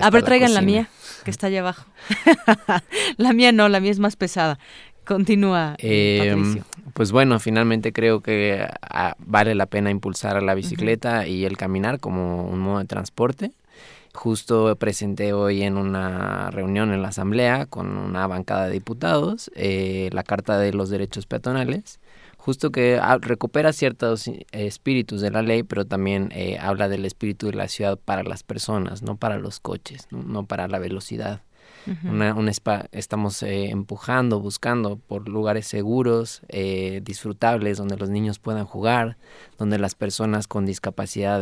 [0.00, 0.90] A ver, traigan la, mía,
[1.24, 1.86] que está allá abajo.
[3.16, 4.58] la mía no, la mía es más pesada.
[5.04, 5.74] Continúa.
[5.78, 6.36] Eh,
[6.92, 11.98] pues bueno, finalmente creo que ah, vale la pena impulsar la bicicleta y el caminar
[11.98, 13.52] como un modo de transporte.
[14.14, 20.10] Justo presenté hoy en una reunión en la Asamblea con una bancada de diputados eh,
[20.12, 21.98] la Carta de los Derechos Peatonales,
[22.36, 27.54] justo que recupera ciertos espíritus de la ley, pero también eh, habla del espíritu de
[27.54, 31.40] la ciudad para las personas, no para los coches, no para la velocidad
[32.04, 38.64] una, un estamos eh, empujando, buscando por lugares seguros, eh, disfrutables, donde los niños puedan
[38.64, 39.16] jugar,
[39.58, 41.40] donde las personas con discapacidad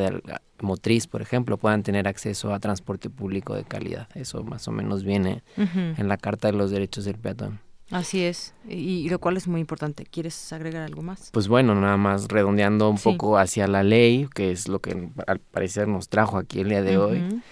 [0.61, 4.09] motriz, por ejemplo, puedan tener acceso a transporte público de calidad.
[4.15, 7.61] Eso más o menos viene en la Carta de los Derechos del Peatón.
[7.91, 10.05] Así es, y, lo cual es muy importante.
[10.05, 11.31] ¿Quieres agregar algo más?
[11.33, 15.41] Pues bueno, nada más redondeando un poco hacia la ley, que es lo que al
[15.41, 17.43] parecer nos trajo aquí el día de hoy.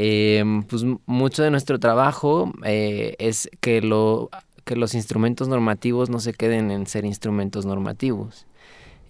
[0.00, 4.30] Eh, pues mucho de nuestro trabajo eh, es que, lo,
[4.64, 8.46] que los instrumentos normativos no se queden en ser instrumentos normativos.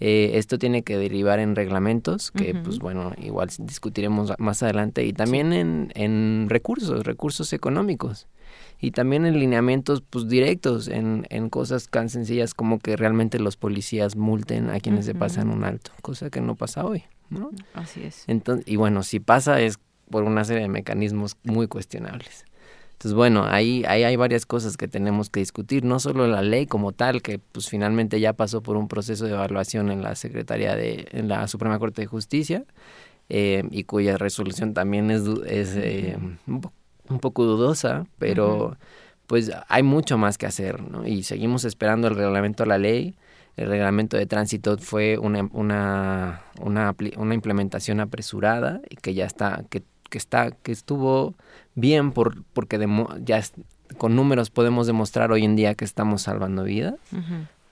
[0.00, 5.12] Eh, esto tiene que derivar en reglamentos, que pues bueno, igual discutiremos más adelante, y
[5.12, 8.26] también en, en recursos, recursos económicos.
[8.80, 13.56] y también en lineamientos pues directos en, en cosas tan sencillas como que realmente los
[13.56, 17.50] policías multen a quienes se pasan un alto, cosa que no pasa hoy, ¿no?
[17.74, 18.24] Así es.
[18.26, 19.78] Entonces, y bueno, si pasa es
[20.10, 22.44] por una serie de mecanismos muy cuestionables.
[22.98, 26.66] Entonces, bueno, ahí, ahí hay varias cosas que tenemos que discutir, no solo la ley
[26.66, 30.74] como tal, que pues finalmente ya pasó por un proceso de evaluación en la Secretaría
[30.74, 32.64] de, en la Suprema Corte de Justicia,
[33.28, 36.18] eh, y cuya resolución también es, es eh,
[36.48, 38.76] un, poco dudosa, pero
[39.28, 41.06] pues hay mucho más que hacer, ¿no?
[41.06, 43.14] Y seguimos esperando el reglamento a la ley.
[43.56, 49.64] El reglamento de tránsito fue una, una, una, una implementación apresurada y que ya está,
[49.70, 51.34] que, que está, que estuvo
[51.74, 52.78] bien por, porque
[53.24, 53.42] ya
[53.96, 56.94] con números podemos demostrar hoy en día que estamos salvando vidas,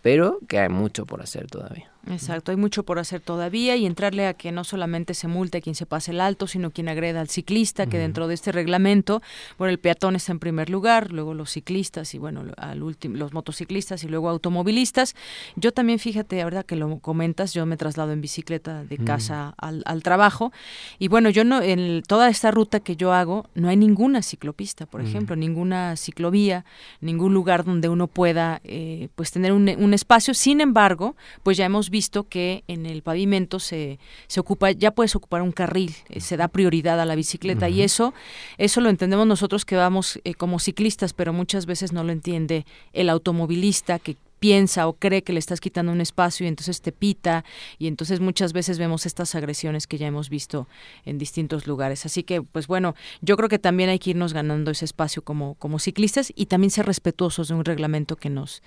[0.02, 1.90] pero que hay mucho por hacer todavía.
[2.08, 5.60] Exacto, hay mucho por hacer todavía y entrarle a que no solamente se multe a
[5.60, 9.22] quien se pase el alto, sino quien agreda al ciclista, que dentro de este reglamento,
[9.58, 13.32] bueno, el peatón está en primer lugar, luego los ciclistas y bueno, al último los
[13.32, 15.16] motociclistas y luego automovilistas.
[15.56, 19.82] Yo también, fíjate, ahora que lo comentas, yo me traslado en bicicleta de casa al,
[19.84, 20.52] al, trabajo
[20.98, 24.86] y bueno, yo no, en toda esta ruta que yo hago, no hay ninguna ciclopista,
[24.86, 26.64] por ejemplo, ninguna ciclovía,
[27.00, 30.34] ningún lugar donde uno pueda eh, pues tener un, un espacio.
[30.34, 34.90] Sin embargo, pues ya hemos visto visto que en el pavimento se, se ocupa, ya
[34.90, 38.12] puedes ocupar un carril, eh, se da prioridad a la bicicleta y eso,
[38.58, 42.66] eso lo entendemos nosotros que vamos eh, como ciclistas, pero muchas veces no lo entiende
[42.92, 46.92] el automovilista que piensa o cree que le estás quitando un espacio y entonces te
[46.92, 47.44] pita
[47.78, 50.68] y entonces muchas veces vemos estas agresiones que ya hemos visto
[51.04, 52.06] en distintos lugares.
[52.06, 55.54] Así que, pues bueno, yo creo que también hay que irnos ganando ese espacio como,
[55.54, 58.62] como ciclistas y también ser respetuosos de un reglamento que nos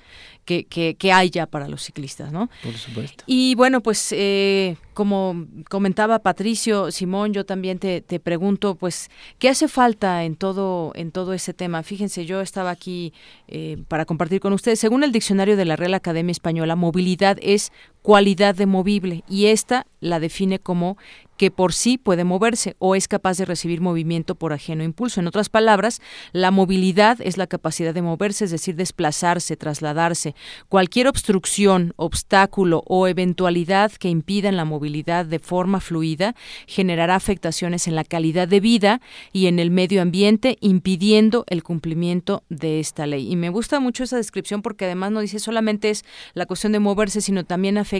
[0.45, 2.49] que, que, que haya para los ciclistas, ¿no?
[2.63, 3.23] Por supuesto.
[3.27, 9.47] Y bueno, pues eh, como comentaba Patricio, Simón, yo también te, te, pregunto, pues, ¿qué
[9.47, 11.84] hace falta en todo, en todo ese tema?
[11.84, 13.13] Fíjense, yo estaba aquí
[13.47, 14.77] eh, para compartir con ustedes.
[14.77, 17.71] Según el diccionario de la Real Academia Española, movilidad es
[18.10, 20.98] cualidad de movible y esta la define como
[21.38, 25.22] que por sí puede moverse o es capaz de recibir movimiento por ajeno impulso.
[25.22, 26.02] En otras palabras,
[26.34, 30.36] la movilidad es la capacidad de moverse, es decir, desplazarse, trasladarse.
[30.68, 36.36] Cualquier obstrucción, obstáculo o eventualidad que impidan la movilidad de forma fluida
[36.68, 38.99] generará afectaciones en la calidad de vida
[39.31, 43.31] y en el medio ambiente, impidiendo el cumplimiento de esta ley.
[43.31, 46.03] Y me gusta mucho esa descripción porque además no dice solamente es
[46.34, 47.98] la cuestión de moverse, sino también afecta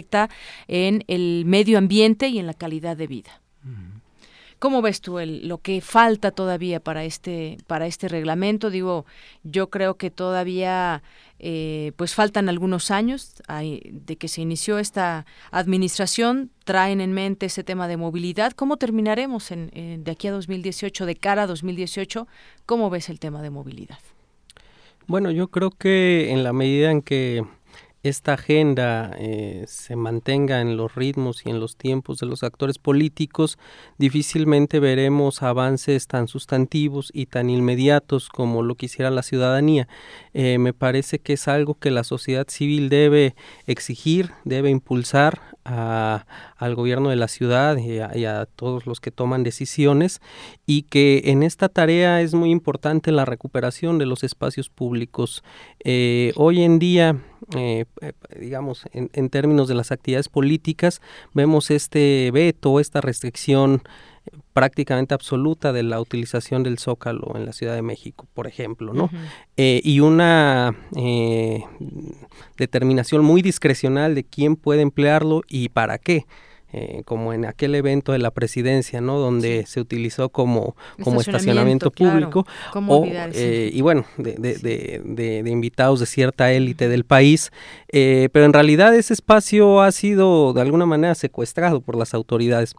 [0.68, 3.40] en el medio ambiente y en la calidad de vida.
[4.60, 8.68] ¿Cómo ves tú el, lo que falta todavía para este para este reglamento?
[8.68, 9.06] Digo,
[9.42, 11.02] yo creo que todavía
[11.38, 16.50] eh, pues faltan algunos años de que se inició esta administración.
[16.64, 18.52] Traen en mente ese tema de movilidad.
[18.52, 22.28] ¿Cómo terminaremos en, de aquí a 2018, de cara a 2018?
[22.66, 23.98] ¿Cómo ves el tema de movilidad?
[25.06, 27.46] Bueno, yo creo que en la medida en que
[28.02, 32.78] esta agenda eh, se mantenga en los ritmos y en los tiempos de los actores
[32.78, 33.58] políticos,
[33.98, 39.86] difícilmente veremos avances tan sustantivos y tan inmediatos como lo quisiera la ciudadanía.
[40.32, 43.34] Eh, me parece que es algo que la sociedad civil debe
[43.66, 46.24] exigir, debe impulsar a,
[46.60, 50.20] al gobierno de la ciudad y a, todos los que toman decisiones
[50.66, 55.42] y que en esta tarea es muy importante la recuperación de los espacios públicos.
[55.82, 57.16] Eh, hoy en día
[57.56, 61.00] eh, eh, digamos, en, en, términos de las actividades políticas,
[61.32, 63.82] vemos este veto, esta restricción
[64.52, 69.10] prácticamente absoluta de la utilización del zócalo en la Ciudad de México, por ejemplo, ¿no?
[69.56, 70.74] Eh, y una
[72.56, 76.26] determinación muy discrecional de quién puede emplearlo y para qué.
[76.72, 79.18] Eh, como en aquel evento de la presidencia, ¿no?
[79.18, 82.46] Donde se utilizó como, como estacionamiento, público.
[82.74, 84.54] O, eh, y bueno, de, de,
[85.04, 87.50] de, de, invitados de cierta élite del país.
[87.88, 92.76] Eh, pero en realidad ese espacio ha sido de alguna manera secuestrado por las autoridades.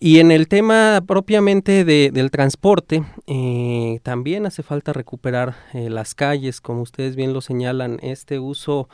[0.00, 6.14] Y en el tema propiamente de, del transporte, eh, también hace falta recuperar eh, las
[6.14, 8.88] calles, como ustedes bien lo señalan, este uso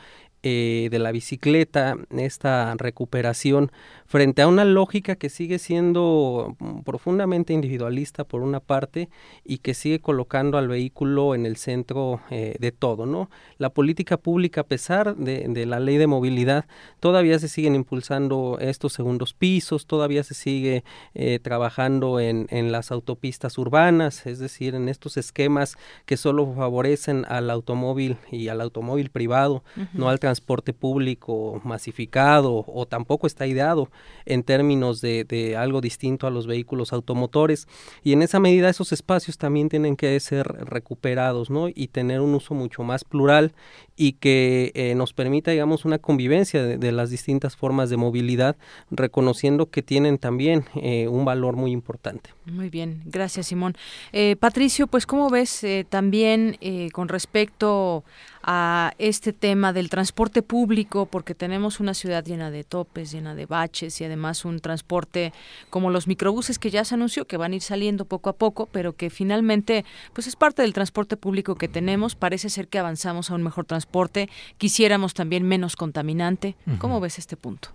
[0.47, 3.71] eh, de la bicicleta, esta recuperación,
[4.05, 9.09] frente a una lógica que sigue siendo mm, profundamente individualista por una parte
[9.43, 13.31] y que sigue colocando al vehículo en el centro eh, de todo, ¿no?
[13.57, 16.65] La política pública, a pesar de, la ley de movilidad,
[16.99, 20.83] todavía se siguen impulsando estos segundos pisos, todavía se sigue
[21.15, 27.25] eh, trabajando en, en las autopistas urbanas, es decir, en estos esquemas que solo favorecen
[27.29, 29.63] al automóvil y al automóvil privado,
[29.93, 33.89] no al transporte transporte público masificado o tampoco está ideado
[34.25, 37.67] en términos de, algo distinto a los vehículos automotores
[38.03, 41.69] y en esa medida esos espacios también tienen que ser recuperados ¿no?
[41.69, 43.53] y tener un uso mucho más plural
[43.95, 48.57] y que eh, nos permita digamos una convivencia de, las distintas formas de movilidad
[48.91, 52.31] reconociendo que tienen también eh, un valor muy importante.
[52.45, 53.75] Muy bien, gracias Simón.
[54.11, 56.57] Eh, Patricio, pues cómo ves también
[56.91, 58.03] con respecto
[58.47, 63.47] a este tema del transporte público, porque tenemos una ciudad llena de topes, llena de
[63.47, 65.33] baches y además un transporte
[65.71, 68.67] como los microbuses que ya se anunció que van a ir saliendo poco a poco,
[68.71, 72.15] pero que finalmente pues es parte del transporte público que tenemos.
[72.15, 76.55] Parece ser que avanzamos a un mejor transporte, quisiéramos también menos contaminante.
[76.77, 77.69] ¿Cómo ves este punto?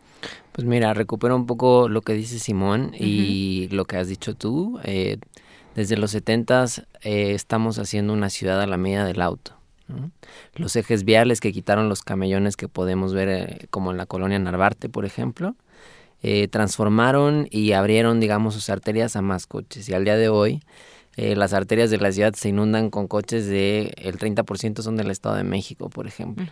[0.53, 4.79] Pues mira, recupero un poco lo que dice Simón y lo que has dicho tú.
[4.85, 5.19] Eh,
[5.75, 6.65] desde los 70
[7.03, 9.60] eh, estamos haciendo una ciudad a la medida del auto.
[10.55, 14.39] Los ejes viales que quitaron los camellones que podemos ver eh, como en la colonia
[14.39, 15.55] Narvarte, por ejemplo,
[16.23, 19.89] eh, transformaron y abrieron, digamos, sus arterias a más coches.
[19.89, 20.63] Y al día de hoy,
[21.17, 25.11] eh, las arterias de la ciudad se inundan con coches de el 30% son del
[25.11, 26.47] Estado de México, por ejemplo.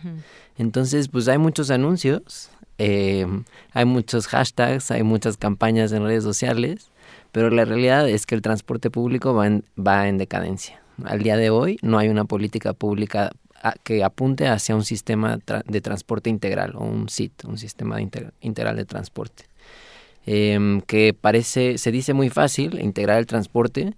[0.57, 6.91] Entonces, pues hay muchos anuncios, hay muchos hashtags, hay muchas campañas en redes sociales,
[7.31, 10.81] pero la realidad es que el transporte público va va en decadencia.
[11.05, 13.31] Al día de hoy no hay una política pública
[13.61, 18.75] ah, que apunte hacia un sistema de transporte integral o un SIT, un sistema integral
[18.75, 19.45] de transporte.
[20.25, 23.95] Em, que parece, se dice muy fácil integrar el transporte,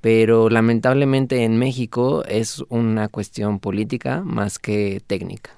[0.00, 5.50] pero lamentablemente en México es una cuestión política más que técnica.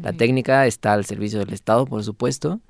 [0.00, 2.60] La técnica está al servicio del Estado, por supuesto,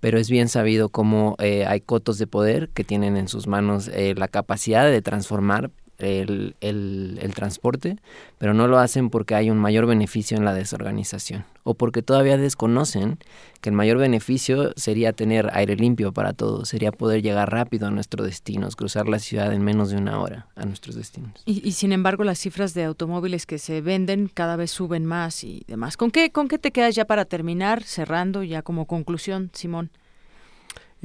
[0.00, 3.88] pero es bien sabido cómo eh, hay cotos de poder que tienen en sus manos
[3.88, 7.98] eh, la capacidad de transformar el, el, transporte,
[8.38, 12.36] pero no lo hacen porque hay un mayor beneficio en la desorganización o porque todavía
[12.36, 13.18] desconocen
[13.60, 17.90] que el mayor beneficio sería tener aire limpio para todos, sería poder llegar rápido a
[17.90, 21.42] nuestros destinos, cruzar la ciudad en menos de una hora a nuestros destinos.
[21.44, 25.44] Y, y sin embargo las cifras de automóviles que se venden cada vez suben más
[25.44, 25.96] y demás.
[25.96, 29.90] ¿Con qué, con qué te quedas ya para terminar, cerrando ya como conclusión, Simón?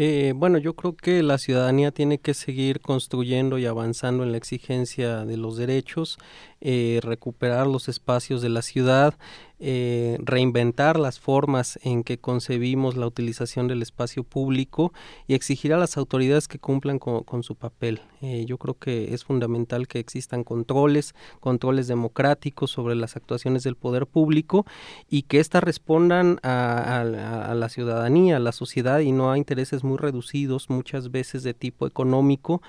[0.03, 4.39] Eh, bueno, yo creo que la ciudadanía tiene que seguir construyendo y avanzando en la
[4.39, 6.17] exigencia de los derechos,
[6.59, 9.13] eh, recuperar los espacios de la ciudad,
[9.63, 14.91] eh, reinventar las formas en que concebimos la utilización del espacio público
[15.27, 18.01] y exigir a las autoridades que cumplan con, su papel.
[18.21, 23.75] Eh, yo creo que es fundamental que existan controles, controles democráticos sobre las actuaciones del
[23.75, 24.65] poder público
[25.07, 27.03] y que éstas respondan a,
[27.53, 31.85] la ciudadanía, a la sociedad y no a intereses muy reducidos, muchas veces de tipo
[31.85, 32.63] económico,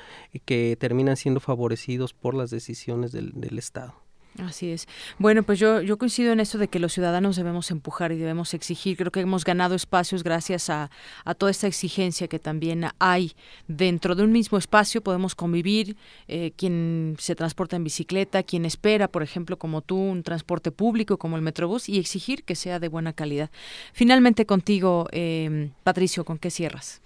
[0.44, 3.94] que terminan siendo favorecidos por las decisiones del Estado.
[4.38, 4.88] Así es.
[5.18, 8.54] Bueno, pues yo, yo coincido en esto de que los ciudadanos debemos empujar y debemos
[8.54, 8.96] exigir.
[8.96, 10.90] Creo que hemos ganado espacios gracias a,
[11.24, 13.32] a toda esta exigencia que también hay
[13.68, 15.02] dentro de un mismo espacio.
[15.02, 15.96] Podemos convivir,
[16.28, 21.18] eh, quien se transporta en bicicleta, quien espera, por ejemplo, como tú, un transporte público
[21.18, 23.50] como el Metrobús y exigir que sea de buena calidad.
[23.92, 27.02] Finalmente contigo, eh, Patricio, ¿con qué cierras?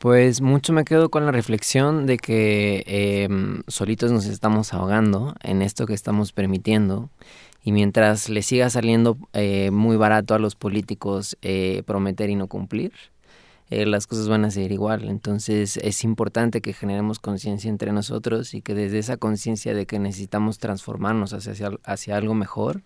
[0.00, 5.60] Pues mucho me quedo con la reflexión de que em, solitos nos estamos ahogando en
[5.60, 7.10] esto que estamos permitiendo
[7.62, 12.46] y mientras le siga saliendo eh, muy barato a los políticos eh, prometer y no
[12.46, 12.92] cumplir,
[13.68, 15.06] eh, las cosas van a seguir igual.
[15.06, 19.98] Entonces es importante que generemos conciencia entre nosotros y que desde esa conciencia de que
[19.98, 22.80] necesitamos transformarnos hacia, hacia algo mejor,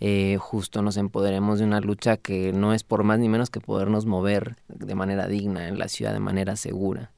[0.00, 3.60] eh, justo nos empoderemos de una lucha que no es por más ni menos que
[3.60, 7.10] podernos mover de manera digna en la ciudad, de manera segura.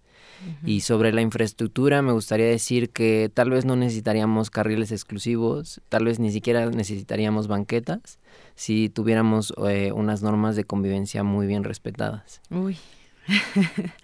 [0.64, 6.04] Y sobre la infraestructura me gustaría decir que tal vez no necesitaríamos carriles exclusivos, tal
[6.04, 8.18] vez ni siquiera necesitaríamos banquetas
[8.54, 12.42] si tuviéramos eh, unas normas de convivencia muy bien respetadas.
[12.50, 12.76] Uy.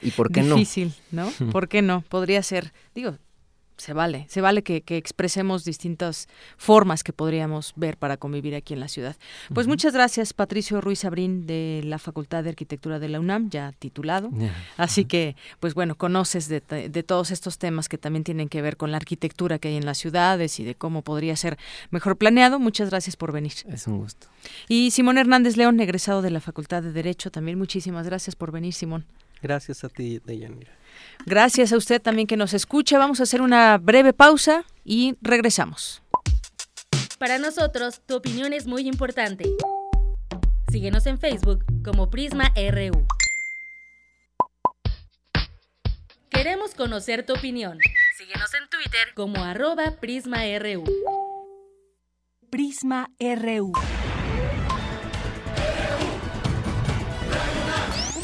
[0.01, 0.55] ¿Y por qué no?
[0.57, 1.31] Difícil, ¿no?
[1.53, 2.03] ¿Por qué no?
[2.03, 3.17] Podría ser, digo,
[3.83, 8.81] se vale, se vale que, expresemos distintas formas que podríamos ver para convivir aquí en
[8.81, 9.17] la ciudad.
[9.53, 13.73] Pues muchas gracias, Patricio Ruiz Abrín, de la Facultad de Arquitectura de la UNAM, ya
[13.73, 14.31] titulado.
[14.77, 18.77] Así que, pues bueno, conoces de, de, todos estos temas que también tienen que ver
[18.77, 21.59] con la arquitectura que hay en las ciudades y de cómo podría ser
[21.91, 22.61] mejor planeado.
[22.61, 23.53] Muchas gracias por venir.
[23.69, 24.29] Es un gusto.
[24.69, 28.75] Y Simón Hernández León, egresado de la Facultad de Derecho, también muchísimas gracias por venir,
[28.75, 29.05] Simón.
[29.43, 30.82] Gracias a ti, Deyanira.
[31.27, 32.99] Gracias a usted también que nos escucha.
[32.99, 36.03] Vamos a hacer una breve pausa y regresamos.
[37.19, 39.45] Para nosotros, tu opinión es muy importante.
[40.71, 43.07] Síguenos en Facebook como Prisma RU.
[46.33, 47.79] Queremos conocer tu opinión.
[48.17, 50.85] Síguenos en Twitter como arroba PrismaRU.
[52.51, 53.73] Prisma RU.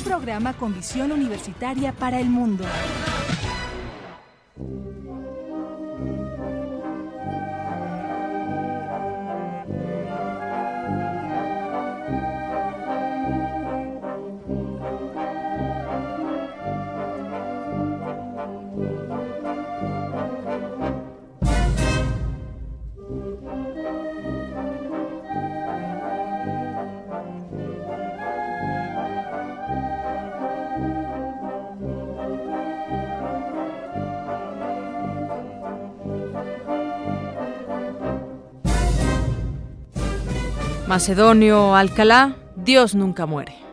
[0.09, 2.65] Programa con visión universitaria para el mundo.
[40.89, 43.68] Macedonio Alcalá, Dios nunca muere.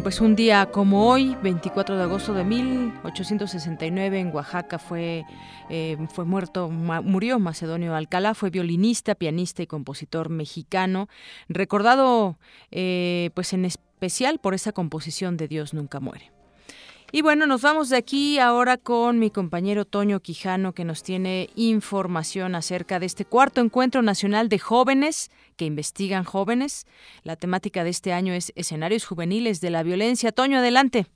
[0.00, 5.24] Pues un día como hoy, 24 de agosto de 1869, en Oaxaca fue,
[5.68, 11.08] eh, fue muerto, murió Macedonio Alcalá, fue violinista, pianista y compositor mexicano,
[11.48, 12.38] recordado
[12.70, 16.32] eh, pues en especial por esa composición de Dios nunca muere.
[17.14, 21.50] Y bueno, nos vamos de aquí ahora con mi compañero Toño Quijano, que nos tiene
[21.56, 26.86] información acerca de este cuarto encuentro nacional de jóvenes que investigan jóvenes.
[27.22, 30.32] La temática de este año es escenarios juveniles de la violencia.
[30.32, 31.06] Toño, adelante.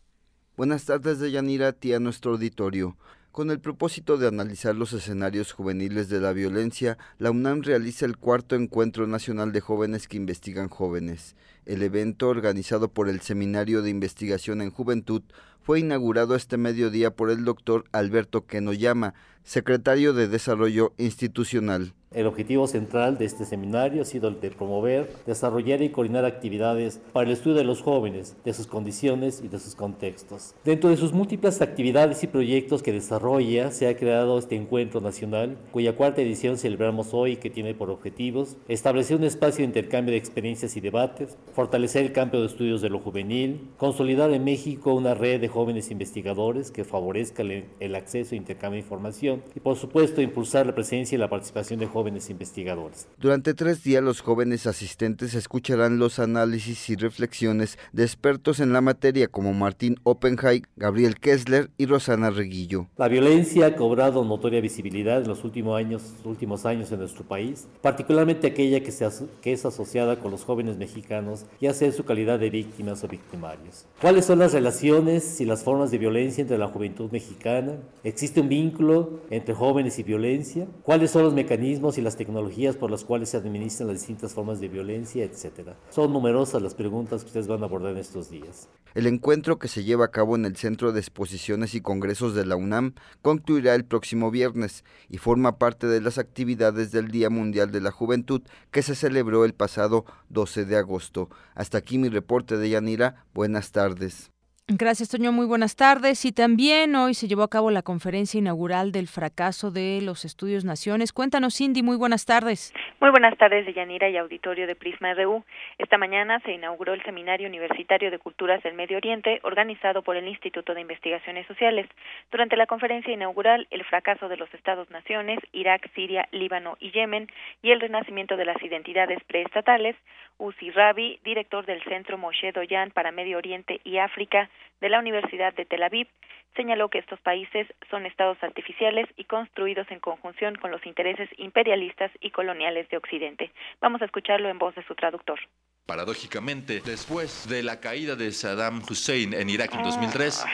[0.57, 2.97] Buenas tardes, de Yanira, a nuestro auditorio.
[3.37, 8.17] Con el propósito de analizar los escenarios juveniles de la violencia, la UNAM realiza el
[8.17, 11.37] cuarto Encuentro Nacional de Jóvenes que Investigan Jóvenes.
[11.67, 15.23] El evento, organizado por el Seminario de Investigación en Juventud,
[15.67, 21.93] fue inaugurado este mediodía por el doctor Alberto Kenoyama, secretario de Desarrollo Institucional.
[22.17, 26.99] El objetivo central de este seminario ha sido el de promover, desarrollar y coordinar actividades
[27.13, 30.55] para el estudio de los jóvenes, de sus condiciones y de sus contextos.
[30.65, 35.59] Dentro de sus múltiples actividades y proyectos que desarrolla, se ha creado este encuentro nacional,
[35.73, 40.19] cuya cuarta edición celebramos hoy, que tiene por objetivos establecer un espacio de intercambio de
[40.19, 45.15] experiencias y debates, fortalecer el campo de estudios de lo juvenil, consolidar en México una
[45.15, 50.21] red de jóvenes investigadores que favorezca el acceso e intercambio de información y, por supuesto,
[50.21, 53.09] impulsar la presencia y la participación de jóvenes investigadores.
[53.17, 58.83] Durante tres días los jóvenes asistentes escucharán los análisis y reflexiones de expertos en la
[58.83, 62.89] materia como Martín Oppenheim, Gabriel Kessler y Rosana Reguillo.
[62.99, 67.67] La violencia ha cobrado notoria visibilidad en los últimos años, últimos años en nuestro país,
[67.81, 69.09] particularmente aquella que, se,
[69.41, 73.09] que es asociada con los jóvenes mexicanos, ya sea en su calidad de víctimas o
[73.09, 73.87] victimarios.
[74.03, 77.77] ¿Cuáles son las relaciones y las formas de violencia entre la juventud mexicana?
[78.05, 80.67] ¿Existe un vínculo entre jóvenes y violencia?
[80.83, 84.61] ¿Cuáles son los mecanismos y las tecnologías por las cuales se administran las distintas formas
[84.61, 85.77] de violencia, etcétera.
[85.91, 88.69] Son numerosas las preguntas que ustedes van a abordar en estos días.
[88.95, 92.47] El encuentro que se lleva a cabo en el Centro de Exposiciones y Congresos de
[92.47, 97.71] la UNAM concluirá el próximo viernes y forma parte de las actividades del Día Mundial
[97.71, 101.29] de la Juventud que se celebró el pasado 12 de agosto.
[101.55, 103.27] Hasta aquí mi reporte de Yanira.
[103.35, 104.31] Buenas tardes.
[104.69, 105.31] Gracias, Toño.
[105.31, 106.25] Muy buenas tardes.
[106.25, 110.65] Y también hoy se llevó a cabo la conferencia inaugural del fracaso de los estudios
[110.65, 111.13] Naciones.
[111.13, 111.85] Cuéntanos, Cindy.
[111.85, 112.75] Muy buenas tardes.
[112.99, 115.45] Muy buenas tardes, Deyanira y auditorio de Prisma RU.
[115.79, 120.27] Esta mañana se inauguró el Seminario Universitario de Culturas del Medio Oriente, organizado por el
[120.27, 121.87] Instituto de Investigaciones Sociales.
[122.33, 127.29] Durante la conferencia inaugural, el fracaso de los Estados Naciones, Irak, Siria, Líbano y Yemen,
[127.63, 129.95] y el renacimiento de las identidades preestatales,
[130.39, 135.55] Uzi Rabi, director del Centro Moshe Doyan para Medio Oriente y África de la Universidad
[135.55, 136.09] de Tel Aviv,
[136.55, 142.11] señaló que estos países son estados artificiales y construidos en conjunción con los intereses imperialistas
[142.21, 143.53] y coloniales de Occidente.
[143.81, 145.39] Vamos a escucharlo en voz de su traductor.
[145.85, 150.45] Paradójicamente, después de la caída de Saddam Hussein en Irak en 2003,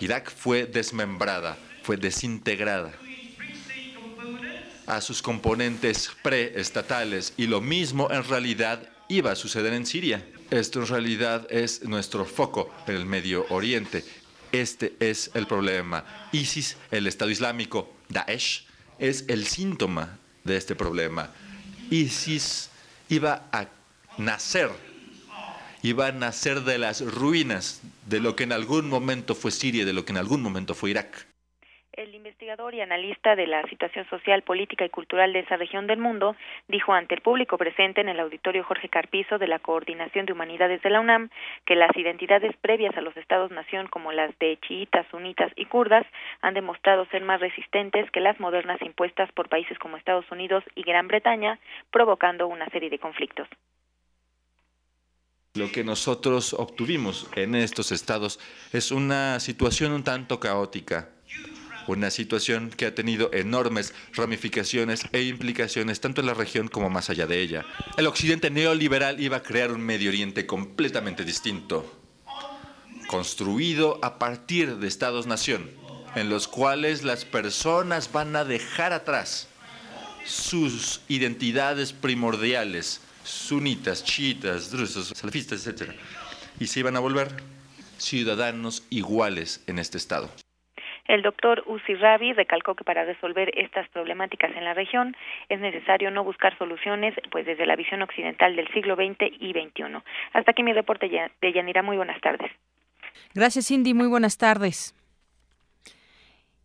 [0.00, 2.92] Irak fue desmembrada, fue desintegrada
[4.88, 10.24] a sus componentes preestatales y lo mismo en realidad iba a suceder en Siria.
[10.50, 14.04] Esto en realidad es nuestro foco en el Medio Oriente.
[14.50, 16.04] Este es el problema.
[16.32, 18.64] ISIS, el Estado Islámico, Daesh,
[18.98, 21.30] es el síntoma de este problema.
[21.90, 22.70] ISIS
[23.10, 23.68] iba a
[24.16, 24.70] nacer
[25.92, 29.92] van a nacer de las ruinas de lo que en algún momento fue Siria, de
[29.92, 31.27] lo que en algún momento fue Irak.
[31.98, 35.98] El investigador y analista de la situación social, política y cultural de esa región del
[35.98, 36.36] mundo
[36.68, 40.80] dijo ante el público presente en el auditorio Jorge Carpizo de la Coordinación de Humanidades
[40.82, 41.28] de la UNAM
[41.66, 46.06] que las identidades previas a los estados-nación como las de chiitas, sunitas y kurdas
[46.40, 50.84] han demostrado ser más resistentes que las modernas impuestas por países como Estados Unidos y
[50.84, 51.58] Gran Bretaña,
[51.90, 53.48] provocando una serie de conflictos.
[55.54, 58.38] Lo que nosotros obtuvimos en estos estados
[58.72, 61.17] es una situación un tanto caótica
[61.88, 67.10] una situación que ha tenido enormes ramificaciones e implicaciones tanto en la región como más
[67.10, 67.64] allá de ella.
[67.96, 72.00] El occidente neoliberal iba a crear un Medio Oriente completamente distinto,
[73.08, 75.70] construido a partir de estados-nación,
[76.14, 79.48] en los cuales las personas van a dejar atrás
[80.24, 85.92] sus identidades primordiales, sunitas, chiitas, drusos, salafistas, etc.
[86.60, 87.42] Y se iban a volver
[87.98, 90.30] ciudadanos iguales en este estado.
[91.08, 95.16] El doctor Uzi Rabi recalcó que para resolver estas problemáticas en la región
[95.48, 100.02] es necesario no buscar soluciones pues desde la visión occidental del siglo XX y XXI.
[100.34, 101.82] Hasta aquí mi reporte de Yanira.
[101.82, 102.52] Muy buenas tardes.
[103.34, 103.94] Gracias, Cindy.
[103.94, 104.94] Muy buenas tardes.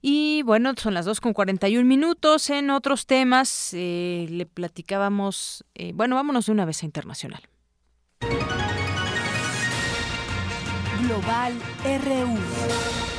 [0.02, 2.50] Y bueno, son las 2 con 41 minutos.
[2.50, 7.44] En otros temas eh, le platicábamos, eh, bueno, vámonos de una vez a internacional.
[11.00, 11.54] Global
[11.86, 13.13] RU.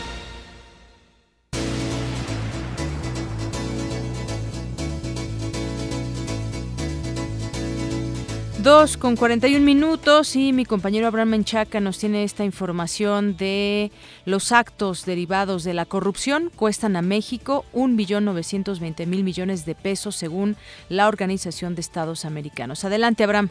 [8.64, 13.92] Dos con 41 minutos y mi compañero Abraham Menchaca nos tiene esta información de
[14.24, 19.74] los actos derivados de la corrupción cuestan a México un billón 920 mil millones de
[19.74, 20.56] pesos según
[20.88, 22.86] la Organización de Estados Americanos.
[22.86, 23.50] Adelante, Abraham.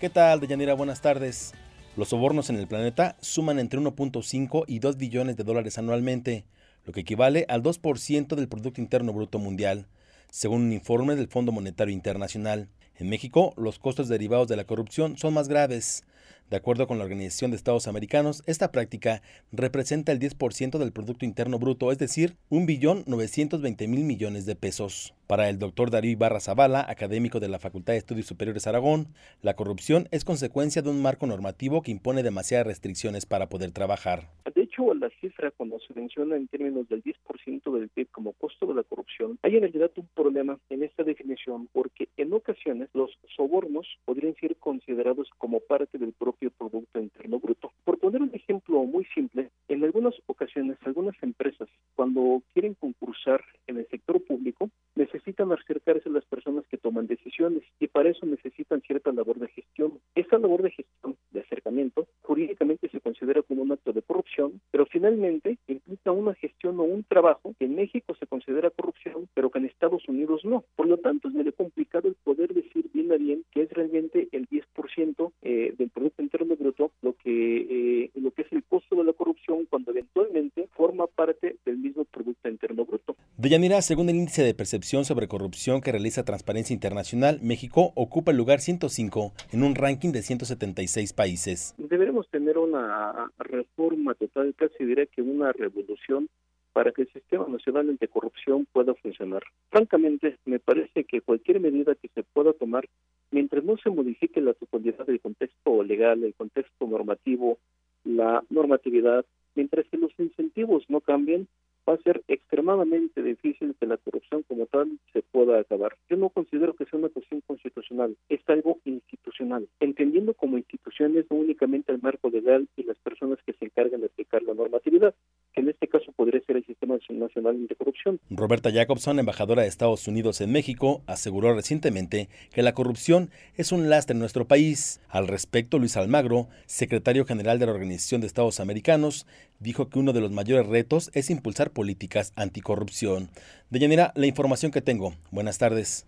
[0.00, 0.72] ¿Qué tal, Deyanira?
[0.72, 1.52] Buenas tardes.
[1.94, 6.46] Los sobornos en el planeta suman entre 1.5 y 2 billones de dólares anualmente,
[6.86, 9.88] lo que equivale al 2% del Producto Interno Bruto Mundial,
[10.30, 12.70] según un informe del Fondo Monetario Internacional.
[12.96, 16.04] En México, los costos derivados de la corrupción son más graves.
[16.50, 21.24] De acuerdo con la Organización de Estados Americanos, esta práctica representa el 10% del Producto
[21.24, 25.14] Interno Bruto, es decir, 1.920.000 millones de pesos.
[25.26, 29.08] Para el doctor Darío Ibarra Zavala, académico de la Facultad de Estudios Superiores Aragón,
[29.42, 34.28] la corrupción es consecuencia de un marco normativo que impone demasiadas restricciones para poder trabajar.
[34.54, 38.66] De hecho, la cifra cuando se menciona en términos del 10% del PIB como costo
[38.66, 43.86] de la corrupción, en realidad un problema en esta definición porque en ocasiones los sobornos
[44.04, 47.72] podrían ser considerados como parte del propio Producto Interno Bruto.
[47.84, 53.78] Por poner un ejemplo muy simple, en algunas ocasiones algunas empresas cuando quieren concursar en
[53.78, 58.80] el sector público necesitan acercarse a las personas que toman decisiones y para eso necesitan
[58.82, 59.98] cierta labor de gestión.
[60.14, 64.86] Esta labor de gestión, de acercamiento, jurídicamente se considera como un acto de corrupción, pero
[64.86, 69.58] finalmente implica una gestión o un trabajo que en México se considera corrupción, pero que
[69.58, 70.64] en Estados Unidos no.
[70.76, 74.28] Por lo tanto, es medio complicado el poder decir bien a bien que es realmente
[74.32, 78.96] el 10% eh, del Producto Interno Bruto lo que, eh, lo que es el costo
[78.96, 83.16] de la corrupción cuando eventualmente forma parte del mismo Producto Interno Bruto.
[83.54, 88.36] Deyanira, según el índice de percepción sobre corrupción que realiza Transparencia Internacional, México ocupa el
[88.36, 91.72] lugar 105 en un ranking de 176 países.
[91.78, 96.28] Deberemos tener una reforma total, casi diría que una revolución
[96.72, 99.44] para que el sistema nacional anticorrupción pueda funcionar.
[99.70, 102.88] Francamente, me parece que cualquier medida que se pueda tomar,
[103.30, 107.58] mientras no se modifique la totalidad del contexto legal, el contexto normativo,
[108.02, 109.24] la normatividad,
[109.54, 111.46] mientras que los incentivos no cambien,
[111.88, 115.96] va a ser extremadamente difícil que la corrupción como tal se pueda acabar.
[116.08, 121.36] Yo no considero que sea una cuestión constitucional, es algo institucional, entendiendo como instituciones no
[121.36, 125.14] únicamente el marco legal y las personas que se encargan de aplicar la normatividad,
[125.52, 128.18] que en este caso podría ser el Sistema Nacional de Corrupción.
[128.30, 133.88] Roberta Jacobson, embajadora de Estados Unidos en México, aseguró recientemente que la corrupción es un
[133.88, 135.00] lastre en nuestro país.
[135.08, 139.26] Al respecto, Luis Almagro, secretario general de la Organización de Estados Americanos,
[139.60, 143.30] dijo que uno de los mayores retos es impulsar políticas anticorrupción.
[143.70, 145.14] Deyanira, la información que tengo.
[145.30, 146.04] Buenas tardes.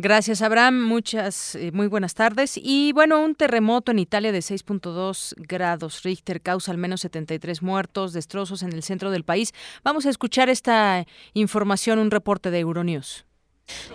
[0.00, 0.80] Gracias, Abraham.
[0.80, 2.56] Muchas, eh, muy buenas tardes.
[2.56, 8.12] Y bueno, un terremoto en Italia de 6.2 grados Richter causa al menos 73 muertos,
[8.12, 9.52] destrozos en el centro del país.
[9.82, 11.04] Vamos a escuchar esta
[11.34, 13.27] información, un reporte de Euronews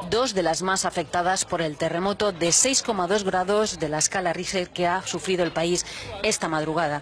[0.09, 4.69] dos de las más afectadas por el terremoto de 6,2 grados de la escala Richter
[4.69, 5.85] que ha sufrido el país
[6.23, 7.01] esta madrugada.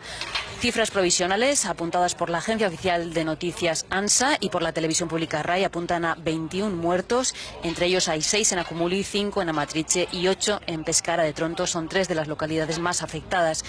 [0.59, 5.41] Cifras provisionales apuntadas por la agencia oficial de noticias ANSA y por la televisión pública
[5.41, 7.33] RAI apuntan a 21 muertos.
[7.63, 11.65] Entre ellos hay 6 en Acumuli, 5 en Amatrice y 8 en Pescara de Tronto.
[11.65, 13.65] Son tres de las localidades más afectadas.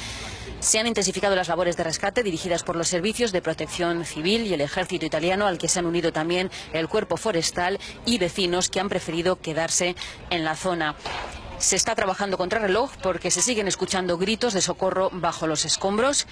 [0.62, 4.54] Se han intensificado las labores de rescate dirigidas por los servicios de protección civil y
[4.54, 8.78] el ejército italiano, al que se han unido también el cuerpo forestal y vecinos que
[8.78, 9.96] han preferido quedarse
[10.30, 10.94] en la zona.
[11.58, 16.28] Se está trabajando contra reloj porque se siguen escuchando gritos de socorro bajo los escombros.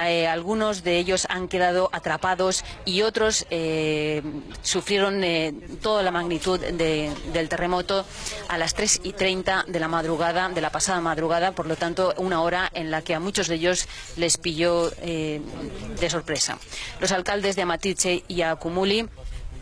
[0.00, 4.22] Eh, algunos de ellos han quedado atrapados y otros eh,
[4.62, 5.52] sufrieron eh,
[5.82, 8.04] toda la magnitud del terremoto
[8.48, 12.14] a las 3 y 30 de la madrugada, de la pasada madrugada, por lo tanto,
[12.18, 16.58] una hora en la que a muchos de ellos les pilló de sorpresa.
[17.00, 19.08] Los alcaldes de Amatiche y Acumuli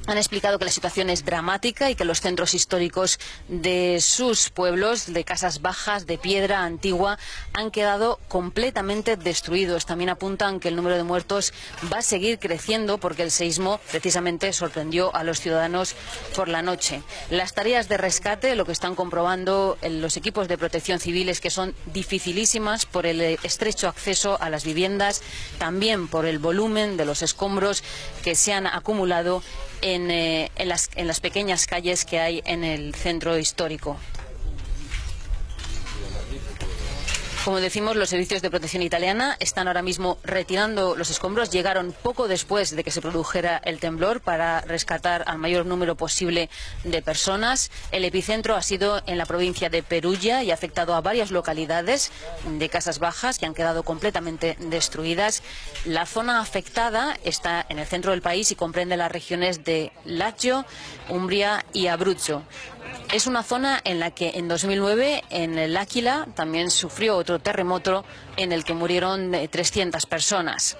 [0.06, 3.18] han explicado que la situación es dramática y que los centros históricos
[3.48, 7.18] de sus pueblos, de casas bajas, de piedra antigua,
[7.52, 9.84] han quedado completamente destruidos.
[9.86, 11.52] También apuntan que el número de muertos
[11.92, 15.94] va a seguir creciendo porque el seísmo precisamente sorprendió a los ciudadanos
[16.34, 17.02] por la noche.
[17.30, 21.50] Las tareas de rescate, lo que están comprobando los equipos de protección civil es que
[21.50, 25.22] son dificilísimas por el estrecho acceso a las viviendas,
[25.58, 27.82] también por el volumen de los escombros
[28.22, 29.42] que se han acumulado
[30.10, 33.96] eh, en, las, en las pequeñas calles que hay en el centro histórico.
[37.46, 41.48] Como decimos, los servicios de protección italiana están ahora mismo retirando los escombros.
[41.52, 46.50] Llegaron poco después de que se produjera el temblor para rescatar al mayor número posible
[46.82, 47.70] de personas.
[47.92, 52.10] El epicentro ha sido en la provincia de Perugia y ha afectado a varias localidades
[52.50, 55.44] de casas bajas que han quedado completamente destruidas.
[55.84, 60.66] La zona afectada está en el centro del país y comprende las regiones de Lazio,
[61.08, 62.42] Umbria y Abruzzo.
[63.12, 68.04] Es una zona en la que en 2009 en el Áquila también sufrió otro terremoto
[68.36, 70.76] en el que murieron 300 eh, personas.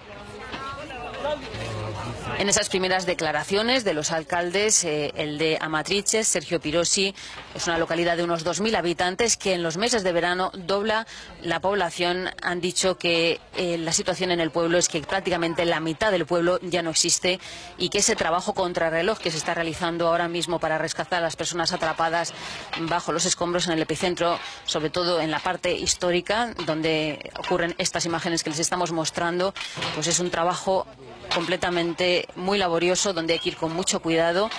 [2.39, 7.15] En esas primeras declaraciones de los alcaldes, eh, el de Amatrice, Sergio Pirosi,
[7.55, 11.07] es una localidad de unos 2.000 habitantes que en los meses de verano dobla
[11.41, 12.29] la población.
[12.43, 16.27] Han dicho que eh, la situación en el pueblo es que prácticamente la mitad del
[16.27, 17.41] pueblo ya no existe
[17.79, 21.37] y que ese trabajo contrarreloj que se está realizando ahora mismo para rescatar a las
[21.37, 22.35] personas atrapadas
[22.81, 28.05] bajo los escombros en el epicentro, sobre todo en la parte histórica donde ocurren estas
[28.05, 29.55] imágenes que les estamos mostrando,
[29.95, 30.87] pues es un trabajo
[31.35, 34.51] completamente muy laborioso, donde hay que ir con mucho cuidado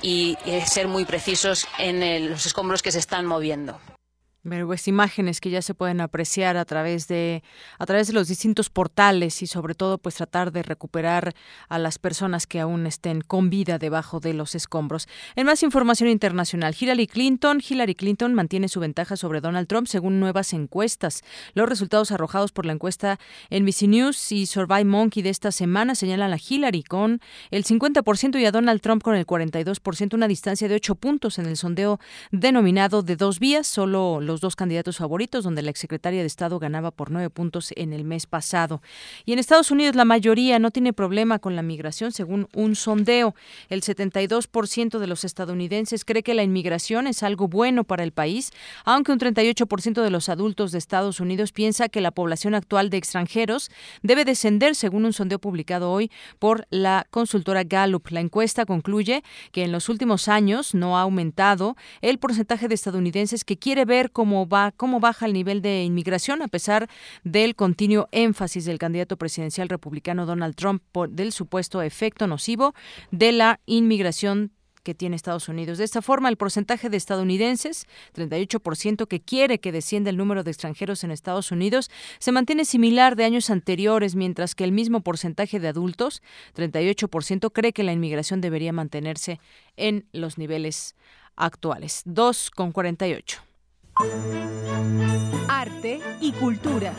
[0.00, 0.36] y,
[0.66, 3.78] ser muy precisos en los escombros que se están moviendo.
[4.44, 7.44] Pues imágenes que ya se pueden apreciar a través de
[7.78, 11.32] a través de los distintos portales y sobre todo pues tratar de recuperar
[11.68, 15.06] a las personas que aún estén con vida debajo de los escombros.
[15.36, 20.18] En más información internacional, Hillary Clinton, Hillary Clinton mantiene su ventaja sobre Donald Trump según
[20.18, 21.22] nuevas encuestas.
[21.54, 26.32] Los resultados arrojados por la encuesta NBC News y Survive Monkey de esta semana señalan
[26.32, 27.20] a Hillary con
[27.52, 31.46] el 50% y a Donald Trump con el 42%, una distancia de 8 puntos en
[31.46, 32.00] el sondeo
[32.32, 37.10] denominado de dos vías, solo dos candidatos favoritos, donde la exsecretaria de Estado ganaba por
[37.10, 38.82] nueve puntos en el mes pasado.
[39.24, 43.34] Y en Estados Unidos la mayoría no tiene problema con la migración, según un sondeo.
[43.68, 48.50] El 72% de los estadounidenses cree que la inmigración es algo bueno para el país,
[48.84, 52.96] aunque un 38% de los adultos de Estados Unidos piensa que la población actual de
[52.96, 53.70] extranjeros
[54.02, 58.08] debe descender, según un sondeo publicado hoy por la consultora Gallup.
[58.10, 59.22] La encuesta concluye
[59.52, 64.10] que en los últimos años no ha aumentado el porcentaje de estadounidenses que quiere ver
[64.22, 66.88] cómo, va, cómo baja el nivel de inmigración a pesar
[67.24, 72.72] del continuo énfasis del candidato presidencial republicano Donald Trump por, del supuesto efecto nocivo
[73.10, 74.52] de la inmigración
[74.84, 75.78] que tiene Estados Unidos.
[75.78, 80.52] De esta forma, el porcentaje de estadounidenses, 38% que quiere que descienda el número de
[80.52, 81.90] extranjeros en Estados Unidos,
[82.20, 86.22] se mantiene similar de años anteriores, mientras que el mismo porcentaje de adultos,
[86.54, 89.40] 38%, cree que la inmigración debería mantenerse
[89.76, 90.94] en los niveles
[91.34, 92.04] actuales.
[92.06, 93.51] 2,48.
[95.48, 96.94] Arte y cultura.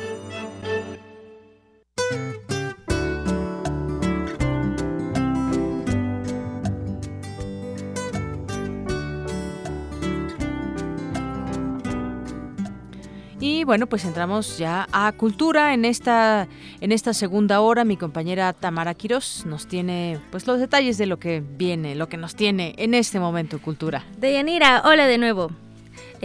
[13.40, 16.48] Y bueno, pues entramos ya a cultura en esta
[16.80, 17.84] en esta segunda hora.
[17.84, 22.18] Mi compañera Tamara Quiros nos tiene pues los detalles de lo que viene, lo que
[22.18, 24.06] nos tiene en este momento cultura.
[24.18, 25.63] Deyanira, hola de nuevo.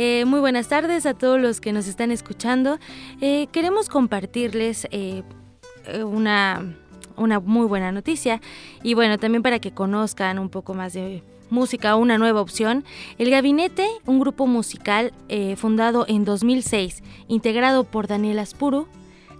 [0.01, 2.79] Eh, muy buenas tardes a todos los que nos están escuchando.
[3.21, 5.25] Eh, queremos compartirles eh,
[6.05, 6.73] una,
[7.17, 8.41] una muy buena noticia
[8.85, 12.85] y bueno, también para que conozcan un poco más de música, una nueva opción.
[13.19, 15.13] El Gabinete, un grupo musical
[15.57, 18.87] fundado en 2006, integrado por Daniel Aspuru,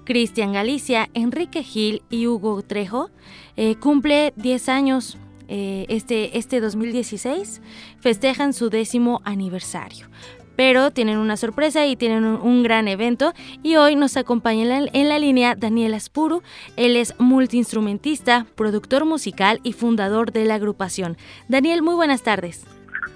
[0.05, 3.11] Cristian Galicia, Enrique Gil y Hugo Trejo,
[3.79, 7.61] cumple 10 años este, este 2016,
[8.01, 10.09] festejan su décimo aniversario
[10.59, 13.33] pero tienen una sorpresa y tienen un, gran evento
[13.63, 16.43] y hoy nos acompaña en la, línea Daniel Aspuru.
[16.77, 21.17] Él es multiinstrumentista, productor musical y fundador de la agrupación.
[21.47, 22.67] Daniel, muy buenas tardes.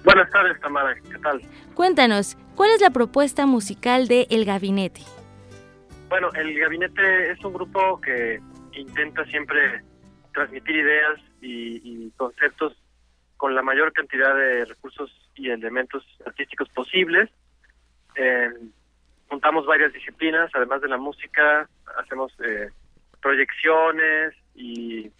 [0.05, 0.95] Buenas tardes, Tamara.
[0.95, 1.41] ¿Qué tal?
[1.73, 5.01] Cuéntanos, ¿cuál es la propuesta musical de El Gabinete?
[6.07, 8.39] Bueno, El Gabinete es un grupo que
[8.71, 9.83] intenta siempre
[10.33, 12.73] transmitir ideas y conceptos
[13.35, 17.29] con la mayor cantidad de recursos y elementos artísticos posibles.
[18.15, 18.49] Eh,
[19.29, 22.69] juntamos varias disciplinas, además de la música, hacemos eh,
[23.21, 25.11] proyecciones y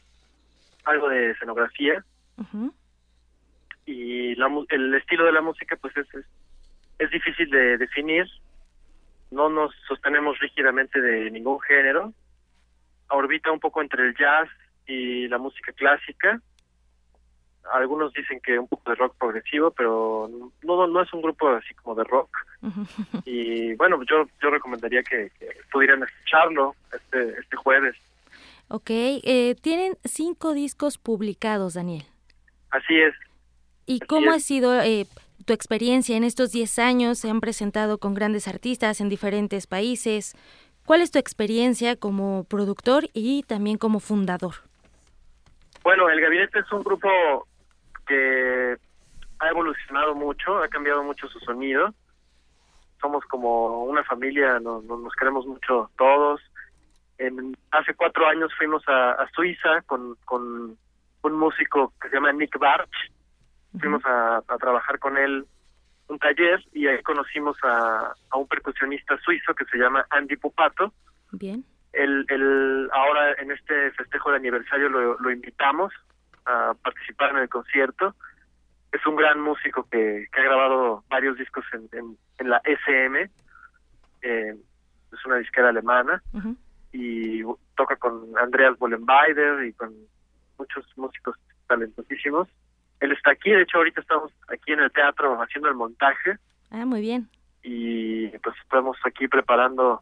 [0.85, 2.03] algo de escenografía.
[3.85, 6.07] Y el estilo de la música, pues es,
[6.99, 8.25] es, difícil de definir.
[9.31, 12.13] No nos sostenemos rígidamente de ningún género.
[13.09, 14.49] Orbita un poco entre el jazz
[14.87, 16.41] y la música clásica
[17.71, 20.29] algunos dicen que un poco de rock progresivo, pero
[20.63, 22.37] no no es un grupo así como de rock.
[23.25, 25.31] y bueno, yo yo recomendaría que,
[25.71, 27.95] pudieran escucharlo este este jueves.
[28.69, 32.05] Ok, eh, tienen cinco discos publicados, Daniel.
[32.71, 33.13] Así es.
[33.85, 35.05] ¿Y cómo ha sido eh,
[35.45, 37.19] tu experiencia en estos diez años?
[37.19, 40.35] Se han presentado con grandes artistas en diferentes países.
[40.85, 44.55] ¿Cuál es tu experiencia como productor y también como fundador?
[45.83, 47.09] Bueno, el Gabinete es un grupo
[48.05, 48.77] que
[49.39, 51.93] ha evolucionado mucho, ha cambiado mucho su sonido.
[53.01, 56.41] Somos como una familia, nos, nos queremos mucho todos.
[57.17, 60.77] En, hace cuatro años fuimos a, Suiza con, con
[61.23, 63.11] un músico que se llama Nick Barch.
[63.79, 65.45] Fuimos a, trabajar con él
[66.07, 70.93] un taller y ahí conocimos a, a un percusionista suizo que se llama Andy Pupato.
[71.31, 71.65] Bien.
[71.91, 75.93] El, el, ahora en este festejo de aniversario lo, lo invitamos
[76.45, 78.15] a participar en el concierto.
[78.91, 83.29] Es un gran músico que, ha grabado varios discos en, en, la SM,
[84.21, 84.55] eh,
[85.11, 86.21] es una disquera alemana,
[86.91, 87.41] y
[87.75, 89.93] toca con Andreas Bollenbeider y con
[90.57, 91.37] muchos músicos
[91.67, 92.47] talentosísimos.
[92.99, 96.37] Él está aquí, de hecho ahorita estamos aquí en el teatro haciendo el montaje.
[96.71, 97.27] Ah, muy bien.
[97.63, 100.01] Y pues estamos aquí preparando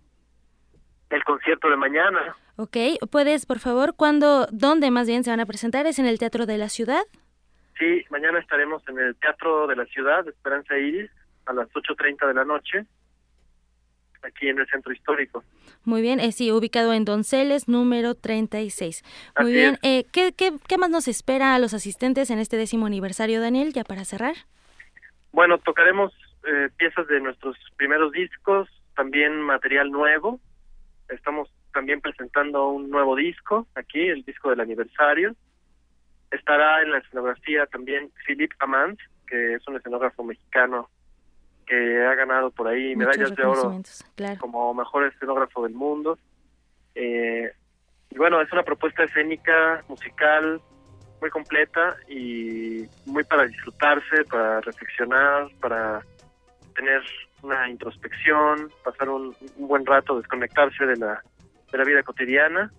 [1.12, 2.36] el concierto de mañana.
[2.56, 2.78] Ok,
[3.10, 5.86] ¿puedes, por favor, cuándo, dónde más bien se van a presentar?
[5.86, 7.04] ¿Es en el Teatro de la Ciudad?
[7.78, 11.10] Sí, mañana estaremos en el Teatro de la Ciudad, Esperanza Iris,
[11.46, 12.86] a las 8.30 de la noche,
[14.22, 15.44] aquí en el Centro Histórico.
[15.84, 19.04] Muy bien, eh, sí, ubicado en Donceles, número 36.
[19.40, 22.86] Muy bien, eh, ¿qué, qué, qué más nos espera a los asistentes en este décimo
[22.86, 24.36] aniversario, Daniel, ya para cerrar?
[25.32, 26.14] Bueno, tocaremos
[26.46, 30.40] eh, piezas de nuestros primeros discos, también material nuevo,
[31.12, 35.36] Estamos también presentando un nuevo disco aquí, el disco del aniversario.
[36.32, 38.98] Estará en la escenografía también Philippe Amand,
[39.28, 40.90] que es un escenógrafo mexicano
[41.66, 43.82] que ha ganado por ahí medallas de oro
[44.40, 46.18] como mejor escenógrafo del mundo.
[46.96, 47.52] Eh,
[48.10, 50.62] y bueno, es una propuesta escénica, musical,
[51.22, 56.02] muy completa y muy para disfrutarse, para reflexionar, para
[56.76, 57.02] tener
[57.44, 61.22] una introspección, pasar un, buen rato, desconectarse de la,
[61.72, 62.72] de la vida cotidiana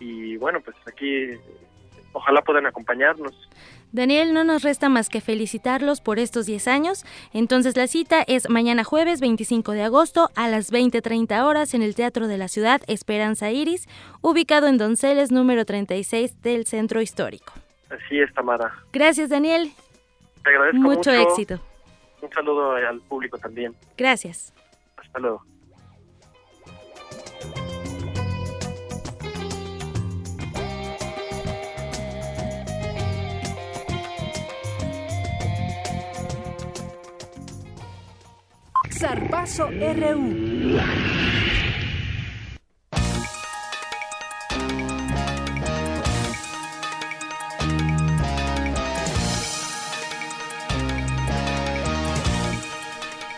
[0.00, 1.30] y bueno, pues aquí
[2.12, 3.48] ojalá puedan acompañarnos.
[3.92, 7.04] Daniel, no nos resta más que felicitarlos por estos 10 años.
[7.32, 11.94] Entonces la cita es mañana jueves 25 de agosto a las 20.30 horas en el
[11.94, 13.86] Teatro de la Ciudad Esperanza Iris,
[14.22, 17.52] ubicado en Donceles número 36 del Centro Histórico.
[17.88, 18.74] Así es, Tamara.
[18.92, 19.70] Gracias, Daniel.
[20.42, 20.98] Te agradezco mucho.
[20.98, 21.60] Mucho éxito.
[22.22, 23.74] Un saludo al público también.
[23.96, 24.52] Gracias.
[24.96, 25.42] Hasta luego.
[38.98, 40.78] Zarpazo RU.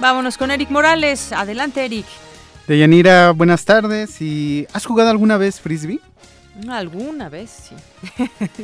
[0.01, 1.33] Vámonos con Eric Morales.
[1.33, 2.07] Adelante, Eric.
[2.69, 4.21] Deyanira, buenas tardes.
[4.23, 6.01] ¿Y has jugado alguna vez frisbee?
[6.69, 7.75] Alguna vez, sí.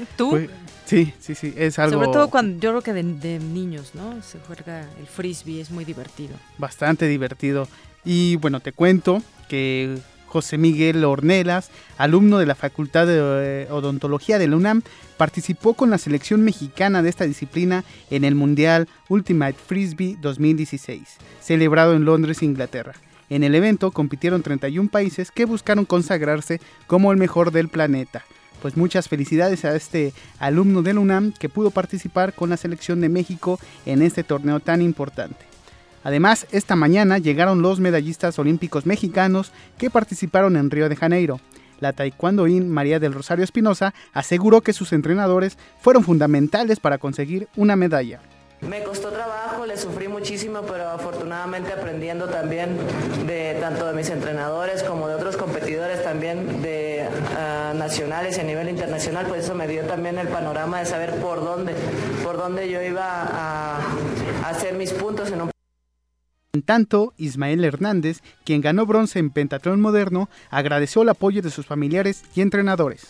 [0.17, 0.31] ¿Tú?
[0.31, 0.51] Pues,
[0.85, 1.95] sí, sí, sí, es algo...
[1.95, 4.23] Sobre todo cuando yo creo que de, niños, ¿no?
[4.23, 6.37] Se juega el frisbee, es muy divertido.
[6.59, 7.67] Bastante divertido.
[8.05, 9.99] Y bueno, te cuento que
[10.35, 14.83] José Miguel Ornelas, alumno de la Facultad de eh, Odontología de la UNAM,
[15.17, 21.95] participó con la selección mexicana de esta disciplina en el Mundial Ultimate Frisbee 2016, celebrado
[21.95, 22.95] en Londres, Inglaterra.
[23.31, 28.25] En el evento compitieron 31 países que buscaron consagrarse como el mejor del planeta.
[28.61, 33.09] Pues muchas felicidades a este alumno del UNAM que pudo participar con la selección de
[33.09, 35.54] México en este torneo tan importante.
[36.05, 41.41] Además, esta mañana llegaron los medallistas olímpicos mexicanos que participaron en Río de Janeiro.
[41.81, 47.75] La taekwondoín María del Rosario Espinosa aseguró que sus entrenadores fueron fundamentales para conseguir una
[47.75, 48.21] medalla.
[48.61, 52.79] Me costó trabajo, le sufrí muchísimo, pero afortunadamente aprendiendo también
[53.27, 58.45] de tanto de mis entrenadores como de otros competidores también de uh, nacionales y a
[58.45, 61.75] nivel internacional, pues eso me dio también el panorama de saber por dónde,
[62.23, 63.81] por dónde yo iba a
[64.47, 65.54] hacer mis puntos en un
[66.55, 71.67] en tanto, Ismael Hernández, quien ganó bronce en pentatlón moderno, agradeció el apoyo de sus
[71.67, 73.09] familiares y entrenadores.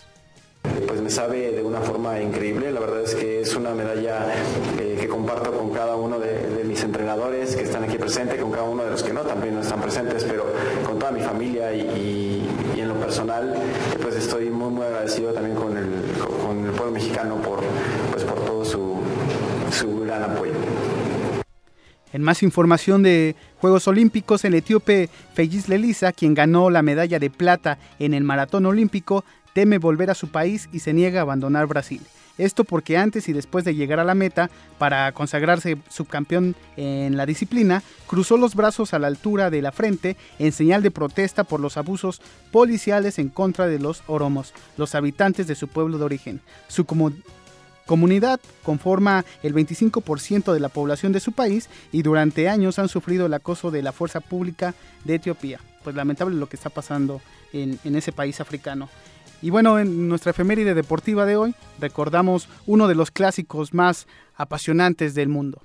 [0.89, 4.33] Pues me sabe de una forma increíble, la verdad es que es una medalla
[4.81, 8.65] eh, que comparto con cada uno de, mis entrenadores que están aquí presentes, con cada
[8.65, 10.47] uno de los que no, también no están presentes, pero
[10.87, 13.55] con toda mi familia y, en lo personal,
[14.03, 15.85] pues estoy muy, muy agradecido también con el,
[16.73, 17.61] pueblo mexicano por,
[18.11, 20.53] pues por todo su gran apoyo.
[22.15, 27.29] En más información de Juegos Olímpicos, el etíope Feyis Lelisa, quien ganó la medalla de
[27.29, 31.67] plata en el maratón olímpico, teme volver a su país y se niega a abandonar
[31.67, 32.01] Brasil.
[32.39, 37.27] Esto porque antes y después de llegar a la meta, para consagrarse subcampeón en la
[37.27, 41.59] disciplina, cruzó los brazos a la altura de la frente en señal de protesta por
[41.59, 42.23] los abusos
[42.53, 46.41] policiales en contra de los oromos, los habitantes de su pueblo de origen.
[46.69, 46.85] Su
[47.87, 53.27] comunidad conforma el 25% de la población de su país y durante años han sufrido
[53.27, 54.75] el acoso de la fuerza pública
[55.05, 55.61] de Etiopía.
[55.83, 57.21] Pues lamentable lo que está pasando
[57.53, 58.89] en, en ese país africano.
[59.43, 64.07] Y bueno, en nuestra efeméride deportiva de hoy recordamos uno de los clásicos más
[64.37, 65.61] apasionantes del mundo.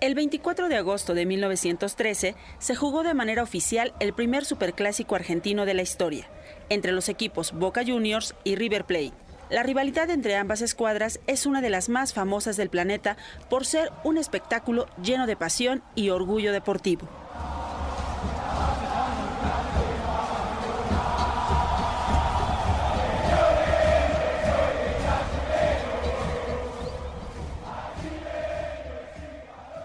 [0.00, 5.66] El 24 de agosto de 1913 se jugó de manera oficial el primer superclásico argentino
[5.66, 6.28] de la historia,
[6.68, 9.12] entre los equipos Boca Juniors y River Plate.
[9.50, 13.16] La rivalidad entre ambas escuadras es una de las más famosas del planeta
[13.50, 17.08] por ser un espectáculo lleno de pasión y orgullo deportivo.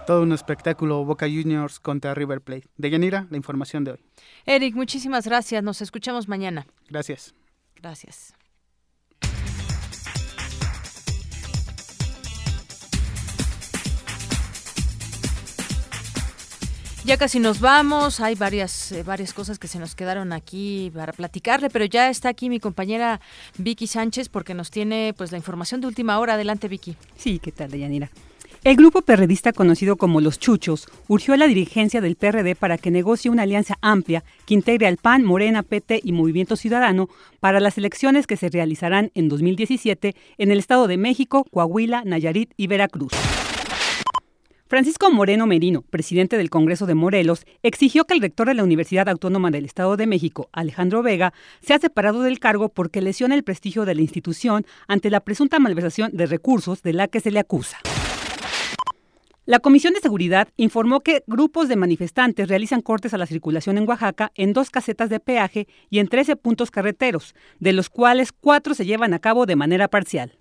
[0.05, 2.67] Todo un espectáculo Boca Juniors contra River Plate.
[2.75, 3.99] De Yanira, la información de hoy.
[4.45, 5.63] Eric, muchísimas gracias.
[5.63, 6.67] Nos escuchamos mañana.
[6.89, 7.33] Gracias.
[7.75, 8.33] Gracias.
[17.05, 21.11] Ya casi nos vamos, hay varias, eh, varias cosas que se nos quedaron aquí para
[21.11, 23.19] platicarle, pero ya está aquí mi compañera
[23.57, 26.35] Vicky Sánchez porque nos tiene pues la información de última hora.
[26.35, 26.95] Adelante Vicky.
[27.17, 28.09] Sí, ¿qué tal, Yanira?
[28.63, 32.91] El grupo perredista conocido como Los Chuchos urgió a la dirigencia del PRD para que
[32.91, 37.09] negocie una alianza amplia que integre al PAN, Morena, PT y Movimiento Ciudadano
[37.41, 42.53] para las elecciones que se realizarán en 2017 en el Estado de México, Coahuila, Nayarit
[42.55, 43.11] y Veracruz.
[44.67, 49.09] Francisco Moreno Merino, presidente del Congreso de Morelos, exigió que el rector de la Universidad
[49.09, 53.83] Autónoma del Estado de México, Alejandro Vega, sea separado del cargo porque lesiona el prestigio
[53.83, 57.79] de la institución ante la presunta malversación de recursos de la que se le acusa.
[59.45, 63.85] La Comisión de Seguridad informó que grupos de manifestantes realizan cortes a la circulación en
[63.85, 68.73] Oaxaca en dos casetas de peaje y en 13 puntos carreteros, de los cuales cuatro
[68.73, 70.37] se llevan a cabo de manera parcial.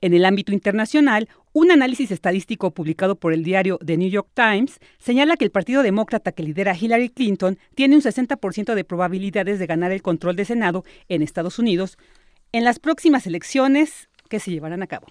[0.00, 4.78] En el ámbito internacional, un análisis estadístico publicado por el diario The New York Times
[4.98, 9.66] señala que el Partido Demócrata que lidera Hillary Clinton tiene un 60% de probabilidades de
[9.66, 11.98] ganar el control de Senado en Estados Unidos
[12.52, 15.08] en las próximas elecciones que se llevarán a cabo.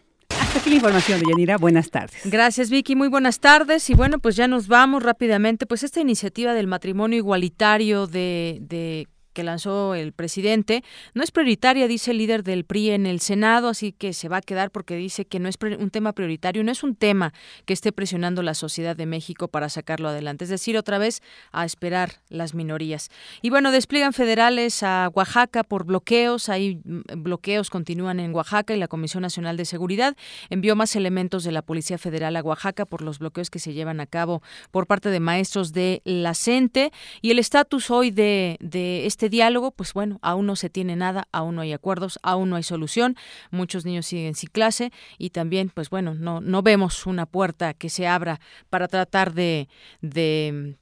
[0.57, 1.57] Aquí la información de Yanira.
[1.57, 2.19] Buenas tardes.
[2.25, 2.95] Gracias, Vicky.
[2.95, 3.91] Muy buenas tardes.
[3.91, 5.67] Y bueno, pues ya nos vamos rápidamente.
[5.67, 10.83] Pues esta iniciativa del matrimonio igualitario de, de que lanzó el presidente
[11.13, 14.37] no es prioritaria, dice el líder del PRI en el Senado, así que se va
[14.37, 17.33] a quedar porque dice que no es un tema prioritario, no es un tema
[17.65, 20.45] que esté presionando la sociedad de México para sacarlo adelante.
[20.45, 23.11] Es decir, otra vez a esperar las minorías.
[23.43, 28.87] Y bueno, despliegan federales a Oaxaca por bloqueos, hay bloqueos continúan en Oaxaca y la
[28.87, 30.17] Comisión Nacional de Seguridad
[30.49, 33.99] envió más elementos de la Policía Federal a Oaxaca por los bloqueos que se llevan
[33.99, 34.41] a cabo
[34.71, 36.91] por parte de maestros de la CENTE
[37.21, 41.27] y el estatus hoy de, de este diálogo, pues bueno, aún no se tiene nada,
[41.31, 43.15] aún no hay acuerdos, aún no hay solución,
[43.51, 47.89] muchos niños siguen sin clase y también, pues bueno, no, no vemos una puerta que
[47.89, 48.39] se abra
[48.69, 49.67] para tratar de,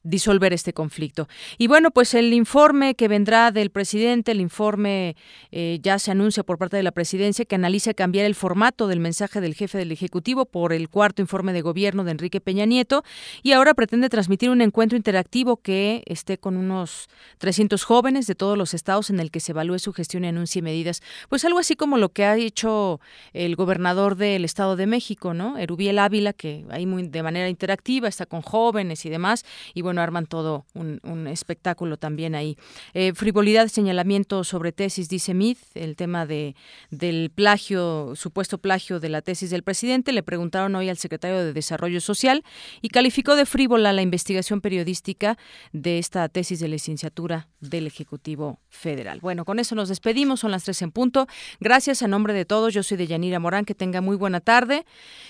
[0.03, 1.27] disolver este conflicto.
[1.57, 5.15] Y bueno, pues el informe que vendrá del presidente, el informe
[5.51, 8.99] eh, ya se anuncia por parte de la presidencia que analiza cambiar el formato del
[8.99, 13.03] mensaje del jefe del Ejecutivo por el cuarto informe de gobierno de Enrique Peña Nieto
[13.43, 17.07] y ahora pretende transmitir un encuentro interactivo que esté con unos
[17.39, 20.61] 300 jóvenes de todos los estados en el que se evalúe su gestión y anuncie
[20.61, 21.01] medidas.
[21.29, 22.99] Pues algo así como lo que ha hecho
[23.33, 25.57] el gobernador del Estado de México, ¿no?
[25.57, 30.01] Erubiel Ávila, que ahí muy de manera interactiva está con jóvenes y demás, y bueno,
[30.01, 32.57] arman todo un, espectáculo también ahí.
[32.93, 36.55] Eh, frivolidad, señalamiento sobre tesis, dice Mith, el tema de
[36.91, 40.11] del plagio, supuesto plagio de la tesis del presidente.
[40.11, 42.43] Le preguntaron hoy al secretario de Desarrollo Social
[42.81, 45.37] y calificó de frívola la investigación periodística
[45.71, 48.24] de esta tesis de licenciatura del Ejecutivo
[48.69, 49.19] Federal.
[49.21, 51.27] Bueno, con eso nos despedimos, son las tres en punto.
[51.59, 54.85] Gracias a nombre de todos, yo soy de Yanira Morán, que tenga muy buena tarde.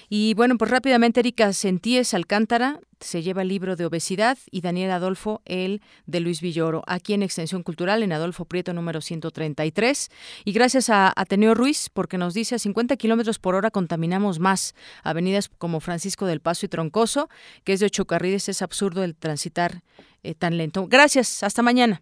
[0.07, 4.91] Y bueno, pues rápidamente Erika Sentíes Alcántara se lleva el libro de obesidad y Daniel
[4.91, 10.09] Adolfo el de Luis Villoro, aquí en Extensión Cultural, en Adolfo Prieto número 133.
[10.45, 14.73] Y gracias a Ateneo Ruiz, porque nos dice a 50 kilómetros por hora contaminamos más.
[15.03, 17.29] Avenidas como Francisco del Paso y Troncoso,
[17.65, 19.83] que es de ocho carriles, es absurdo el transitar
[20.23, 20.87] eh, tan lento.
[20.87, 22.01] Gracias, hasta mañana.